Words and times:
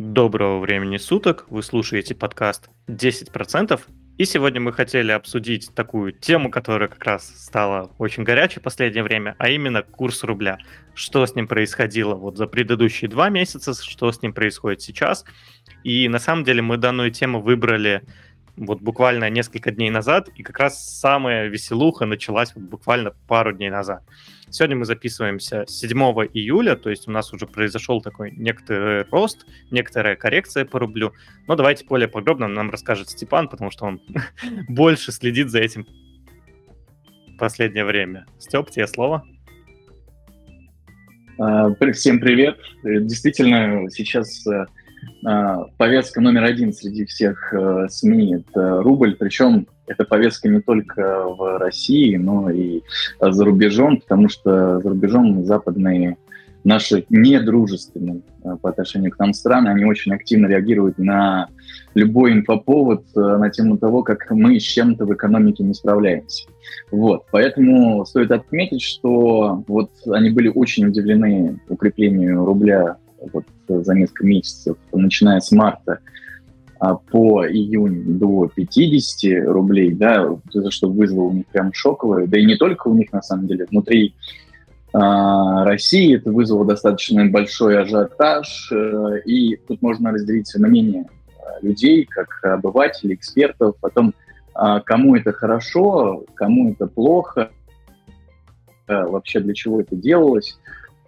Доброго 0.00 0.60
времени 0.60 0.96
суток, 0.96 1.44
вы 1.50 1.62
слушаете 1.62 2.14
подкаст 2.14 2.70
10%. 2.88 3.78
И 4.16 4.24
сегодня 4.24 4.58
мы 4.58 4.72
хотели 4.72 5.12
обсудить 5.12 5.74
такую 5.74 6.12
тему, 6.12 6.50
которая 6.50 6.88
как 6.88 7.04
раз 7.04 7.28
стала 7.28 7.90
очень 7.98 8.22
горячей 8.22 8.60
в 8.60 8.62
последнее 8.62 9.02
время, 9.02 9.36
а 9.36 9.50
именно 9.50 9.82
курс 9.82 10.24
рубля. 10.24 10.56
Что 10.94 11.26
с 11.26 11.34
ним 11.34 11.46
происходило 11.46 12.14
вот 12.14 12.38
за 12.38 12.46
предыдущие 12.46 13.10
два 13.10 13.28
месяца, 13.28 13.74
что 13.74 14.10
с 14.10 14.22
ним 14.22 14.32
происходит 14.32 14.80
сейчас. 14.80 15.26
И 15.84 16.08
на 16.08 16.18
самом 16.18 16.44
деле 16.44 16.62
мы 16.62 16.78
данную 16.78 17.10
тему 17.10 17.42
выбрали 17.42 18.00
вот 18.56 18.80
буквально 18.80 19.28
несколько 19.28 19.70
дней 19.70 19.90
назад, 19.90 20.30
и 20.34 20.42
как 20.42 20.60
раз 20.60 20.98
самая 20.98 21.48
веселуха 21.48 22.06
началась 22.06 22.54
вот 22.54 22.64
буквально 22.64 23.12
пару 23.28 23.52
дней 23.52 23.68
назад. 23.68 24.02
Сегодня 24.50 24.76
мы 24.76 24.84
записываемся 24.84 25.64
7 25.68 25.98
июля, 26.34 26.74
то 26.74 26.90
есть 26.90 27.06
у 27.06 27.12
нас 27.12 27.32
уже 27.32 27.46
произошел 27.46 28.00
такой 28.00 28.32
некоторый 28.32 29.04
рост, 29.04 29.46
некоторая 29.70 30.16
коррекция 30.16 30.64
по 30.64 30.80
рублю. 30.80 31.12
Но 31.46 31.54
давайте 31.54 31.84
более 31.84 32.08
подробно 32.08 32.48
нам 32.48 32.70
расскажет 32.70 33.10
Степан, 33.10 33.48
потому 33.48 33.70
что 33.70 33.84
он 33.84 34.00
больше 34.68 35.12
следит 35.12 35.50
за 35.50 35.60
этим 35.60 35.86
в 37.28 37.36
последнее 37.38 37.84
время. 37.84 38.26
Степ, 38.40 38.70
тебе 38.70 38.88
слово. 38.88 39.24
А, 41.38 41.72
всем 41.92 42.18
привет. 42.18 42.58
Действительно, 42.82 43.88
сейчас 43.88 44.44
э, 44.48 44.66
а, 45.24 45.64
повестка 45.78 46.20
номер 46.20 46.42
один 46.42 46.72
среди 46.72 47.04
всех 47.04 47.54
э, 47.54 47.86
СМИ– 47.88 48.34
это 48.48 48.82
рубль, 48.82 49.14
причем 49.14 49.68
эта 49.90 50.04
повестка 50.04 50.48
не 50.48 50.60
только 50.60 51.24
в 51.24 51.58
России, 51.58 52.16
но 52.16 52.48
и 52.48 52.82
за 53.20 53.44
рубежом, 53.44 54.00
потому 54.00 54.28
что 54.28 54.80
за 54.80 54.88
рубежом 54.88 55.44
западные 55.44 56.16
наши 56.62 57.06
недружественные 57.08 58.20
э, 58.44 58.56
по 58.60 58.68
отношению 58.68 59.10
к 59.10 59.18
нам 59.18 59.32
страны, 59.32 59.68
они 59.68 59.84
очень 59.84 60.12
активно 60.12 60.46
реагируют 60.46 60.98
на 60.98 61.48
любой 61.94 62.32
инфоповод 62.32 63.04
э, 63.16 63.20
на 63.20 63.50
тему 63.50 63.78
того, 63.78 64.02
как 64.02 64.30
мы 64.30 64.60
с 64.60 64.62
чем-то 64.62 65.06
в 65.06 65.14
экономике 65.14 65.64
не 65.64 65.74
справляемся. 65.74 66.48
Вот, 66.90 67.24
поэтому 67.32 68.04
стоит 68.04 68.30
отметить, 68.30 68.82
что 68.82 69.64
вот 69.66 69.90
они 70.06 70.30
были 70.30 70.48
очень 70.48 70.86
удивлены 70.86 71.58
укреплению 71.68 72.44
рубля 72.44 72.96
вот 73.32 73.44
за 73.68 73.94
несколько 73.94 74.26
месяцев, 74.26 74.76
начиная 74.92 75.40
с 75.40 75.50
марта 75.50 76.00
по 76.80 77.46
июнь 77.46 78.18
до 78.18 78.50
50 78.54 79.46
рублей, 79.46 79.92
да, 79.92 80.34
за 80.50 80.70
что 80.70 80.88
вызвало 80.88 81.24
у 81.24 81.32
них 81.32 81.46
прям 81.46 81.72
шоковое, 81.74 82.26
да 82.26 82.38
и 82.38 82.46
не 82.46 82.56
только 82.56 82.88
у 82.88 82.94
них, 82.94 83.12
на 83.12 83.20
самом 83.20 83.46
деле, 83.46 83.66
внутри 83.70 84.14
а, 84.92 85.64
России 85.64 86.16
это 86.16 86.32
вызвало 86.32 86.64
достаточно 86.64 87.24
большой 87.26 87.80
ажиотаж, 87.80 88.72
э, 88.72 89.20
и 89.24 89.56
тут 89.56 89.82
можно 89.82 90.10
разделить 90.10 90.52
мнение 90.56 91.06
а, 91.38 91.64
людей, 91.64 92.06
как 92.06 92.28
обывателей, 92.42 93.14
экспертов, 93.14 93.76
о 93.82 93.90
том, 93.90 94.14
а, 94.54 94.80
кому 94.80 95.14
это 95.14 95.32
хорошо, 95.32 96.24
кому 96.34 96.72
это 96.72 96.86
плохо, 96.86 97.50
а, 98.88 99.06
вообще 99.06 99.40
для 99.40 99.54
чего 99.54 99.80
это 99.80 99.94
делалось, 99.94 100.58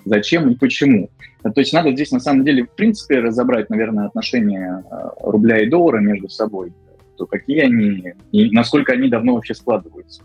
зачем 0.05 0.50
и 0.50 0.55
почему. 0.55 1.11
То 1.42 1.53
есть 1.56 1.72
надо 1.72 1.92
здесь 1.92 2.12
на 2.12 2.20
самом 2.20 2.45
деле 2.45 2.64
в 2.64 2.70
принципе 2.70 3.20
разобрать, 3.20 3.70
наверное, 3.70 4.06
отношения 4.06 4.84
э, 4.91 5.08
рубля 5.20 5.61
и 5.61 5.69
доллара 5.69 5.98
между 5.98 6.28
собой, 6.28 6.72
то 7.17 7.27
какие 7.27 7.61
они 7.61 8.14
и 8.30 8.50
насколько 8.50 8.92
они 8.92 9.08
давно 9.08 9.34
вообще 9.34 9.55
складываются. 9.55 10.23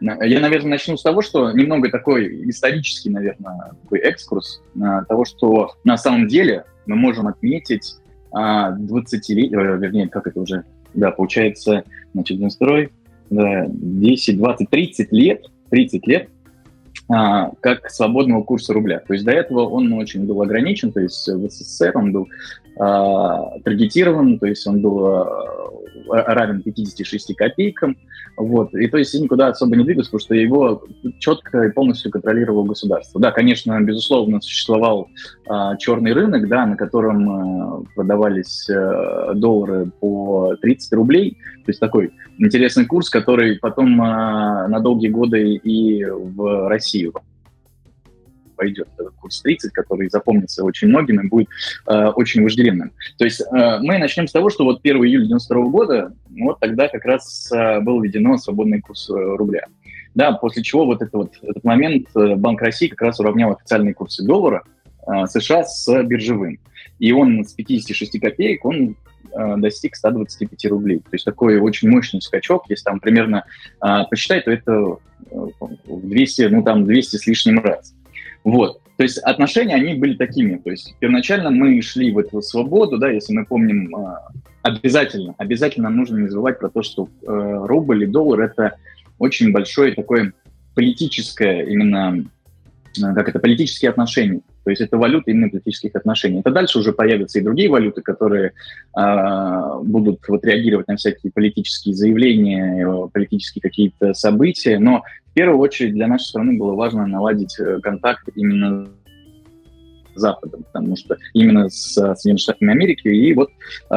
Я, 0.00 0.40
наверное, 0.40 0.72
начну 0.72 0.96
с 0.96 1.02
того, 1.02 1.22
что 1.22 1.50
немного 1.52 1.90
такой 1.90 2.48
исторический, 2.48 3.10
наверное, 3.10 3.72
такой 3.82 3.98
экскурс 4.00 4.62
э, 4.76 4.80
того, 5.08 5.24
что 5.24 5.72
на 5.84 5.96
самом 5.96 6.28
деле 6.28 6.64
мы 6.86 6.96
можем 6.96 7.26
отметить 7.26 7.96
20 8.30 9.28
лет, 9.30 9.52
э, 9.52 9.78
вернее, 9.78 10.08
как 10.08 10.26
это 10.26 10.40
уже, 10.40 10.64
да, 10.94 11.10
получается, 11.10 11.84
значит, 12.12 12.52
строй, 12.52 12.90
да, 13.30 13.66
10, 13.68 14.36
20, 14.36 14.70
30 14.70 15.12
лет, 15.12 15.46
30 15.70 16.06
лет 16.06 16.28
а, 16.28 16.37
как 17.06 17.90
свободного 17.90 18.42
курса 18.42 18.72
рубля. 18.72 19.00
То 19.00 19.14
есть 19.14 19.24
до 19.24 19.32
этого 19.32 19.60
он 19.68 19.92
очень 19.92 20.26
был 20.26 20.42
ограничен, 20.42 20.92
то 20.92 21.00
есть 21.00 21.26
в 21.26 21.48
СССР 21.48 21.92
он 21.96 22.12
был 22.12 22.28
а, 22.78 23.58
таргетирован, 23.64 24.38
то 24.38 24.46
есть 24.46 24.66
он 24.66 24.80
был 24.80 25.06
а, 25.06 25.70
равен 26.08 26.62
56 26.62 27.34
копейкам, 27.36 27.96
вот, 28.36 28.74
и 28.74 28.86
то 28.88 28.98
есть 28.98 29.14
и 29.14 29.20
никуда 29.20 29.48
особо 29.48 29.76
не 29.76 29.84
двигался, 29.84 30.10
потому 30.10 30.20
что 30.20 30.34
его 30.34 30.84
четко 31.18 31.64
и 31.64 31.72
полностью 31.72 32.10
контролировало 32.10 32.64
государство. 32.64 33.20
Да, 33.20 33.32
конечно, 33.32 33.80
безусловно, 33.80 34.40
существовал 34.40 35.08
а, 35.48 35.76
черный 35.76 36.12
рынок, 36.12 36.48
да, 36.48 36.66
на 36.66 36.76
котором 36.76 37.30
а, 37.30 37.82
продавались 37.94 38.68
а, 38.70 39.34
доллары 39.34 39.90
по 40.00 40.56
30 40.60 40.92
рублей, 40.92 41.38
то 41.64 41.70
есть 41.70 41.80
такой 41.80 42.12
интересный 42.38 42.86
курс, 42.86 43.10
который 43.10 43.58
потом 43.58 44.00
а, 44.00 44.68
на 44.68 44.80
долгие 44.80 45.08
годы 45.08 45.54
и 45.54 46.04
в 46.04 46.68
Россию 46.68 47.14
пойдет 48.58 48.88
курс 49.20 49.40
30, 49.42 49.72
который 49.72 50.10
запомнится 50.10 50.64
очень 50.64 50.88
многим 50.88 51.20
и 51.20 51.28
будет 51.28 51.48
э, 51.86 52.06
очень 52.08 52.42
вожделенным. 52.42 52.92
То 53.16 53.24
есть 53.24 53.40
э, 53.40 53.78
мы 53.80 53.98
начнем 53.98 54.26
с 54.26 54.32
того, 54.32 54.50
что 54.50 54.64
вот 54.64 54.80
1 54.82 54.96
июля 55.04 55.26
92 55.26 55.62
года, 55.68 56.12
вот 56.28 56.58
тогда 56.58 56.88
как 56.88 57.04
раз 57.04 57.50
э, 57.52 57.80
был 57.80 58.02
введено 58.02 58.36
свободный 58.36 58.80
курс 58.80 59.08
э, 59.08 59.14
рубля. 59.14 59.66
Да, 60.14 60.32
после 60.32 60.62
чего 60.62 60.84
вот, 60.84 61.00
это 61.00 61.16
вот 61.16 61.34
этот 61.40 61.62
момент 61.62 62.08
э, 62.16 62.34
Банк 62.34 62.60
России 62.60 62.88
как 62.88 63.02
раз 63.02 63.20
уравнял 63.20 63.52
официальные 63.52 63.94
курсы 63.94 64.24
доллара 64.24 64.64
э, 65.06 65.26
США 65.26 65.62
с 65.64 66.02
биржевым. 66.02 66.58
И 66.98 67.12
он 67.12 67.44
с 67.44 67.52
56 67.52 68.18
копеек, 68.18 68.64
он 68.64 68.96
э, 69.32 69.56
достиг 69.58 69.94
125 69.94 70.66
рублей. 70.66 70.98
То 70.98 71.10
есть 71.12 71.24
такой 71.24 71.58
очень 71.60 71.88
мощный 71.88 72.20
скачок. 72.20 72.64
Если 72.68 72.82
там 72.82 72.98
примерно 72.98 73.44
э, 73.80 74.04
посчитать, 74.10 74.46
то 74.46 74.50
это 74.50 74.98
в 75.30 76.08
200, 76.08 76.42
ну 76.50 76.62
там 76.62 76.84
200 76.84 77.16
с 77.16 77.26
лишним 77.26 77.60
раз. 77.60 77.94
Вот. 78.48 78.80
То 78.96 79.02
есть 79.02 79.18
отношения, 79.18 79.74
они 79.74 79.94
были 79.94 80.16
такими. 80.16 80.56
То 80.56 80.70
есть 80.70 80.94
первоначально 80.98 81.50
мы 81.50 81.80
шли 81.82 82.10
в 82.10 82.18
эту 82.18 82.40
свободу, 82.40 82.96
да, 82.96 83.10
если 83.10 83.34
мы 83.34 83.44
помним, 83.44 83.94
а, 83.94 84.28
обязательно, 84.62 85.34
обязательно 85.36 85.90
нужно 85.90 86.16
не 86.16 86.28
забывать 86.28 86.58
про 86.58 86.70
то, 86.70 86.82
что 86.82 87.08
э, 87.22 87.26
рубль 87.26 88.04
и 88.04 88.06
доллар– 88.06 88.40
это 88.40 88.76
очень 89.18 89.52
большое 89.52 89.94
такое 89.94 90.32
политическое 90.74 91.62
именно, 91.64 92.24
э, 92.96 93.14
как 93.14 93.28
это, 93.28 93.38
политические 93.38 93.90
отношения. 93.90 94.40
То 94.64 94.70
есть 94.70 94.82
это 94.82 94.96
валюта 94.98 95.30
именно 95.30 95.48
политических 95.48 95.94
отношений. 95.94 96.40
Это 96.40 96.50
дальше 96.50 96.78
уже 96.78 96.92
появятся 96.92 97.38
и 97.38 97.42
другие 97.42 97.70
валюты, 97.70 98.00
которые 98.02 98.52
э, 98.98 99.80
будут 99.82 100.26
вот 100.28 100.44
реагировать 100.44 100.88
на 100.88 100.96
всякие 100.96 101.32
политические 101.32 101.94
заявления, 101.94 102.86
э, 102.86 103.08
политические 103.12 103.62
какие-то 103.62 104.14
события. 104.14 104.78
Но 104.78 105.04
первую 105.38 105.60
очередь 105.60 105.94
для 105.94 106.08
нашей 106.08 106.24
страны 106.24 106.58
было 106.58 106.74
важно 106.74 107.06
наладить 107.06 107.54
э, 107.60 107.78
контакт 107.80 108.28
именно 108.34 108.88
с 110.16 110.20
Западом, 110.20 110.64
потому 110.64 110.96
что 110.96 111.16
именно 111.32 111.68
с 111.68 111.92
Соединенными 111.92 112.40
Штатами 112.40 112.72
Америки. 112.72 113.06
И 113.06 113.32
вот, 113.34 113.50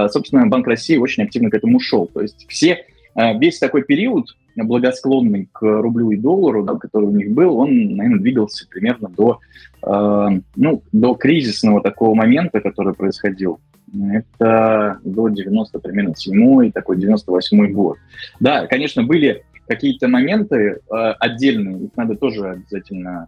собственно, 0.10 0.46
Банк 0.46 0.68
России 0.68 0.98
очень 0.98 1.24
активно 1.24 1.50
к 1.50 1.56
этому 1.56 1.80
шел. 1.80 2.06
То 2.06 2.22
есть 2.22 2.46
все, 2.48 2.86
весь 3.16 3.58
такой 3.58 3.82
период 3.82 4.28
благосклонный 4.56 5.50
к 5.52 5.62
рублю 5.62 6.12
и 6.12 6.18
доллару, 6.18 6.64
да, 6.64 6.76
который 6.76 7.06
у 7.06 7.12
них 7.12 7.32
был, 7.32 7.58
он, 7.58 7.96
наверное, 7.96 8.20
двигался 8.20 8.68
примерно 8.70 9.10
до, 9.10 9.40
э, 9.84 10.28
ну, 10.56 10.84
до 10.92 11.16
кризисного 11.16 11.82
такого 11.82 12.14
момента, 12.16 12.60
который 12.60 12.94
происходил. 12.94 13.60
Это 13.94 15.00
до 15.04 15.28
90, 15.28 15.80
примерно, 15.80 16.16
7 16.16 16.72
такой 16.72 16.98
98 16.98 17.74
год. 17.74 17.98
Да, 18.40 18.68
конечно, 18.68 19.04
были 19.04 19.44
какие-то 19.72 20.10
моменты 20.10 20.56
э, 20.58 20.96
отдельные, 21.20 21.86
их 21.86 21.92
надо 21.96 22.16
тоже 22.16 22.50
обязательно 22.50 23.28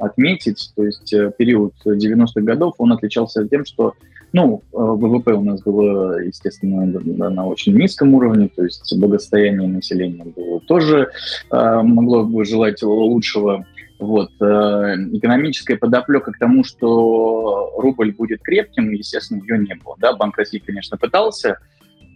отметить. 0.00 0.72
То 0.74 0.84
есть 0.84 1.12
э, 1.12 1.30
период 1.38 1.72
90-х 1.86 2.40
годов, 2.40 2.74
он 2.78 2.92
отличался 2.92 3.46
тем, 3.46 3.64
что 3.64 3.94
ну, 4.32 4.62
э, 4.72 4.76
ВВП 4.76 5.34
у 5.34 5.44
нас 5.44 5.62
было, 5.62 6.18
естественно, 6.18 6.84
на 6.84 7.46
очень 7.46 7.76
низком 7.76 8.14
уровне, 8.14 8.48
то 8.48 8.64
есть 8.64 8.92
благосостояние 8.98 9.68
населения 9.68 10.24
было 10.24 10.60
тоже 10.60 11.10
э, 11.50 11.82
могло 11.82 12.24
бы 12.24 12.44
желать 12.44 12.82
лучшего. 12.82 13.64
Вот. 14.00 14.30
Э, 14.40 14.94
экономическая 15.12 15.76
подоплека 15.76 16.32
к 16.32 16.38
тому, 16.38 16.64
что 16.64 17.72
рубль 17.78 18.12
будет 18.12 18.42
крепким, 18.42 18.90
естественно, 18.90 19.40
ее 19.42 19.58
не 19.58 19.74
было. 19.76 19.94
Да? 19.98 20.12
Банк 20.14 20.36
России, 20.36 20.58
конечно, 20.58 20.96
пытался 20.96 21.58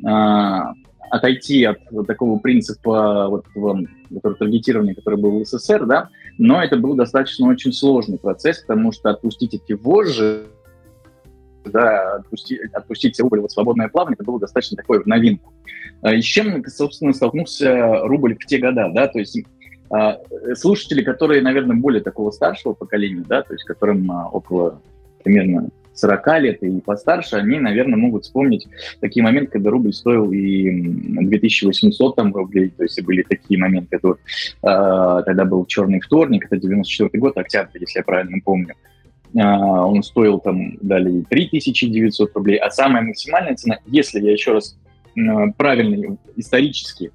э, 0.04 0.58
отойти 1.10 1.64
от 1.64 1.78
вот 1.90 2.06
такого 2.06 2.38
принципа 2.38 3.28
вот, 3.28 3.44
который, 3.46 4.36
таргетирования, 4.36 4.94
который 4.94 5.18
был 5.18 5.38
в 5.38 5.44
СССР, 5.46 5.86
да, 5.86 6.08
но 6.38 6.62
это 6.62 6.76
был 6.76 6.94
достаточно 6.94 7.48
очень 7.48 7.72
сложный 7.72 8.18
процесс, 8.18 8.60
потому 8.60 8.92
что 8.92 9.10
отпустить 9.10 9.54
эти 9.54 9.72
вожжи 9.72 10.46
да, 11.64 12.16
отпустить, 12.16 12.60
отпустить 12.72 13.20
рубль 13.20 13.40
в 13.40 13.48
свободное 13.48 13.88
плавание, 13.88 14.14
это 14.14 14.24
было 14.24 14.40
достаточно 14.40 14.76
такое 14.76 15.00
в 15.00 15.06
новинку. 15.06 15.52
А, 16.00 16.14
и 16.14 16.20
с 16.20 16.24
чем, 16.24 16.64
собственно, 16.66 17.12
столкнулся 17.12 18.00
рубль 18.00 18.36
в 18.36 18.46
те 18.46 18.58
года, 18.58 18.90
да, 18.92 19.08
то 19.08 19.18
есть 19.18 19.38
а, 19.90 20.18
слушатели, 20.54 21.02
которые, 21.02 21.42
наверное, 21.42 21.76
более 21.76 22.02
такого 22.02 22.30
старшего 22.30 22.72
поколения, 22.72 23.24
да, 23.28 23.42
то 23.42 23.52
есть 23.52 23.64
которым 23.64 24.10
а, 24.10 24.28
около 24.28 24.80
примерно 25.22 25.68
40 25.94 26.40
лет 26.40 26.62
и 26.62 26.80
постарше, 26.80 27.36
они, 27.36 27.58
наверное, 27.58 27.98
могут 27.98 28.24
вспомнить 28.24 28.66
такие 29.00 29.22
моменты, 29.22 29.52
когда 29.52 29.70
рубль 29.70 29.92
стоил 29.92 30.32
и 30.32 30.70
2800 30.70 32.16
там, 32.16 32.34
рублей, 32.34 32.70
то 32.70 32.82
есть 32.82 33.02
были 33.02 33.22
такие 33.22 33.58
моменты, 33.60 33.96
это 33.96 34.08
э, 34.08 35.22
тогда 35.24 35.44
был 35.44 35.64
черный 35.66 36.00
вторник, 36.00 36.46
это 36.46 36.56
94 36.56 37.20
год, 37.20 37.36
октябрь, 37.36 37.78
если 37.80 37.98
я 38.00 38.04
правильно 38.04 38.38
помню. 38.44 38.74
Э, 39.34 39.40
он 39.40 40.02
стоил 40.02 40.38
там 40.38 40.76
далее 40.80 41.24
3900 41.28 42.34
рублей, 42.34 42.58
а 42.58 42.70
самая 42.70 43.02
максимальная 43.02 43.54
цена, 43.54 43.78
если 43.86 44.20
я 44.20 44.32
еще 44.32 44.52
раз 44.52 44.76
э, 45.16 45.20
правильно 45.56 46.16
исторически 46.36 47.10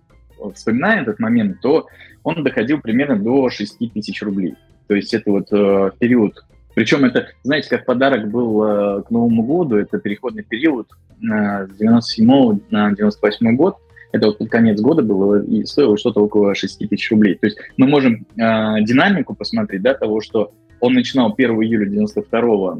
вспоминаю 0.54 1.02
этот 1.02 1.20
момент, 1.20 1.62
то 1.62 1.88
он 2.24 2.44
доходил 2.44 2.80
примерно 2.80 3.18
до 3.18 3.50
6 3.50 3.94
тысяч 3.94 4.22
рублей. 4.22 4.56
То 4.88 4.96
есть 4.96 5.14
это 5.14 5.32
вот 5.32 5.48
э, 5.52 5.92
период 6.00 6.44
причем 6.78 7.06
это, 7.06 7.30
знаете, 7.42 7.70
как 7.70 7.86
подарок 7.86 8.30
был 8.30 8.64
э, 8.64 9.02
к 9.02 9.10
Новому 9.10 9.42
году, 9.42 9.78
это 9.78 9.98
переходный 9.98 10.44
период 10.44 10.88
э, 11.24 11.66
с 11.66 11.76
97 11.76 12.60
на 12.70 12.94
98 12.94 13.56
год, 13.56 13.78
это 14.12 14.28
вот 14.28 14.38
под 14.38 14.52
конец 14.52 14.80
года 14.80 15.02
было, 15.02 15.42
и 15.42 15.66
стоило 15.66 15.98
что-то 15.98 16.20
около 16.22 16.54
6 16.54 16.88
тысяч 16.88 17.10
рублей. 17.10 17.34
То 17.34 17.48
есть 17.48 17.58
мы 17.78 17.88
можем 17.88 18.28
э, 18.36 18.84
динамику 18.84 19.34
посмотреть, 19.34 19.82
да, 19.82 19.96
того, 19.96 20.22
что 20.22 20.54
он 20.80 20.94
начинал 20.94 21.34
1 21.36 21.50
июля 21.64 21.88
92 21.88 22.78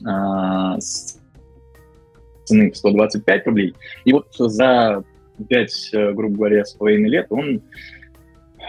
э, 0.00 0.80
с 0.80 1.20
цены 2.46 2.72
в 2.72 2.76
125 2.76 3.46
рублей, 3.46 3.76
и 4.04 4.12
вот 4.12 4.26
за 4.36 5.04
5, 5.48 5.90
э, 5.92 6.12
грубо 6.12 6.34
говоря, 6.34 6.64
с 6.64 6.72
половиной 6.72 7.10
лет 7.10 7.26
он 7.30 7.62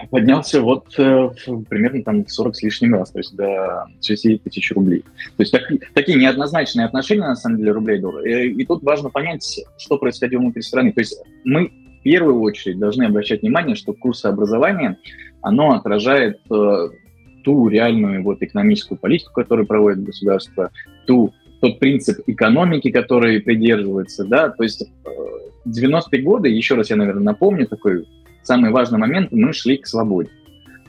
поднялся 0.10 0.62
вот 0.62 0.86
э, 0.98 1.30
примерно 1.70 2.04
там 2.04 2.28
40 2.28 2.56
с 2.56 2.64
лишним 2.64 2.96
раз, 2.96 3.12
то 3.12 3.20
есть 3.20 3.36
до 3.36 3.86
60 4.02 4.44
тысяч 4.44 4.72
рублей. 4.72 5.04
То 5.38 5.44
есть 5.44 5.52
так, 5.52 5.64
такие 5.94 6.18
неоднозначные 6.18 6.86
отношения, 6.86 7.28
на 7.28 7.36
самом 7.36 7.58
деле, 7.58 7.72
рублей 7.72 8.00
доллара. 8.00 8.26
И, 8.26 8.50
и 8.50 8.66
тут 8.66 8.84
важно 8.84 9.10
понять, 9.10 9.62
что 9.78 9.98
происходило 9.98 10.42
внутри 10.42 10.62
страны. 10.62 10.92
То 10.94 11.02
есть 11.02 11.18
мы 11.44 11.72
в 12.00 12.04
первую 12.04 12.42
очередь 12.42 12.80
должны 12.80 13.04
обращать 13.04 13.42
внимание, 13.42 13.76
что 13.76 13.94
курсы 13.94 14.26
образования, 14.26 14.98
оно 15.42 15.72
отражает 15.72 16.40
э, 16.52 16.90
ту 17.44 17.68
реальную 17.68 18.24
вот 18.24 18.42
экономическую 18.42 18.98
политику, 18.98 19.34
которую 19.34 19.68
проводит 19.68 20.04
государство, 20.04 20.72
ту, 21.06 21.34
тот 21.62 21.80
принцип 21.80 22.20
экономики, 22.28 22.92
который 22.92 23.40
придерживается, 23.42 24.26
да, 24.26 24.50
то 24.50 24.64
есть 24.64 24.82
э, 24.82 25.10
90-е 25.68 26.22
годы, 26.22 26.50
еще 26.50 26.76
раз 26.76 26.90
я, 26.90 26.96
наверное, 26.96 27.24
напомню, 27.24 27.68
такой 27.68 28.06
самый 28.44 28.72
важный 28.72 29.00
момент, 29.00 29.32
мы 29.32 29.54
шли 29.54 29.78
к 29.78 29.88
свободе. 29.88 30.30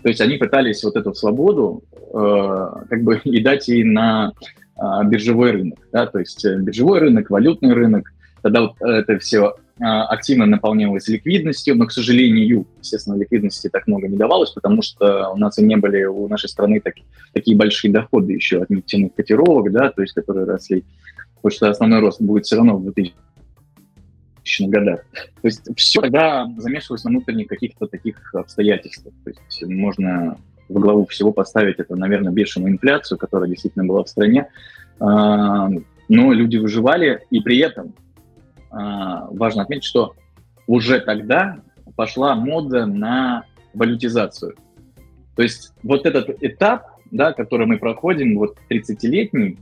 То 0.02 0.08
есть 0.08 0.20
они 0.20 0.36
пытались 0.36 0.84
вот 0.84 0.96
эту 0.96 1.14
свободу 1.14 1.82
э, 1.92 2.68
как 2.90 3.02
бы 3.02 3.20
и 3.24 3.42
дать 3.42 3.68
ей 3.68 3.84
на 3.84 4.32
э, 4.76 4.80
биржевой 5.06 5.52
рынок. 5.52 5.78
Да? 5.92 6.06
То 6.06 6.18
есть 6.18 6.44
э, 6.44 6.58
биржевой 6.58 7.00
рынок, 7.00 7.30
валютный 7.30 7.72
рынок. 7.72 8.12
Тогда 8.42 8.60
вот 8.62 8.74
это 8.82 9.18
все 9.18 9.54
э, 9.78 9.84
активно 9.84 10.44
наполнялось 10.44 11.08
ликвидностью, 11.08 11.74
но, 11.76 11.86
к 11.86 11.92
сожалению, 11.92 12.66
естественно, 12.80 13.16
ликвидности 13.16 13.70
так 13.70 13.86
много 13.86 14.06
не 14.06 14.18
давалось, 14.18 14.50
потому 14.50 14.82
что 14.82 15.30
у 15.30 15.38
нас 15.38 15.56
и 15.58 15.64
не 15.64 15.76
были 15.76 16.04
у 16.04 16.28
нашей 16.28 16.50
страны 16.50 16.80
так, 16.80 16.94
такие 17.32 17.56
большие 17.56 17.90
доходы 17.90 18.34
еще 18.34 18.60
от 18.60 18.68
нефтяных 18.68 19.14
котировок, 19.14 19.72
да, 19.72 19.90
то 19.90 20.02
есть 20.02 20.12
которые 20.12 20.44
росли. 20.44 20.84
Потому 21.36 21.56
что 21.56 21.70
основной 21.70 22.00
рост 22.00 22.20
будет 22.20 22.44
все 22.44 22.56
равно 22.56 22.76
в 22.76 22.82
2000 22.82 23.14
2000-х 24.44 24.70
годах. 24.70 25.00
То 25.12 25.48
есть 25.48 25.68
все 25.76 26.00
тогда 26.00 26.46
замешивалось 26.58 27.04
на 27.04 27.10
внутренних 27.10 27.48
каких-то 27.48 27.86
таких 27.86 28.34
обстоятельствах. 28.34 29.14
То 29.24 29.30
есть 29.30 29.62
можно 29.66 30.38
во 30.68 30.80
главу 30.80 31.06
всего 31.06 31.32
поставить 31.32 31.78
это, 31.78 31.96
наверное, 31.96 32.32
бешеную 32.32 32.72
инфляцию, 32.72 33.18
которая 33.18 33.48
действительно 33.48 33.84
была 33.84 34.04
в 34.04 34.08
стране. 34.08 34.48
А, 35.00 35.68
но 36.08 36.32
люди 36.32 36.56
выживали, 36.56 37.22
и 37.30 37.40
при 37.40 37.58
этом 37.58 37.94
а, 38.70 39.28
важно 39.30 39.62
отметить, 39.62 39.84
что 39.84 40.14
уже 40.66 41.00
тогда 41.00 41.60
пошла 41.96 42.34
мода 42.34 42.86
на 42.86 43.44
валютизацию. 43.74 44.54
То 45.36 45.42
есть 45.42 45.72
вот 45.82 46.06
этот 46.06 46.42
этап, 46.42 46.86
да, 47.10 47.32
который 47.32 47.66
мы 47.66 47.78
проходим, 47.78 48.38
вот 48.38 48.56
30-летний, 48.70 49.58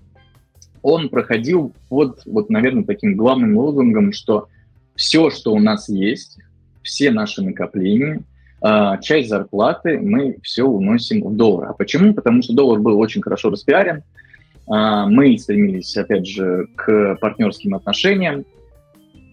он 0.82 1.08
проходил 1.08 1.72
под, 1.88 2.22
вот, 2.26 2.50
наверное, 2.50 2.84
таким 2.84 3.16
главным 3.16 3.56
лозунгом, 3.56 4.12
что 4.12 4.48
все, 4.94 5.30
что 5.30 5.52
у 5.52 5.58
нас 5.58 5.88
есть, 5.88 6.38
все 6.82 7.10
наши 7.10 7.42
накопления, 7.42 8.22
а, 8.60 8.98
часть 8.98 9.28
зарплаты 9.28 9.98
мы 9.98 10.36
все 10.42 10.64
уносим 10.64 11.24
в 11.24 11.36
доллар. 11.36 11.70
А 11.70 11.72
почему? 11.72 12.14
Потому 12.14 12.42
что 12.42 12.54
доллар 12.54 12.80
был 12.80 12.98
очень 12.98 13.20
хорошо 13.20 13.50
распиарен. 13.50 14.02
А, 14.68 15.06
мы 15.06 15.36
стремились, 15.36 15.96
опять 15.96 16.26
же, 16.26 16.68
к 16.76 17.16
партнерским 17.20 17.74
отношениям. 17.74 18.44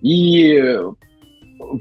И 0.02 0.80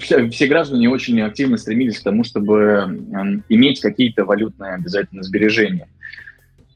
все, 0.00 0.46
граждане 0.46 0.90
очень 0.90 1.20
активно 1.22 1.56
стремились 1.56 2.00
к 2.00 2.04
тому, 2.04 2.24
чтобы 2.24 3.00
иметь 3.48 3.80
какие-то 3.80 4.24
валютные 4.24 4.74
обязательно 4.74 5.22
сбережения. 5.22 5.88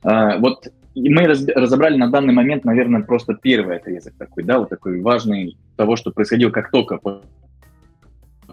А, 0.03 0.39
вот 0.39 0.69
и 0.95 1.09
мы 1.09 1.27
разобрали 1.27 1.97
на 1.97 2.11
данный 2.11 2.35
момент, 2.35 2.65
наверное, 2.65 3.03
просто 3.03 3.35
первый 3.35 3.77
отрезок 3.77 4.15
такой, 4.19 4.45
да, 4.45 4.59
вот 4.59 4.69
такой 4.69 5.01
важный 5.01 5.57
того, 5.77 5.97
что 5.97 6.11
происходило 6.11 6.51
как 6.51 6.71
только 6.71 7.01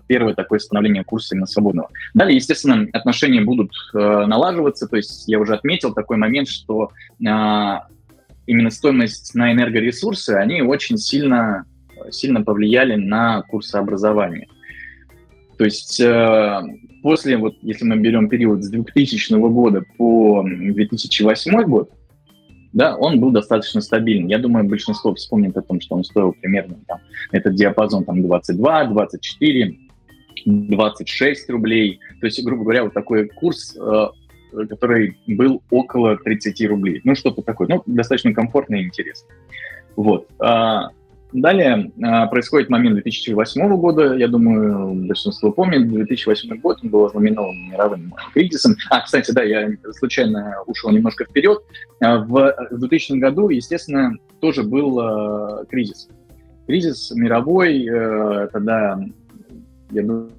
первое 0.08 0.34
такое 0.34 0.60
становление 0.60 1.04
курса 1.04 1.36
именно 1.36 1.46
свободного. 1.46 1.90
Далее, 2.14 2.36
естественно, 2.36 2.88
отношения 2.94 3.42
будут 3.42 3.72
э, 3.94 3.98
налаживаться, 3.98 4.88
то 4.88 4.98
есть 4.98 5.28
я 5.28 5.40
уже 5.40 5.54
отметил 5.54 5.94
такой 5.94 6.18
момент, 6.18 6.48
что 6.48 6.90
э, 7.20 7.26
именно 8.48 8.70
стоимость 8.72 9.36
на 9.36 9.54
энергоресурсы, 9.54 10.32
они 10.32 10.64
очень 10.64 10.98
сильно, 10.98 11.66
сильно 12.10 12.44
повлияли 12.44 12.96
на 12.96 13.44
курсообразование. 13.44 14.48
То 15.60 15.66
есть 15.66 16.00
э, 16.00 16.62
после, 17.04 17.38
вот 17.38 17.58
если 17.62 17.86
мы 17.86 17.98
берем 17.98 18.30
период 18.30 18.64
с 18.64 18.70
2000 18.70 19.34
года 19.34 19.84
по 19.98 20.44
2008 20.44 21.64
год, 21.64 21.92
да, 22.72 22.96
он 22.96 23.20
был 23.20 23.32
достаточно 23.32 23.82
стабильный. 23.82 24.30
Я 24.30 24.38
думаю, 24.38 24.66
большинство 24.66 25.14
вспомнит 25.16 25.58
о 25.58 25.62
том, 25.62 25.82
что 25.82 25.96
он 25.96 26.04
стоил 26.04 26.34
примерно 26.34 26.78
там, 26.88 27.00
этот 27.32 27.56
диапазон 27.56 28.06
там 28.06 28.22
22, 28.22 28.86
24, 28.86 29.78
26 30.46 31.50
рублей. 31.50 32.00
То 32.20 32.28
есть, 32.28 32.44
грубо 32.44 32.64
говоря, 32.64 32.84
вот 32.84 32.94
такой 32.94 33.28
курс, 33.28 33.76
э, 33.76 34.08
который 34.70 35.18
был 35.26 35.64
около 35.72 36.18
30 36.18 36.68
рублей. 36.68 37.02
Ну, 37.04 37.16
что-то 37.16 37.42
такое. 37.42 37.68
Ну, 37.68 37.84
достаточно 37.86 38.34
комфортно 38.34 38.76
и 38.76 38.84
интересно. 38.84 39.28
Вот. 39.96 40.28
А, 40.40 40.90
Далее 41.32 41.92
э, 41.96 42.28
происходит 42.30 42.70
момент 42.70 42.96
2008 42.96 43.78
года, 43.78 44.16
я 44.16 44.28
думаю, 44.28 44.96
большинство 45.08 45.52
помнит, 45.52 45.88
2008 45.88 46.60
год 46.60 46.80
он 46.82 46.90
был 46.90 47.06
ознаменован 47.06 47.70
мировым 47.70 48.16
кризисом. 48.34 48.76
А, 48.90 49.02
кстати, 49.02 49.32
да, 49.32 49.44
я 49.44 49.70
случайно 49.92 50.56
ушел 50.66 50.90
немножко 50.90 51.26
вперед. 51.26 51.60
Э, 52.00 52.18
в 52.18 52.56
2000 52.72 53.20
году, 53.20 53.50
естественно, 53.50 54.16
тоже 54.42 54.64
был 54.64 55.00
э, 55.00 55.66
кризис. 55.68 56.10
Кризис 56.66 57.12
мировой, 57.12 57.86
э, 57.86 58.48
тогда, 58.52 59.00
я 59.92 60.02
думаю, 60.04 60.32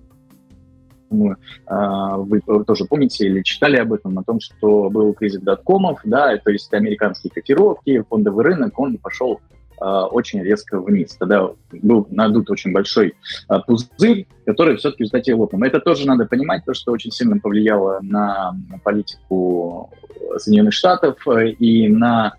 вы 1.10 2.40
тоже 2.64 2.84
помните 2.84 3.26
или 3.26 3.42
читали 3.42 3.76
об 3.76 3.92
этом, 3.92 4.18
о 4.18 4.22
том, 4.24 4.38
что 4.40 4.90
был 4.90 5.12
кризис 5.12 5.40
доткомов, 5.40 6.00
да, 6.04 6.36
то 6.36 6.50
есть 6.50 6.72
американские 6.72 7.32
котировки, 7.32 8.04
фондовый 8.08 8.44
рынок, 8.44 8.78
он 8.78 8.96
пошел 8.96 9.40
а, 9.40 9.59
очень 9.80 10.42
резко 10.42 10.80
вниз. 10.80 11.16
Тогда 11.18 11.50
был 11.72 12.06
надут 12.10 12.50
очень 12.50 12.72
большой 12.72 13.14
а, 13.48 13.60
пузырь, 13.60 14.26
который 14.44 14.76
все-таки 14.76 15.04
результате 15.04 15.34
лопнул. 15.34 15.62
Это 15.62 15.80
тоже 15.80 16.06
надо 16.06 16.26
понимать, 16.26 16.64
то, 16.64 16.74
что 16.74 16.92
очень 16.92 17.10
сильно 17.10 17.38
повлияло 17.38 18.00
на 18.02 18.54
политику 18.84 19.90
Соединенных 20.36 20.74
Штатов 20.74 21.16
э, 21.26 21.50
и 21.52 21.88
на 21.88 22.34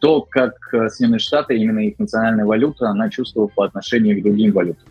то, 0.00 0.22
как 0.22 0.54
Соединенные 0.70 1.18
Штаты, 1.18 1.56
именно 1.56 1.80
их 1.80 1.98
национальная 1.98 2.44
валюта, 2.44 2.88
она 2.88 3.08
чувствовала 3.10 3.48
по 3.48 3.64
отношению 3.64 4.18
к 4.18 4.22
другим 4.22 4.52
валютам. 4.52 4.88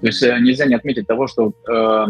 То 0.00 0.06
есть 0.06 0.22
э, 0.22 0.38
нельзя 0.40 0.66
не 0.66 0.74
отметить 0.74 1.06
того, 1.06 1.26
что 1.26 1.48
э, 1.48 2.06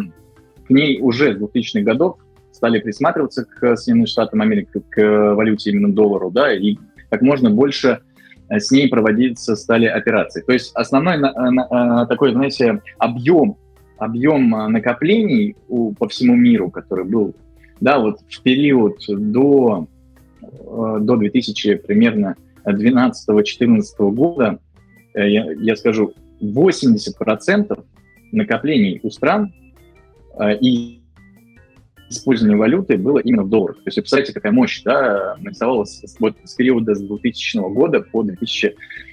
к 0.67 0.71
ней 0.71 1.01
уже 1.01 1.35
с 1.35 1.41
2000-х 1.41 1.81
годов 1.81 2.19
стали 2.53 2.79
присматриваться 2.79 3.45
к 3.45 3.77
Соединенным 3.77 4.07
Штатам 4.07 4.41
Америки, 4.41 4.83
к 4.89 5.35
валюте 5.35 5.71
именно 5.71 5.93
доллару, 5.93 6.31
да, 6.31 6.53
и 6.53 6.77
как 7.11 7.23
можно 7.23 7.51
больше 7.51 8.01
Э, 8.01 8.06
с 8.49 8.71
ней 8.71 8.89
проводиться 8.89 9.57
стали 9.57 9.87
операции. 9.87 10.43
То 10.43 10.53
есть 10.53 10.73
основной 10.75 11.17
э, 11.17 12.07
такой, 12.07 12.33
знаете, 12.33 12.81
объем, 12.99 13.57
объем 13.99 14.55
э, 14.55 14.69
накоплений 14.69 15.57
у, 15.69 15.93
по 15.95 16.09
всему 16.09 16.37
миру, 16.37 16.71
который 16.71 17.05
был, 17.05 17.35
да, 17.81 17.99
вот 17.99 18.21
в 18.29 18.43
период 18.43 18.99
до, 19.09 19.87
до 20.49 21.17
2000 21.17 21.75
примерно 21.77 22.37
12-14 22.65 23.83
года, 24.13 24.59
я, 25.15 25.53
я 25.53 25.77
скажу, 25.77 26.13
80% 26.41 27.85
накоплений 28.33 29.01
у 29.03 29.11
стран 29.11 29.53
и 30.61 31.01
использования 32.09 32.57
валюты 32.57 32.97
было 32.97 33.19
именно 33.19 33.43
в 33.43 33.49
долларах. 33.49 33.77
То 33.77 33.83
есть, 33.87 33.97
представляете, 33.97 34.33
какая 34.33 34.53
мощь, 34.53 34.83
да, 34.83 35.37
нарисовалась 35.41 36.03
вот 36.19 36.37
с 36.45 36.55
периода 36.55 36.95
с 36.95 37.01
2000 37.01 37.73
года 37.73 38.01
по 38.01 38.25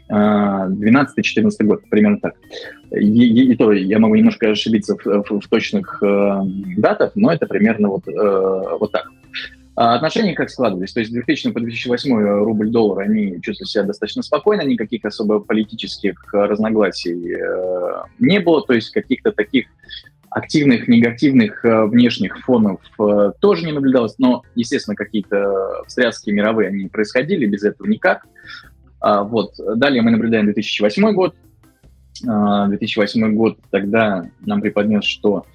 2012-2014 0.10 1.52
год, 1.62 1.82
примерно 1.90 2.20
так. 2.20 2.36
И, 2.92 3.06
и, 3.06 3.52
и 3.52 3.56
то 3.56 3.72
я 3.72 4.00
могу 4.00 4.16
немножко 4.16 4.50
ошибиться 4.50 4.96
в, 4.96 5.06
в, 5.06 5.40
в 5.40 5.48
точных 5.48 6.02
э, 6.04 6.42
датах, 6.78 7.12
но 7.16 7.32
это 7.32 7.46
примерно 7.48 7.90
вот, 7.90 8.08
э, 8.08 8.78
вот 8.80 8.92
так. 8.92 9.08
А 9.76 9.96
отношения 9.96 10.36
как 10.36 10.52
складывались? 10.52 10.94
То 10.94 11.00
есть 11.00 11.12
2000 11.12 11.52
по 11.52 11.60
2008 11.60 12.16
рубль-доллар, 12.44 13.00
они 13.00 13.42
чувствовали 13.42 13.70
себя 13.70 13.84
достаточно 13.84 14.22
спокойно, 14.22 14.62
никаких 14.62 15.04
особо 15.04 15.40
политических 15.40 16.32
разногласий 16.32 17.34
э, 17.34 18.04
не 18.20 18.40
было, 18.40 18.62
то 18.62 18.74
есть 18.74 18.92
каких-то 18.92 19.32
таких 19.32 19.66
активных 20.34 20.88
негативных 20.88 21.64
э, 21.64 21.86
внешних 21.86 22.40
фонов 22.40 22.82
э, 23.00 23.32
тоже 23.40 23.66
не 23.66 23.72
наблюдалось, 23.72 24.16
но, 24.18 24.44
естественно, 24.56 24.96
какие-то 24.96 25.84
встряски 25.88 26.32
мировые, 26.32 26.70
они 26.70 26.88
происходили, 26.88 27.46
без 27.46 27.64
этого 27.64 27.88
никак. 27.88 28.26
А, 29.00 29.24
вот. 29.24 29.54
Далее 29.76 30.02
мы 30.02 30.12
наблюдаем 30.12 30.46
2008 30.46 31.14
год. 31.14 31.36
2008 32.22 33.24
а, 33.24 33.30
год 33.30 33.58
тогда 33.70 34.30
нам 34.42 34.62
преподнес, 34.62 35.04
что 35.04 35.46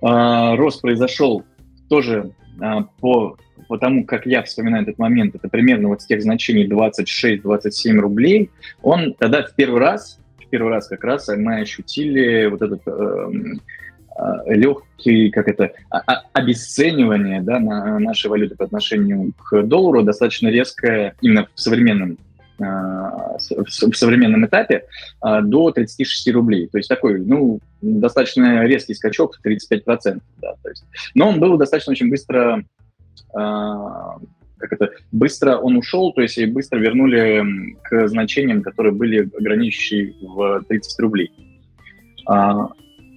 а, 0.00 0.56
рост 0.56 0.80
произошел 0.80 1.44
тоже 1.88 2.32
по, 3.00 3.36
по 3.68 3.78
тому, 3.78 4.04
как 4.04 4.26
я 4.26 4.42
вспоминаю 4.42 4.82
этот 4.82 4.98
момент, 4.98 5.34
это 5.34 5.48
примерно 5.48 5.88
вот 5.88 6.02
с 6.02 6.06
тех 6.06 6.22
значений 6.22 6.66
26-27 6.66 7.98
рублей, 7.98 8.50
он 8.82 9.14
тогда 9.14 9.42
в 9.42 9.54
первый 9.54 9.80
раз 9.80 10.18
первый 10.50 10.72
раз 10.72 10.88
как 10.88 11.04
раз 11.04 11.28
мы 11.28 11.60
ощутили 11.60 12.46
вот 12.46 12.62
этот 12.62 12.80
э, 12.86 13.30
э, 14.18 14.54
легкий, 14.54 15.30
как 15.30 15.48
это, 15.48 15.72
обесценивание 16.32 17.40
да, 17.40 17.58
на 17.58 17.98
нашей 17.98 18.28
валюты 18.28 18.56
по 18.56 18.64
отношению 18.64 19.32
к 19.36 19.62
доллару 19.62 20.02
достаточно 20.02 20.48
резкое 20.48 21.14
именно 21.20 21.46
в 21.54 21.60
современном 21.60 22.18
в 22.58 23.94
современном 23.94 24.44
этапе 24.44 24.82
до 25.22 25.70
36 25.70 26.32
рублей. 26.32 26.66
То 26.66 26.78
есть 26.78 26.88
такой, 26.88 27.20
ну, 27.20 27.60
достаточно 27.80 28.64
резкий 28.66 28.94
скачок 28.94 29.36
в 29.36 29.46
35%. 29.46 30.20
Да, 30.42 30.54
то 30.60 30.68
есть. 30.68 30.84
Но 31.14 31.28
он 31.28 31.38
был 31.38 31.56
достаточно 31.56 31.92
очень 31.92 32.10
быстро 32.10 32.64
как 34.58 34.72
это, 34.72 34.90
быстро 35.12 35.56
он 35.56 35.76
ушел, 35.76 36.12
то 36.12 36.20
есть 36.20 36.38
и 36.38 36.46
быстро 36.46 36.78
вернули 36.78 37.76
к 37.82 38.08
значениям, 38.08 38.62
которые 38.62 38.92
были 38.92 39.20
ограничивающие 39.20 40.14
в 40.20 40.64
30 40.68 41.00
рублей. 41.00 41.32
А, 42.26 42.68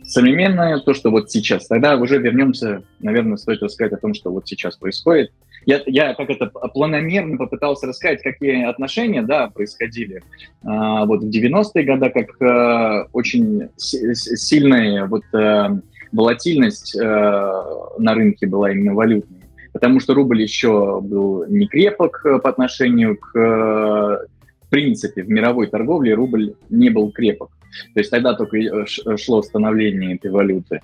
современное, 0.03 0.79
то, 0.79 0.93
что 0.93 1.09
вот 1.11 1.31
сейчас, 1.31 1.67
тогда 1.67 1.95
уже 1.95 2.17
вернемся, 2.17 2.83
наверное, 2.99 3.37
стоит 3.37 3.61
рассказать 3.61 3.93
о 3.93 3.97
том, 3.97 4.13
что 4.13 4.31
вот 4.31 4.47
сейчас 4.47 4.75
происходит. 4.77 5.31
Я, 5.65 5.81
я 5.85 6.15
как 6.15 6.29
это 6.29 6.47
планомерно 6.47 7.37
попытался 7.37 7.85
рассказать, 7.85 8.23
какие 8.23 8.63
отношения, 8.63 9.21
да, 9.21 9.47
происходили 9.49 10.23
а, 10.63 11.05
вот 11.05 11.23
в 11.23 11.29
90-е 11.29 11.83
годы, 11.83 12.09
как 12.09 12.41
а, 12.41 13.07
очень 13.13 13.69
сильная 13.77 15.05
вот 15.05 15.23
а, 15.33 15.77
волатильность 16.11 16.97
а, 16.99 17.93
на 17.99 18.15
рынке 18.15 18.47
была 18.47 18.71
именно 18.71 18.95
валютной 18.95 19.40
потому 19.73 19.99
что 19.99 20.13
рубль 20.13 20.41
еще 20.41 21.01
был 21.01 21.45
не 21.47 21.67
крепок 21.67 22.25
э, 22.25 22.39
по 22.39 22.49
отношению 22.49 23.17
к 23.17 23.37
э, 23.37 24.27
в 24.65 24.69
принципе 24.69 25.23
в 25.23 25.29
мировой 25.29 25.67
торговле 25.67 26.13
рубль 26.13 26.55
не 26.69 26.89
был 26.89 27.11
крепок. 27.11 27.49
То 27.93 28.01
есть 28.01 28.11
тогда 28.11 28.33
только 28.33 28.57
э, 28.57 28.85
шло 29.17 29.41
становление 29.41 30.15
этой 30.15 30.31
валюты. 30.31 30.81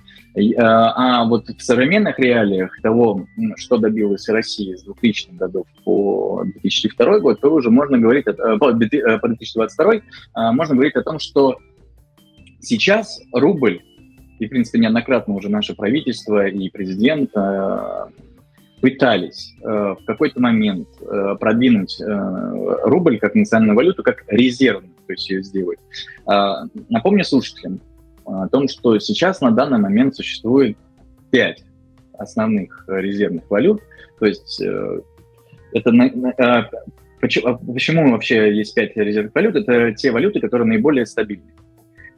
А 0.57 1.25
вот 1.25 1.49
в 1.49 1.61
современных 1.61 2.19
реалиях 2.19 2.71
того, 2.81 3.25
что 3.55 3.77
добилась 3.77 4.29
Россия 4.29 4.77
с 4.77 4.87
2000-х 4.87 5.35
годов 5.35 5.65
по 5.83 6.43
2002 6.45 7.19
год, 7.19 7.41
то 7.41 7.53
уже 7.53 7.71
можно 7.71 7.97
говорить, 7.97 8.25
по 8.25 8.71
2022 8.71 10.01
можно 10.53 10.75
говорить 10.75 10.95
о 10.95 11.01
том, 11.01 11.17
что 11.17 11.57
сейчас 12.59 13.19
рубль, 13.33 13.81
и, 14.39 14.45
в 14.45 14.49
принципе, 14.49 14.77
неоднократно 14.77 15.33
уже 15.33 15.49
наше 15.49 15.73
правительство 15.73 16.45
и 16.45 16.69
президент 16.69 17.31
пытались 18.81 19.55
э, 19.63 19.67
в 19.67 20.05
какой-то 20.05 20.39
момент 20.39 20.87
э, 21.01 21.35
продвинуть 21.39 21.99
э, 21.99 22.05
рубль 22.83 23.17
как 23.19 23.35
национальную 23.35 23.75
валюту, 23.75 24.03
как 24.03 24.23
резервную, 24.27 24.93
то 25.07 25.13
есть 25.13 25.29
ее 25.29 25.43
сделать. 25.43 25.79
Э, 26.31 26.67
напомню 26.89 27.23
слушателям 27.23 27.79
о 28.25 28.47
том, 28.47 28.67
что 28.67 28.99
сейчас 28.99 29.41
на 29.41 29.51
данный 29.51 29.79
момент 29.79 30.15
существует 30.15 30.77
пять 31.31 31.63
основных 32.17 32.85
резервных 32.87 33.49
валют, 33.49 33.81
то 34.19 34.25
есть 34.25 34.61
э, 34.61 35.01
это 35.73 35.91
э, 35.91 36.63
почему, 37.19 37.57
почему 37.73 38.11
вообще 38.11 38.55
есть 38.55 38.75
пять 38.75 38.95
резервных 38.95 39.33
валют? 39.33 39.55
Это 39.55 39.93
те 39.93 40.11
валюты, 40.11 40.39
которые 40.39 40.67
наиболее 40.67 41.05
стабильны. 41.05 41.51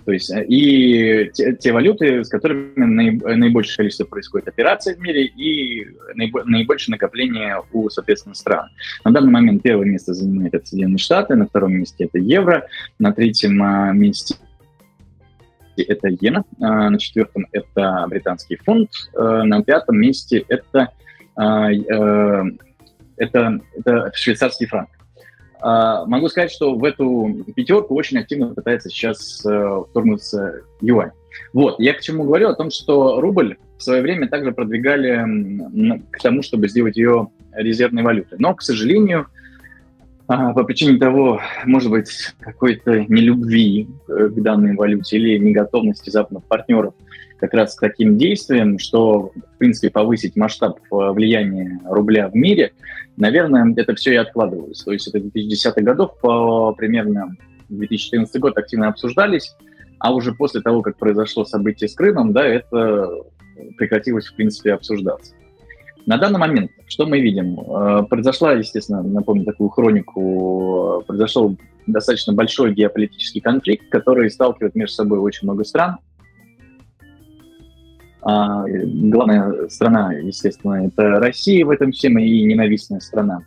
То 0.10 0.13
есть 0.13 0.32
э, 0.32 0.44
и 0.46 1.30
те, 1.36 1.56
те 1.56 1.72
валюты, 1.72 2.24
с 2.24 2.30
которыми 2.30 2.74
наибольшее 2.75 3.78
количество 3.78 4.06
происходит 4.06 4.48
операций 4.48 4.96
в 4.96 5.00
мире 5.00 5.25
и 5.25 5.86
наибольшее 6.16 6.94
накопление 6.94 7.62
у, 7.72 7.92
соответственно, 7.92 8.34
стран. 8.34 8.70
На 9.06 9.12
данный 9.12 9.30
момент 9.30 9.62
первое 9.62 9.86
место 9.86 10.16
занимает 10.16 10.56
это 10.56 10.66
Соединенные 10.66 10.98
Штаты, 10.98 11.36
на 11.36 11.46
втором 11.46 11.74
месте 11.74 12.06
это 12.06 12.18
евро, 12.18 12.66
на 12.98 13.13
третьем 13.13 13.62
а, 13.62 13.92
месте 13.92 14.34
это 15.78 16.10
иена, 16.10 16.44
а, 16.60 16.89
на 16.89 16.98
четвертом 16.98 17.46
это 17.51 18.08
британский 18.10 18.56
фунт, 18.56 18.89
а, 19.16 19.44
на 19.44 19.62
пятом 19.62 20.00
месте 20.00 20.44
это, 20.48 20.89
э, 21.38 22.42
это, 23.16 23.62
это 23.78 24.12
швейцарский 24.16 24.66
франк. 24.66 24.89
А, 25.62 26.06
могу 26.06 26.30
сказать, 26.30 26.51
что 26.51 26.75
в 26.75 26.84
эту 26.84 27.46
пятерку 27.56 27.96
очень 27.96 28.18
активно 28.18 28.54
пытается 28.54 28.89
сейчас 28.89 29.46
э, 29.46 29.84
вторгнуться 29.89 30.62
юань. 30.82 31.12
Вот, 31.54 31.80
я 31.80 31.94
к 31.94 32.01
чему 32.01 32.24
говорю, 32.24 32.50
о 32.50 32.56
том, 32.56 32.72
что 32.72 33.20
рубль 33.20 33.58
в 33.78 33.84
свое 33.84 34.01
время 34.01 34.28
также 34.28 34.51
продвигали 34.51 36.00
к 36.12 36.20
тому, 36.20 36.42
чтобы 36.42 36.70
сделать 36.70 36.98
ее 36.98 37.28
резервной 37.54 38.04
валютой. 38.04 38.38
Но, 38.39 38.54
к 38.54 38.62
сожалению, 38.62 39.28
а, 40.28 40.54
по 40.54 40.63
причине 40.63 40.98
того, 40.98 41.42
может 41.66 41.89
быть, 41.89 42.34
какой-то 42.39 43.06
нелюбви 43.08 43.88
к 44.08 44.42
данной 44.42 44.75
валюте 44.75 45.18
или 45.18 45.38
неготовности 45.39 46.10
западных 46.10 46.44
партнеров 46.46 46.94
как 47.39 47.54
раз 47.54 47.75
к 47.75 47.80
таким 47.80 48.18
действиям, 48.18 48.80
что, 48.80 49.32
в 49.34 49.58
принципе, 49.58 49.89
повысить 49.89 50.36
масштаб 50.36 50.78
э, 50.80 51.12
влияния 51.12 51.80
рубля 51.86 52.28
в 52.28 52.36
мире, 52.36 52.74
наверное, 53.20 53.74
это 53.76 53.94
все 53.96 54.14
и 54.14 54.16
откладывалось. 54.16 54.84
То 54.84 54.92
есть 54.92 55.08
это 55.08 55.20
2010-х 55.20 55.82
годов, 55.82 56.18
по, 56.20 56.74
примерно 56.74 57.36
2014 57.70 58.40
год 58.40 58.58
активно 58.58 58.88
обсуждались, 58.88 59.56
а 60.00 60.14
уже 60.14 60.34
после 60.34 60.62
того, 60.62 60.82
как 60.82 60.98
произошло 60.98 61.46
событие 61.46 61.88
с 61.88 61.94
Крымом, 61.94 62.34
да, 62.34 62.46
это 62.46 63.10
прекратилось, 63.78 64.28
в 64.28 64.36
принципе, 64.36 64.74
обсуждаться. 64.74 65.34
На 66.06 66.18
данный 66.18 66.40
момент, 66.40 66.72
что 66.88 67.06
мы 67.06 67.20
видим? 67.20 67.60
Э, 67.60 68.04
произошла, 68.10 68.54
естественно, 68.54 69.04
напомню 69.04 69.46
такую 69.46 69.70
хронику, 69.70 71.04
произошел 71.06 71.58
достаточно 71.86 72.34
большой 72.34 72.74
геополитический 72.74 73.42
конфликт, 73.42 73.90
который 73.90 74.32
сталкивает 74.32 74.76
между 74.76 74.96
собой 74.96 75.20
очень 75.20 75.48
много 75.48 75.64
стран. 75.66 75.98
А, 78.22 78.66
главная 78.68 79.70
страна, 79.70 80.14
естественно, 80.14 80.88
это 80.88 81.20
Россия 81.20 81.66
в 81.66 81.70
этом 81.70 81.92
всем 81.92 82.18
и 82.20 82.44
ненавистная 82.44 83.00
страна. 83.00 83.44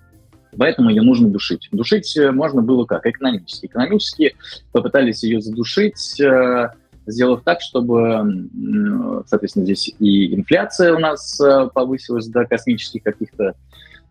Поэтому 0.56 0.90
ее 0.90 1.02
нужно 1.02 1.28
душить. 1.28 1.68
Душить 1.72 2.16
э, 2.16 2.30
можно 2.30 2.62
было 2.62 2.84
как? 2.84 3.06
Экономически. 3.06 3.66
Экономически 3.66 4.34
попытались 4.72 5.22
ее 5.22 5.40
задушить, 5.40 6.20
э, 6.20 6.70
сделав 7.06 7.42
так, 7.42 7.60
чтобы, 7.60 8.48
соответственно, 9.26 9.64
здесь 9.64 9.94
и 9.98 10.34
инфляция 10.34 10.94
у 10.94 10.98
нас 10.98 11.40
э, 11.40 11.68
повысилась 11.72 12.26
до 12.28 12.44
космических 12.44 13.02
каких-то 13.02 13.54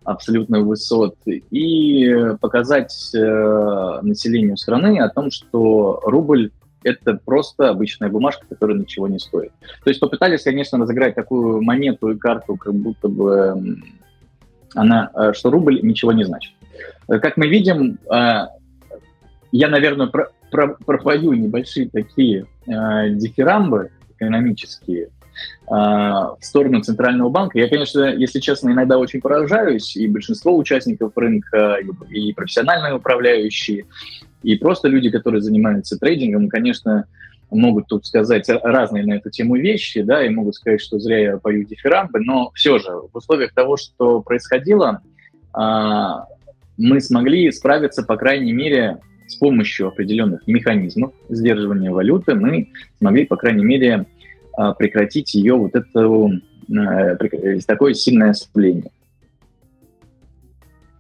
абсолютно 0.04 0.62
высот, 0.62 1.16
и 1.28 2.12
показать 2.42 3.12
населению 3.14 4.58
страны 4.58 5.00
о 5.00 5.10
том, 5.10 5.30
что 5.30 6.02
рубль 6.04 6.50
это 6.84 7.20
просто 7.24 7.70
обычная 7.70 8.10
бумажка, 8.10 8.46
которая 8.48 8.78
ничего 8.78 9.08
не 9.08 9.20
стоит. 9.20 9.52
То 9.84 9.90
есть 9.90 10.00
попытались, 10.00 10.44
конечно, 10.44 10.78
разыграть 10.78 11.16
такую 11.16 11.62
монету 11.62 12.10
и 12.10 12.18
карту, 12.18 12.56
как 12.56 12.74
будто 12.74 13.08
бы 13.08 13.78
она, 14.76 15.12
э, 15.14 15.34
что 15.34 15.50
рубль 15.50 15.82
ничего 15.82 16.12
не 16.12 16.24
значит. 16.24 16.54
Э, 17.08 17.20
как 17.20 17.38
мы 17.38 17.48
видим, 17.48 17.98
э, 18.12 18.48
я, 19.52 19.68
наверное, 19.68 20.08
про, 20.08 20.30
про, 20.50 20.76
пропою 20.86 21.34
небольшие 21.34 21.90
такие 21.90 22.46
дифирамбы 22.66 23.90
экономические 24.16 25.10
в 25.68 26.38
сторону 26.40 26.82
Центрального 26.82 27.30
банка. 27.30 27.58
Я, 27.58 27.68
конечно, 27.68 28.14
если 28.14 28.40
честно, 28.40 28.70
иногда 28.70 28.98
очень 29.00 29.20
поражаюсь, 29.20 29.96
и 29.96 30.08
большинство 30.08 30.56
участников 30.56 31.14
рынка, 31.18 31.80
и, 32.12 32.30
и 32.30 32.34
профессиональные 32.34 32.94
управляющие, 32.94 33.88
и 34.44 34.56
просто 34.56 34.88
люди, 34.88 35.10
которые 35.10 35.42
занимаются 35.42 35.98
трейдингом, 35.98 36.50
конечно, 36.50 37.06
могут 37.52 37.88
тут 37.88 38.06
сказать 38.06 38.48
разные 38.50 39.06
на 39.06 39.14
эту 39.14 39.30
тему 39.30 39.56
вещи, 39.56 40.02
да, 40.02 40.26
и 40.26 40.30
могут 40.30 40.56
сказать, 40.56 40.82
что 40.82 41.00
зря 41.00 41.20
я 41.20 41.38
пою 41.38 41.66
дифирамбы, 41.66 42.20
но 42.22 42.52
все 42.56 42.80
же 42.80 42.90
в 42.92 43.16
условиях 43.16 43.54
того, 43.54 43.78
что 43.78 44.22
происходило, 44.22 45.02
а, 45.54 46.26
мы 46.78 47.02
смогли 47.02 47.52
справиться, 47.52 48.04
по 48.04 48.16
крайней 48.16 48.54
мере, 48.54 49.00
с 49.28 49.36
помощью 49.36 49.88
определенных 49.88 50.48
механизмов 50.48 51.14
сдерживания 51.30 51.92
валюты, 51.92 52.36
мы 52.36 52.70
смогли, 52.98 53.26
по 53.26 53.36
крайней 53.36 53.66
мере, 53.66 54.06
а, 54.54 54.74
прекратить 54.74 55.34
ее 55.34 55.56
вот 55.56 55.76
это 55.76 56.30
э, 56.70 57.60
такое 57.68 57.94
сильное 57.94 58.32
ослабление. 58.32 58.92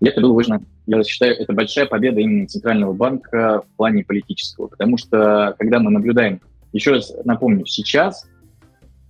И 0.01 0.07
это 0.07 0.19
было 0.21 0.33
важно 0.33 0.62
я 0.98 1.03
считаю, 1.03 1.36
это 1.38 1.53
большая 1.53 1.86
победа 1.86 2.19
именно 2.19 2.48
Центрального 2.48 2.93
банка 2.93 3.62
в 3.62 3.77
плане 3.77 4.03
политического, 4.03 4.67
потому 4.67 4.98
что 4.98 5.55
когда 5.57 5.79
мы 5.79 5.91
наблюдаем, 5.91 6.41
еще 6.74 6.91
раз 6.91 7.13
напомню, 7.25 7.65
сейчас 7.65 8.27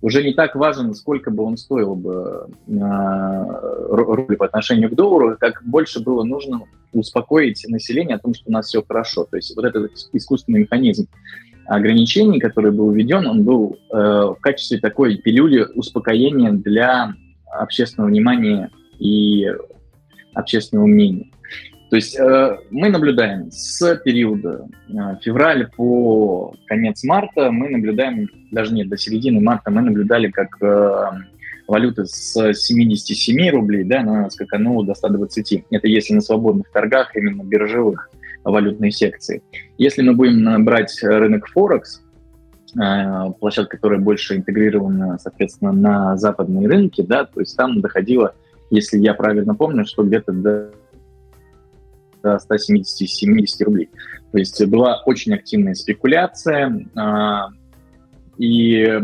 уже 0.00 0.24
не 0.24 0.34
так 0.34 0.56
важен, 0.56 0.94
сколько 0.94 1.30
бы 1.30 1.44
он 1.44 1.56
стоил 1.56 1.94
бы 1.94 2.48
э, 2.66 3.44
рубль 3.88 4.36
по 4.36 4.46
отношению 4.46 4.90
к 4.90 4.94
доллару, 4.94 5.36
как 5.38 5.62
больше 5.64 6.02
было 6.02 6.24
нужно 6.24 6.62
успокоить 6.92 7.64
население 7.68 8.16
о 8.16 8.18
том, 8.18 8.34
что 8.34 8.48
у 8.48 8.52
нас 8.52 8.66
все 8.66 8.84
хорошо. 8.86 9.24
То 9.30 9.36
есть 9.36 9.54
вот 9.56 9.64
этот 9.64 9.92
искусственный 10.12 10.60
механизм 10.60 11.06
ограничений, 11.66 12.40
который 12.40 12.72
был 12.72 12.90
введен, 12.90 13.26
он 13.26 13.44
был 13.44 13.78
э, 13.90 13.96
в 13.96 14.38
качестве 14.40 14.78
такой 14.78 15.16
пилюли 15.16 15.66
успокоения 15.74 16.50
для 16.50 17.14
общественного 17.52 18.10
внимания 18.10 18.70
и 18.98 19.46
общественного 20.34 20.86
мнения. 20.86 21.30
То 21.92 21.96
есть 21.96 22.18
э, 22.18 22.58
мы 22.70 22.88
наблюдаем 22.88 23.50
с 23.50 23.96
периода 23.96 24.66
э, 24.88 24.92
февраля 25.20 25.68
по 25.76 26.54
конец 26.66 27.04
марта, 27.04 27.50
мы 27.50 27.68
наблюдаем, 27.68 28.30
даже 28.50 28.72
нет, 28.72 28.88
до 28.88 28.96
середины 28.96 29.40
марта 29.40 29.70
мы 29.70 29.82
наблюдали, 29.82 30.30
как 30.30 30.56
э, 30.62 31.10
валюта 31.68 32.06
с 32.06 32.54
77 32.54 33.50
рублей 33.50 33.84
да, 33.84 34.00
она 34.00 34.30
скаканула 34.30 34.86
до 34.86 34.94
120. 34.94 35.64
Это 35.70 35.86
если 35.86 36.14
на 36.14 36.22
свободных 36.22 36.70
торгах, 36.72 37.14
именно 37.14 37.42
биржевых 37.42 38.08
валютной 38.42 38.90
секции. 38.90 39.42
Если 39.78 40.02
мы 40.02 40.14
будем 40.14 40.64
брать 40.64 40.98
рынок 41.02 41.46
Форекс, 41.48 42.02
э, 42.82 43.32
площадка, 43.38 43.76
которая 43.76 44.00
больше 44.00 44.36
интегрирована, 44.36 45.18
соответственно, 45.18 45.72
на 45.72 46.16
западные 46.16 46.68
рынки, 46.68 47.02
да, 47.02 47.24
то 47.24 47.40
есть 47.40 47.56
там 47.56 47.80
доходило, 47.80 48.34
если 48.72 48.98
я 48.98 49.14
правильно 49.14 49.54
помню, 49.54 49.84
что 49.86 50.02
где-то 50.02 50.32
до 50.32 50.72
до 52.22 52.38
170-70 52.50 53.64
рублей. 53.64 53.90
То 54.30 54.38
есть 54.38 54.64
была 54.66 55.02
очень 55.04 55.34
активная 55.34 55.74
спекуляция, 55.74 56.86
а, 56.96 57.48
и 58.38 59.00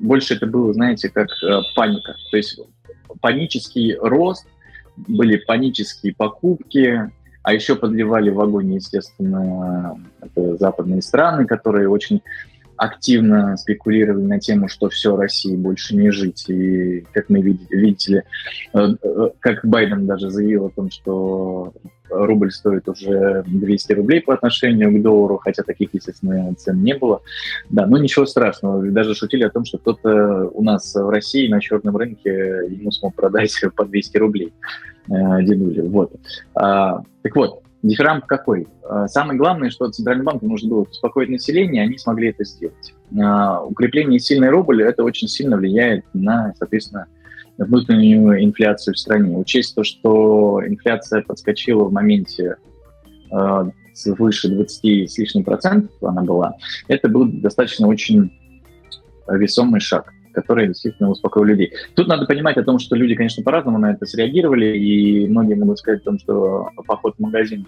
больше 0.00 0.34
это 0.34 0.46
было, 0.46 0.72
знаете, 0.72 1.08
как 1.08 1.28
э, 1.42 1.60
паника. 1.74 2.14
То 2.30 2.36
есть 2.36 2.60
панический 3.20 3.96
рост, 3.96 4.46
были 4.96 5.36
панические 5.36 6.14
покупки, 6.14 7.10
а 7.42 7.52
еще 7.52 7.74
подливали 7.74 8.30
в 8.30 8.40
огонь, 8.40 8.74
естественно, 8.74 10.00
западные 10.34 11.02
страны, 11.02 11.46
которые 11.46 11.88
очень 11.88 12.22
активно 12.76 13.56
спекулировали 13.56 14.24
на 14.24 14.40
тему, 14.40 14.68
что 14.68 14.88
все, 14.88 15.16
России 15.16 15.56
больше 15.56 15.96
не 15.96 16.10
жить. 16.10 16.44
И 16.48 17.06
как 17.12 17.28
мы 17.28 17.40
видели, 17.40 18.24
э, 18.72 18.88
э, 19.02 19.30
как 19.40 19.64
Байден 19.64 20.06
даже 20.06 20.30
заявил 20.30 20.66
о 20.66 20.70
том, 20.70 20.90
что 20.90 21.72
рубль 22.10 22.50
стоит 22.50 22.88
уже 22.88 23.44
200 23.46 23.92
рублей 23.92 24.20
по 24.20 24.34
отношению 24.34 24.96
к 24.96 25.02
доллару, 25.02 25.38
хотя 25.38 25.62
таких, 25.62 25.90
естественно, 25.92 26.54
цен 26.54 26.82
не 26.82 26.94
было. 26.94 27.22
Да, 27.70 27.86
но 27.86 27.98
ничего 27.98 28.26
страшного. 28.26 28.84
Даже 28.90 29.14
шутили 29.14 29.44
о 29.44 29.50
том, 29.50 29.64
что 29.64 29.78
кто-то 29.78 30.48
у 30.52 30.62
нас 30.62 30.94
в 30.94 31.08
России 31.08 31.48
на 31.48 31.60
черном 31.60 31.96
рынке 31.96 32.30
ему 32.30 32.90
смог 32.90 33.14
продать 33.14 33.54
по 33.76 33.84
200 33.84 34.16
рублей 34.18 34.52
э, 35.08 35.42
дедули. 35.42 35.80
Вот. 35.80 36.12
А, 36.54 37.02
так 37.22 37.36
вот, 37.36 37.63
Дифферамп 37.84 38.24
какой? 38.24 38.66
А, 38.82 39.06
самое 39.08 39.38
главное, 39.38 39.68
что 39.68 39.90
Центральный 39.90 40.24
банк 40.24 40.40
нужно 40.40 40.70
было 40.70 40.80
успокоить 40.82 41.28
население, 41.28 41.82
они 41.82 41.98
смогли 41.98 42.30
это 42.30 42.42
сделать. 42.42 42.94
А, 43.22 43.62
укрепление 43.62 44.18
сильной 44.18 44.48
рубли 44.48 44.82
это 44.82 45.04
очень 45.04 45.28
сильно 45.28 45.58
влияет 45.58 46.02
на, 46.14 46.54
соответственно, 46.58 47.06
внутреннюю 47.58 48.42
инфляцию 48.42 48.94
в 48.94 48.98
стране. 48.98 49.36
Учесть 49.36 49.74
то, 49.74 49.84
что 49.84 50.62
инфляция 50.66 51.22
подскочила 51.22 51.84
в 51.84 51.92
моменте 51.92 52.56
э, 53.30 53.70
свыше 53.92 54.48
20 54.48 55.08
с 55.08 55.18
лишним 55.18 55.44
процентов, 55.44 55.90
она 56.02 56.22
была, 56.22 56.54
это 56.88 57.08
был 57.08 57.26
достаточно 57.26 57.86
очень 57.86 58.32
весомый 59.28 59.78
шаг 59.78 60.10
который 60.34 60.68
действительно 60.68 61.10
успокоил 61.10 61.44
людей. 61.44 61.72
Тут 61.94 62.08
надо 62.08 62.26
понимать 62.26 62.56
о 62.56 62.64
том, 62.64 62.78
что 62.78 62.96
люди, 62.96 63.14
конечно, 63.14 63.42
по-разному 63.42 63.78
на 63.78 63.92
это 63.92 64.06
среагировали, 64.06 64.76
и 64.76 65.26
многие 65.28 65.54
могут 65.54 65.78
сказать 65.78 66.02
о 66.02 66.04
том, 66.04 66.18
что 66.18 66.68
поход 66.86 67.14
в 67.16 67.20
магазин 67.20 67.66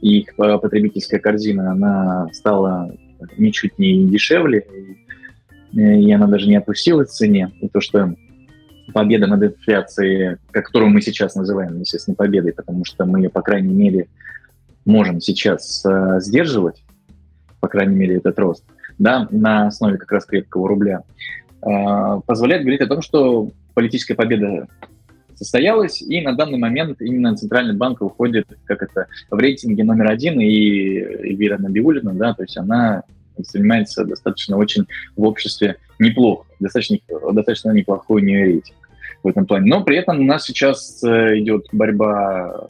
и 0.00 0.20
их 0.20 0.36
потребительская 0.36 1.20
корзина, 1.20 1.72
она 1.72 2.28
стала 2.32 2.92
ничуть 3.36 3.78
не 3.78 4.06
дешевле, 4.06 4.66
и 5.72 6.12
она 6.12 6.26
даже 6.26 6.48
не 6.48 6.56
опустилась 6.56 7.10
в 7.10 7.14
цене. 7.14 7.52
И 7.60 7.68
то, 7.68 7.80
что 7.80 8.14
победа 8.92 9.26
над 9.26 9.42
инфляцией, 9.42 10.38
которую 10.50 10.90
мы 10.90 11.02
сейчас 11.02 11.34
называем, 11.34 11.80
естественно, 11.80 12.14
победой, 12.14 12.52
потому 12.52 12.84
что 12.84 13.04
мы, 13.04 13.28
по 13.28 13.42
крайней 13.42 13.74
мере, 13.74 14.08
можем 14.84 15.20
сейчас 15.20 15.84
э, 15.84 16.20
сдерживать, 16.20 16.82
по 17.60 17.68
крайней 17.68 17.94
мере, 17.94 18.16
этот 18.16 18.38
рост, 18.38 18.64
да, 18.98 19.28
на 19.30 19.66
основе 19.66 19.98
как 19.98 20.10
раз 20.10 20.24
крепкого 20.24 20.68
рубля, 20.68 21.00
э, 21.00 21.47
позволяет 21.60 22.62
говорить 22.62 22.80
о 22.80 22.86
том, 22.86 23.02
что 23.02 23.50
политическая 23.74 24.14
победа 24.14 24.68
состоялась, 25.34 26.02
и 26.02 26.20
на 26.20 26.34
данный 26.34 26.58
момент 26.58 27.00
именно 27.00 27.36
Центральный 27.36 27.74
банк 27.74 28.00
выходит 28.00 28.46
как 28.64 28.82
это, 28.82 29.06
в 29.30 29.38
рейтинге 29.38 29.84
номер 29.84 30.10
один, 30.10 30.40
и 30.40 30.98
Эльвира 30.98 31.58
Набиулина, 31.58 32.12
да, 32.14 32.34
то 32.34 32.42
есть 32.42 32.56
она 32.56 33.04
занимается 33.36 34.04
достаточно 34.04 34.56
очень 34.56 34.86
в 35.16 35.24
обществе 35.24 35.76
неплохо, 35.98 36.46
достаточно, 36.58 36.98
достаточно 37.32 37.70
неплохой 37.70 38.22
у 38.22 38.24
нее 38.24 38.44
рейтинг 38.44 38.76
в 39.22 39.28
этом 39.28 39.46
плане. 39.46 39.68
Но 39.70 39.84
при 39.84 39.96
этом 39.96 40.20
у 40.20 40.24
нас 40.24 40.44
сейчас 40.44 41.02
э, 41.04 41.38
идет 41.38 41.66
борьба 41.72 42.68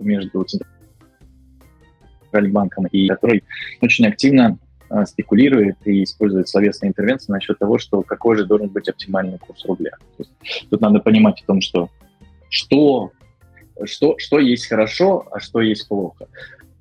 между 0.00 0.44
Центральным 2.24 2.52
банком 2.52 2.86
и 2.86 3.08
который 3.08 3.44
очень 3.80 4.06
активно 4.06 4.58
э, 4.62 4.69
спекулирует 5.06 5.76
и 5.84 6.02
использует 6.02 6.48
словесные 6.48 6.90
интервенции 6.90 7.32
насчет 7.32 7.58
того, 7.58 7.78
что 7.78 8.02
какой 8.02 8.36
же 8.36 8.44
должен 8.44 8.68
быть 8.68 8.88
оптимальный 8.88 9.38
курс 9.38 9.64
рубля. 9.64 9.92
тут 10.68 10.80
надо 10.80 10.98
понимать 10.98 11.40
о 11.42 11.46
том, 11.46 11.60
что 11.60 11.88
что, 12.50 13.12
что, 13.84 14.16
что 14.18 14.38
есть 14.38 14.66
хорошо, 14.66 15.26
а 15.30 15.40
что 15.40 15.60
есть 15.60 15.88
плохо. 15.88 16.26